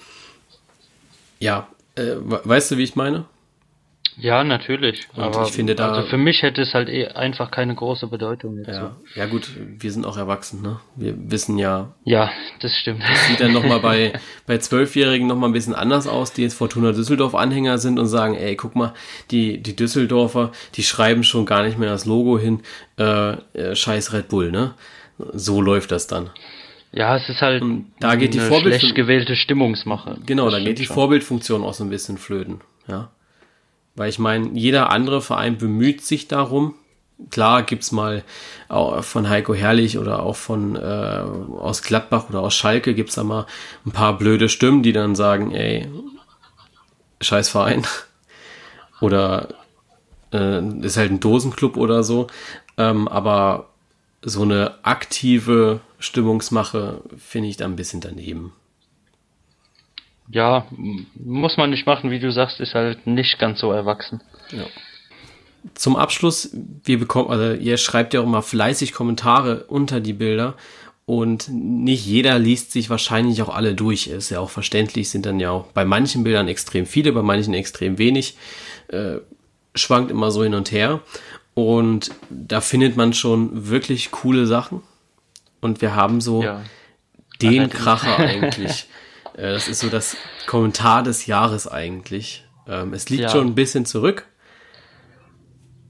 ja, 1.40 1.68
äh, 1.96 2.16
weißt 2.20 2.72
du, 2.72 2.78
wie 2.78 2.84
ich 2.84 2.96
meine? 2.96 3.26
Ja, 4.22 4.44
natürlich. 4.44 5.08
Und 5.16 5.24
aber 5.24 5.48
ich 5.48 5.52
finde 5.52 5.74
da, 5.74 5.90
also 5.90 6.08
für 6.08 6.18
mich 6.18 6.44
hätte 6.44 6.62
es 6.62 6.76
halt 6.76 6.90
eh 6.90 7.08
einfach 7.08 7.50
keine 7.50 7.74
große 7.74 8.06
Bedeutung. 8.06 8.58
Jetzt 8.58 8.68
ja, 8.68 8.96
so. 9.14 9.20
ja 9.20 9.26
gut, 9.26 9.50
wir 9.58 9.92
sind 9.92 10.06
auch 10.06 10.16
erwachsen, 10.16 10.62
ne? 10.62 10.80
Wir 10.96 11.16
wissen 11.18 11.58
ja. 11.58 11.96
Ja, 12.04 12.30
das 12.60 12.72
stimmt. 12.78 13.02
Das 13.02 13.28
sieht 13.28 13.40
dann 13.42 13.52
nochmal 13.52 13.80
bei, 13.80 14.14
bei 14.46 14.60
Zwölfjährigen 14.60 15.26
nochmal 15.26 15.50
ein 15.50 15.54
bisschen 15.54 15.74
anders 15.74 16.06
aus, 16.06 16.34
die 16.34 16.44
jetzt 16.44 16.54
Fortuna 16.54 16.92
Düsseldorf 16.92 17.34
Anhänger 17.34 17.80
sind 17.80 17.98
und 17.98 18.06
sagen, 18.06 18.36
ey, 18.36 18.56
guck 18.56 18.76
mal, 18.76 18.94
die, 19.32 19.58
die 19.58 19.76
Düsseldorfer, 19.76 20.52
die 20.76 20.84
schreiben 20.84 21.24
schon 21.24 21.48
gar 21.48 21.64
nicht 21.64 21.80
mehr 21.80 21.90
das 21.90 22.06
Logo 22.06 22.38
hin, 22.38 22.62
äh, 23.00 23.32
äh 23.32 23.76
scheiß 23.76 24.14
Red 24.14 24.30
Bull, 24.30 24.52
ne? 24.52 24.76
So 25.34 25.62
läuft 25.62 25.92
das 25.92 26.06
dann. 26.06 26.30
Ja, 26.92 27.18
es 27.18 27.28
ist 27.28 27.42
halt 27.42 27.64
und 27.64 27.92
da 28.00 28.14
geht 28.14 28.36
die 28.36 28.40
eine 28.40 28.50
Vorbild 28.50 28.80
schlecht 28.80 28.94
gewählte 28.96 29.36
Stimmungsmache. 29.36 30.20
Genau, 30.28 30.52
da 30.52 30.60
geht 30.60 30.78
die 30.78 30.86
schon. 30.86 30.94
Vorbildfunktion 30.94 31.64
auch 31.64 31.74
so 31.74 31.84
ein 31.84 31.90
bisschen 31.90 32.20
flöten, 32.20 32.62
ja. 32.88 33.10
Weil 33.96 34.10
ich 34.10 34.20
meine, 34.20 34.50
jeder 34.54 34.90
andere 34.90 35.22
Verein 35.22 35.58
bemüht 35.58 36.02
sich 36.04 36.28
darum. 36.28 36.76
Klar 37.30 37.64
gibt's 37.64 37.92
mal 37.92 38.24
von 38.70 39.30
Heiko 39.30 39.54
Herrlich 39.54 39.98
oder 40.00 40.24
auch 40.24 40.36
von 40.36 40.76
äh, 40.76 40.80
aus 40.80 41.84
Gladbach 41.84 42.30
oder 42.30 42.40
aus 42.40 42.56
Schalke 42.56 42.96
gibt's 42.96 43.16
da 43.16 43.24
mal 43.24 43.46
ein 43.86 43.92
paar 43.92 44.18
blöde 44.18 44.50
Stimmen, 44.50 44.82
die 44.82 44.94
dann 44.94 45.14
sagen, 45.14 45.52
ey, 45.52 45.88
scheiß 47.20 47.50
Verein. 47.50 47.86
oder 49.02 49.50
äh, 50.34 50.66
ist 50.80 50.98
halt 50.98 51.12
ein 51.12 51.20
Dosenclub 51.20 51.78
oder 51.78 52.04
so. 52.04 52.28
Ähm, 52.78 53.08
aber 53.08 53.70
so 54.24 54.42
eine 54.44 54.76
aktive 54.84 55.82
Stimmungsmache 56.00 57.02
finde 57.18 57.50
ich 57.50 57.58
da 57.58 57.66
ein 57.66 57.76
bisschen 57.76 58.02
daneben 58.02 58.54
ja, 60.30 60.66
muss 61.16 61.58
man 61.58 61.70
nicht 61.70 61.86
machen, 61.86 62.12
wie 62.12 62.20
du 62.20 62.32
sagst, 62.32 62.60
ist 62.60 62.74
halt 62.74 63.06
nicht 63.08 63.40
ganz 63.40 63.60
so 63.60 63.72
erwachsen. 63.72 64.22
Ja. 64.52 64.66
Zum 65.76 65.96
Abschluss, 65.96 66.56
wir 66.84 67.00
bekommen, 67.00 67.30
also 67.30 67.54
ihr 67.54 67.78
schreibt 67.78 68.14
ja 68.14 68.22
auch 68.22 68.26
immer 68.26 68.42
fleißig 68.42 68.94
Kommentare 68.94 69.66
unter 69.66 70.00
die 70.00 70.14
Bilder 70.14 70.56
und 71.06 71.50
nicht 71.50 72.06
jeder 72.06 72.40
liest 72.40 72.72
sich 72.72 72.90
wahrscheinlich 72.90 73.42
auch 73.42 73.50
alle 73.50 73.76
durch. 73.76 74.08
Ist 74.08 74.30
ja 74.30 74.40
auch 74.40 74.50
verständlich, 74.50 75.10
sind 75.10 75.26
dann 75.26 75.40
ja 75.40 75.52
auch 75.52 75.68
bei 75.68 75.84
manchen 75.84 76.24
Bildern 76.24 76.48
extrem 76.48 76.86
viele, 76.86 77.12
bei 77.12 77.22
manchen 77.22 77.54
extrem 77.54 77.98
wenig. 77.98 78.38
Äh, 78.88 79.18
schwankt 79.76 80.12
immer 80.12 80.32
so 80.32 80.44
hin 80.44 80.54
und 80.54 80.72
her. 80.72 81.02
Und 81.54 82.12
da 82.30 82.62
findet 82.62 82.96
man 82.96 83.14
schon 83.14 83.70
wirklich 83.70 84.12
coole 84.12 84.46
Sachen. 84.46 84.84
Und 85.60 85.82
wir 85.82 85.96
haben 85.96 86.22
so 86.22 86.44
ja. 86.44 86.62
den 87.42 87.70
Kracher 87.70 88.18
eigentlich. 88.18 88.88
Äh, 89.36 89.54
das 89.54 89.68
ist 89.68 89.80
so 89.80 89.90
das 89.90 90.18
Kommentar 90.48 91.04
des 91.04 91.26
Jahres 91.26 91.68
eigentlich. 91.68 92.46
Ähm, 92.68 92.94
es 92.94 93.10
liegt 93.10 93.24
ja. 93.24 93.30
schon 93.30 93.48
ein 93.48 93.56
bisschen 93.56 93.86
zurück, 93.86 94.28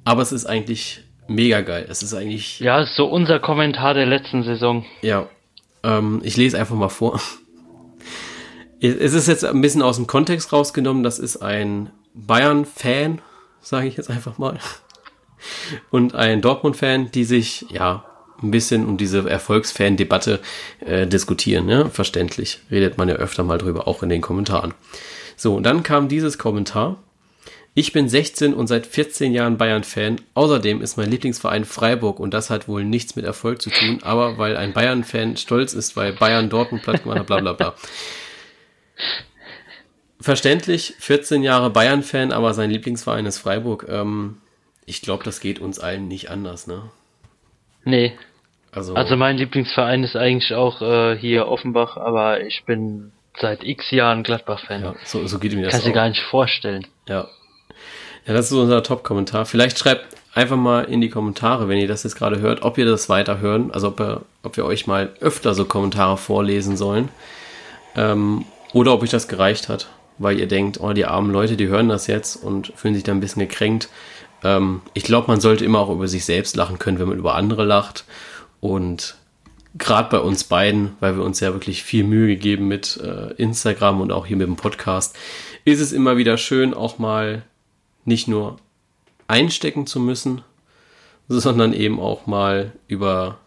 aber 0.03 0.21
es 0.21 0.31
ist 0.31 0.45
eigentlich 0.45 1.03
mega 1.27 1.61
geil. 1.61 1.85
Es 1.89 2.03
ist 2.03 2.13
eigentlich. 2.13 2.59
Ja, 2.59 2.81
ist 2.81 2.95
so 2.95 3.05
unser 3.05 3.39
Kommentar 3.39 3.93
der 3.93 4.05
letzten 4.05 4.43
Saison. 4.43 4.85
Ja. 5.01 5.27
Ähm, 5.83 6.21
ich 6.23 6.37
lese 6.37 6.59
einfach 6.59 6.75
mal 6.75 6.89
vor. 6.89 7.19
es 8.81 9.13
ist 9.13 9.27
jetzt 9.27 9.45
ein 9.45 9.61
bisschen 9.61 9.81
aus 9.81 9.97
dem 9.97 10.07
Kontext 10.07 10.53
rausgenommen. 10.53 11.03
Das 11.03 11.19
ist 11.19 11.37
ein 11.37 11.91
Bayern-Fan, 12.13 13.21
sage 13.61 13.87
ich 13.87 13.97
jetzt 13.97 14.09
einfach 14.09 14.37
mal. 14.37 14.59
Und 15.89 16.13
ein 16.13 16.41
Dortmund-Fan, 16.41 17.11
die 17.11 17.23
sich, 17.23 17.65
ja, 17.69 18.05
ein 18.41 18.51
bisschen 18.51 18.85
um 18.85 18.97
diese 18.97 19.29
Erfolgsfan-Debatte 19.29 20.39
äh, 20.85 21.07
diskutieren. 21.07 21.69
Ja? 21.69 21.89
Verständlich. 21.89 22.59
Redet 22.69 22.97
man 22.97 23.09
ja 23.09 23.15
öfter 23.15 23.43
mal 23.43 23.57
drüber, 23.57 23.87
auch 23.87 24.03
in 24.03 24.09
den 24.09 24.21
Kommentaren. 24.21 24.73
So, 25.35 25.55
und 25.55 25.63
dann 25.63 25.83
kam 25.83 26.07
dieses 26.07 26.37
Kommentar. 26.37 26.97
Ich 27.73 27.93
bin 27.93 28.09
16 28.09 28.53
und 28.53 28.67
seit 28.67 28.85
14 28.85 29.33
Jahren 29.33 29.57
Bayern-Fan. 29.57 30.17
Außerdem 30.33 30.81
ist 30.81 30.97
mein 30.97 31.09
Lieblingsverein 31.09 31.63
Freiburg 31.63 32.19
und 32.19 32.33
das 32.33 32.49
hat 32.49 32.67
wohl 32.67 32.83
nichts 32.83 33.15
mit 33.15 33.23
Erfolg 33.23 33.61
zu 33.61 33.69
tun, 33.69 33.99
aber 34.01 34.37
weil 34.37 34.57
ein 34.57 34.73
Bayern-Fan 34.73 35.37
stolz 35.37 35.73
ist, 35.73 35.95
weil 35.95 36.11
Bayern 36.11 36.49
Dortmund 36.49 36.83
platt 36.83 37.03
gemacht 37.03 37.19
hat, 37.19 37.27
bla 37.27 37.39
bla 37.39 37.53
bla. 37.53 37.75
Verständlich, 40.19 40.95
14 40.99 41.43
Jahre 41.43 41.69
Bayern-Fan, 41.69 42.33
aber 42.33 42.53
sein 42.53 42.69
Lieblingsverein 42.69 43.25
ist 43.25 43.37
Freiburg. 43.37 43.85
Ähm, 43.87 44.37
ich 44.85 45.01
glaube, 45.01 45.23
das 45.23 45.39
geht 45.39 45.59
uns 45.59 45.79
allen 45.79 46.09
nicht 46.09 46.29
anders, 46.29 46.67
ne? 46.67 46.91
Nee. 47.85 48.13
Also, 48.71 48.93
also 48.95 49.15
mein 49.17 49.37
Lieblingsverein 49.37 50.03
ist 50.03 50.15
eigentlich 50.15 50.53
auch 50.53 50.81
äh, 50.81 51.17
hier 51.17 51.47
Offenbach, 51.47 51.97
aber 51.97 52.41
ich 52.41 52.63
bin 52.65 53.11
seit 53.39 53.63
x 53.63 53.91
Jahren 53.91 54.23
Gladbach-Fan. 54.23 54.83
Ja, 54.83 54.95
so, 55.03 55.25
so 55.27 55.39
geht 55.39 55.53
mir 55.53 55.63
das 55.63 55.71
Kannst 55.71 55.87
dir 55.87 55.93
gar 55.93 56.07
nicht 56.07 56.21
vorstellen. 56.21 56.87
Ja. 57.07 57.27
Ja, 58.25 58.33
das 58.33 58.51
ist 58.51 58.57
unser 58.57 58.83
Top-Kommentar. 58.83 59.45
Vielleicht 59.45 59.79
schreibt 59.79 60.05
einfach 60.33 60.55
mal 60.55 60.83
in 60.83 61.01
die 61.01 61.09
Kommentare, 61.09 61.67
wenn 61.67 61.79
ihr 61.79 61.87
das 61.87 62.03
jetzt 62.03 62.15
gerade 62.15 62.39
hört, 62.39 62.61
ob 62.61 62.77
ihr 62.77 62.85
das 62.85 63.09
weiterhören, 63.09 63.71
also 63.71 63.89
ob, 63.89 63.99
ihr, 63.99 64.21
ob 64.43 64.57
wir 64.57 64.65
euch 64.65 64.87
mal 64.87 65.09
öfter 65.19 65.53
so 65.53 65.65
Kommentare 65.65 66.17
vorlesen 66.17 66.77
sollen. 66.77 67.09
Ähm, 67.95 68.45
oder 68.73 68.93
ob 68.93 69.01
euch 69.01 69.09
das 69.09 69.27
gereicht 69.27 69.67
hat, 69.67 69.87
weil 70.17 70.39
ihr 70.39 70.47
denkt, 70.47 70.79
oh, 70.79 70.93
die 70.93 71.05
armen 71.05 71.31
Leute, 71.31 71.57
die 71.57 71.67
hören 71.67 71.89
das 71.89 72.07
jetzt 72.07 72.37
und 72.37 72.71
fühlen 72.75 72.93
sich 72.93 73.03
da 73.03 73.11
ein 73.11 73.19
bisschen 73.19 73.41
gekränkt. 73.41 73.89
Ähm, 74.43 74.81
ich 74.93 75.03
glaube, 75.03 75.27
man 75.27 75.41
sollte 75.41 75.65
immer 75.65 75.79
auch 75.79 75.89
über 75.89 76.07
sich 76.07 76.23
selbst 76.23 76.55
lachen 76.55 76.79
können, 76.79 76.99
wenn 76.99 77.09
man 77.09 77.17
über 77.17 77.35
andere 77.35 77.65
lacht. 77.65 78.05
Und 78.61 79.15
gerade 79.77 80.09
bei 80.09 80.19
uns 80.19 80.45
beiden, 80.45 80.95
weil 80.99 81.17
wir 81.17 81.23
uns 81.23 81.39
ja 81.39 81.53
wirklich 81.53 81.83
viel 81.83 82.03
Mühe 82.03 82.27
gegeben 82.27 82.67
mit 82.67 82.97
äh, 82.97 83.33
Instagram 83.33 84.01
und 84.01 84.11
auch 84.11 84.25
hier 84.25 84.37
mit 84.37 84.47
dem 84.47 84.55
Podcast, 84.55 85.17
ist 85.65 85.81
es 85.81 85.91
immer 85.91 86.17
wieder 86.17 86.37
schön, 86.37 86.73
auch 86.73 86.99
mal 86.99 87.43
nicht 88.05 88.27
nur 88.27 88.57
einstecken 89.27 89.87
zu 89.87 89.99
müssen, 89.99 90.43
sondern 91.27 91.73
eben 91.73 91.99
auch 91.99 92.27
mal 92.27 92.71
über 92.87 93.39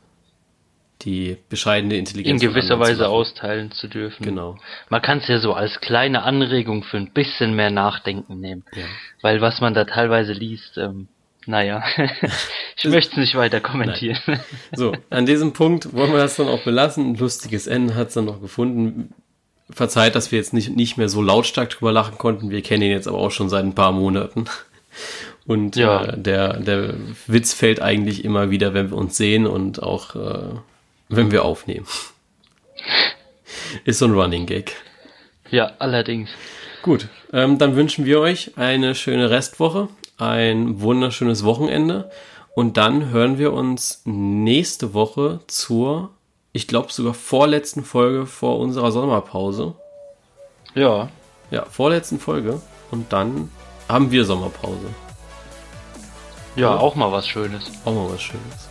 die 1.02 1.36
bescheidene 1.50 1.96
Intelligenz 1.96 2.42
in 2.42 2.48
gewisser 2.48 2.78
Weise 2.78 3.08
austeilen 3.08 3.72
zu 3.72 3.88
dürfen. 3.88 4.24
Genau. 4.24 4.56
Man 4.88 5.02
kann 5.02 5.18
es 5.18 5.28
ja 5.28 5.38
so 5.38 5.52
als 5.52 5.80
kleine 5.80 6.22
Anregung 6.22 6.82
für 6.82 6.96
ein 6.96 7.12
bisschen 7.12 7.54
mehr 7.54 7.70
Nachdenken 7.70 8.40
nehmen, 8.40 8.64
ja. 8.74 8.84
weil 9.20 9.40
was 9.40 9.60
man 9.60 9.74
da 9.74 9.84
teilweise 9.84 10.32
liest, 10.32 10.78
ähm, 10.78 11.08
naja, 11.46 11.82
ich 12.76 12.84
möchte 12.84 13.12
es 13.12 13.16
nicht 13.16 13.34
weiter 13.34 13.60
kommentieren. 13.60 14.18
Nein. 14.26 14.40
So, 14.72 14.92
an 15.10 15.26
diesem 15.26 15.52
Punkt 15.52 15.92
wollen 15.92 16.12
wir 16.12 16.18
das 16.18 16.36
dann 16.36 16.48
auch 16.48 16.62
belassen. 16.62 17.12
Ein 17.12 17.16
lustiges 17.16 17.66
Ende 17.66 17.94
hat 17.94 18.08
es 18.08 18.14
dann 18.14 18.24
noch 18.24 18.40
gefunden. 18.40 19.12
Verzeiht, 19.70 20.14
dass 20.14 20.30
wir 20.30 20.38
jetzt 20.38 20.52
nicht, 20.52 20.76
nicht 20.76 20.98
mehr 20.98 21.08
so 21.08 21.22
lautstark 21.22 21.70
drüber 21.70 21.92
lachen 21.92 22.18
konnten. 22.18 22.50
Wir 22.50 22.62
kennen 22.62 22.82
ihn 22.82 22.90
jetzt 22.90 23.08
aber 23.08 23.18
auch 23.18 23.30
schon 23.30 23.48
seit 23.48 23.64
ein 23.64 23.74
paar 23.74 23.92
Monaten. 23.92 24.44
Und 25.46 25.76
ja. 25.76 26.04
äh, 26.04 26.18
der, 26.18 26.60
der 26.60 26.94
Witz 27.26 27.52
fällt 27.52 27.80
eigentlich 27.80 28.24
immer 28.24 28.50
wieder, 28.50 28.74
wenn 28.74 28.90
wir 28.90 28.96
uns 28.96 29.16
sehen 29.16 29.46
und 29.46 29.82
auch 29.82 30.14
äh, 30.14 30.58
wenn 31.08 31.30
wir 31.30 31.44
aufnehmen. 31.44 31.86
Ist 33.84 33.98
so 33.98 34.06
ein 34.06 34.12
Running 34.12 34.46
Gag. 34.46 34.72
Ja, 35.50 35.72
allerdings. 35.78 36.30
Gut, 36.82 37.08
ähm, 37.32 37.58
dann 37.58 37.76
wünschen 37.76 38.04
wir 38.04 38.20
euch 38.20 38.52
eine 38.56 38.94
schöne 38.94 39.30
Restwoche, 39.30 39.88
ein 40.18 40.80
wunderschönes 40.80 41.44
Wochenende 41.44 42.10
und 42.54 42.76
dann 42.76 43.10
hören 43.10 43.38
wir 43.38 43.52
uns 43.52 44.02
nächste 44.04 44.94
Woche 44.94 45.40
zur, 45.46 46.10
ich 46.52 46.68
glaube 46.68 46.92
sogar 46.92 47.14
vorletzten 47.14 47.84
Folge 47.84 48.26
vor 48.26 48.58
unserer 48.58 48.92
Sommerpause. 48.92 49.74
Ja. 50.74 51.08
Ja, 51.50 51.64
vorletzten 51.66 52.18
Folge 52.18 52.60
und 52.90 53.12
dann 53.12 53.50
haben 53.88 54.10
wir 54.10 54.24
Sommerpause. 54.24 54.86
Ja, 56.56 56.70
ja, 56.70 56.76
auch 56.78 56.94
mal 56.94 57.10
was 57.10 57.26
Schönes. 57.26 57.70
Auch 57.84 57.92
mal 57.92 58.12
was 58.12 58.22
Schönes. 58.22 58.68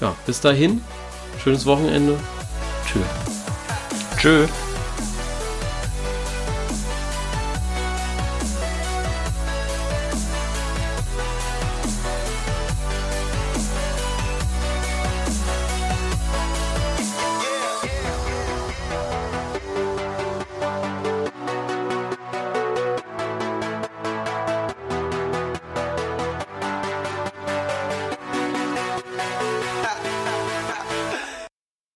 Ja, 0.00 0.14
bis 0.26 0.40
dahin. 0.40 0.82
Schönes 1.42 1.64
Wochenende. 1.64 2.18
Tschö. 2.86 3.00
Tschö. 4.18 4.46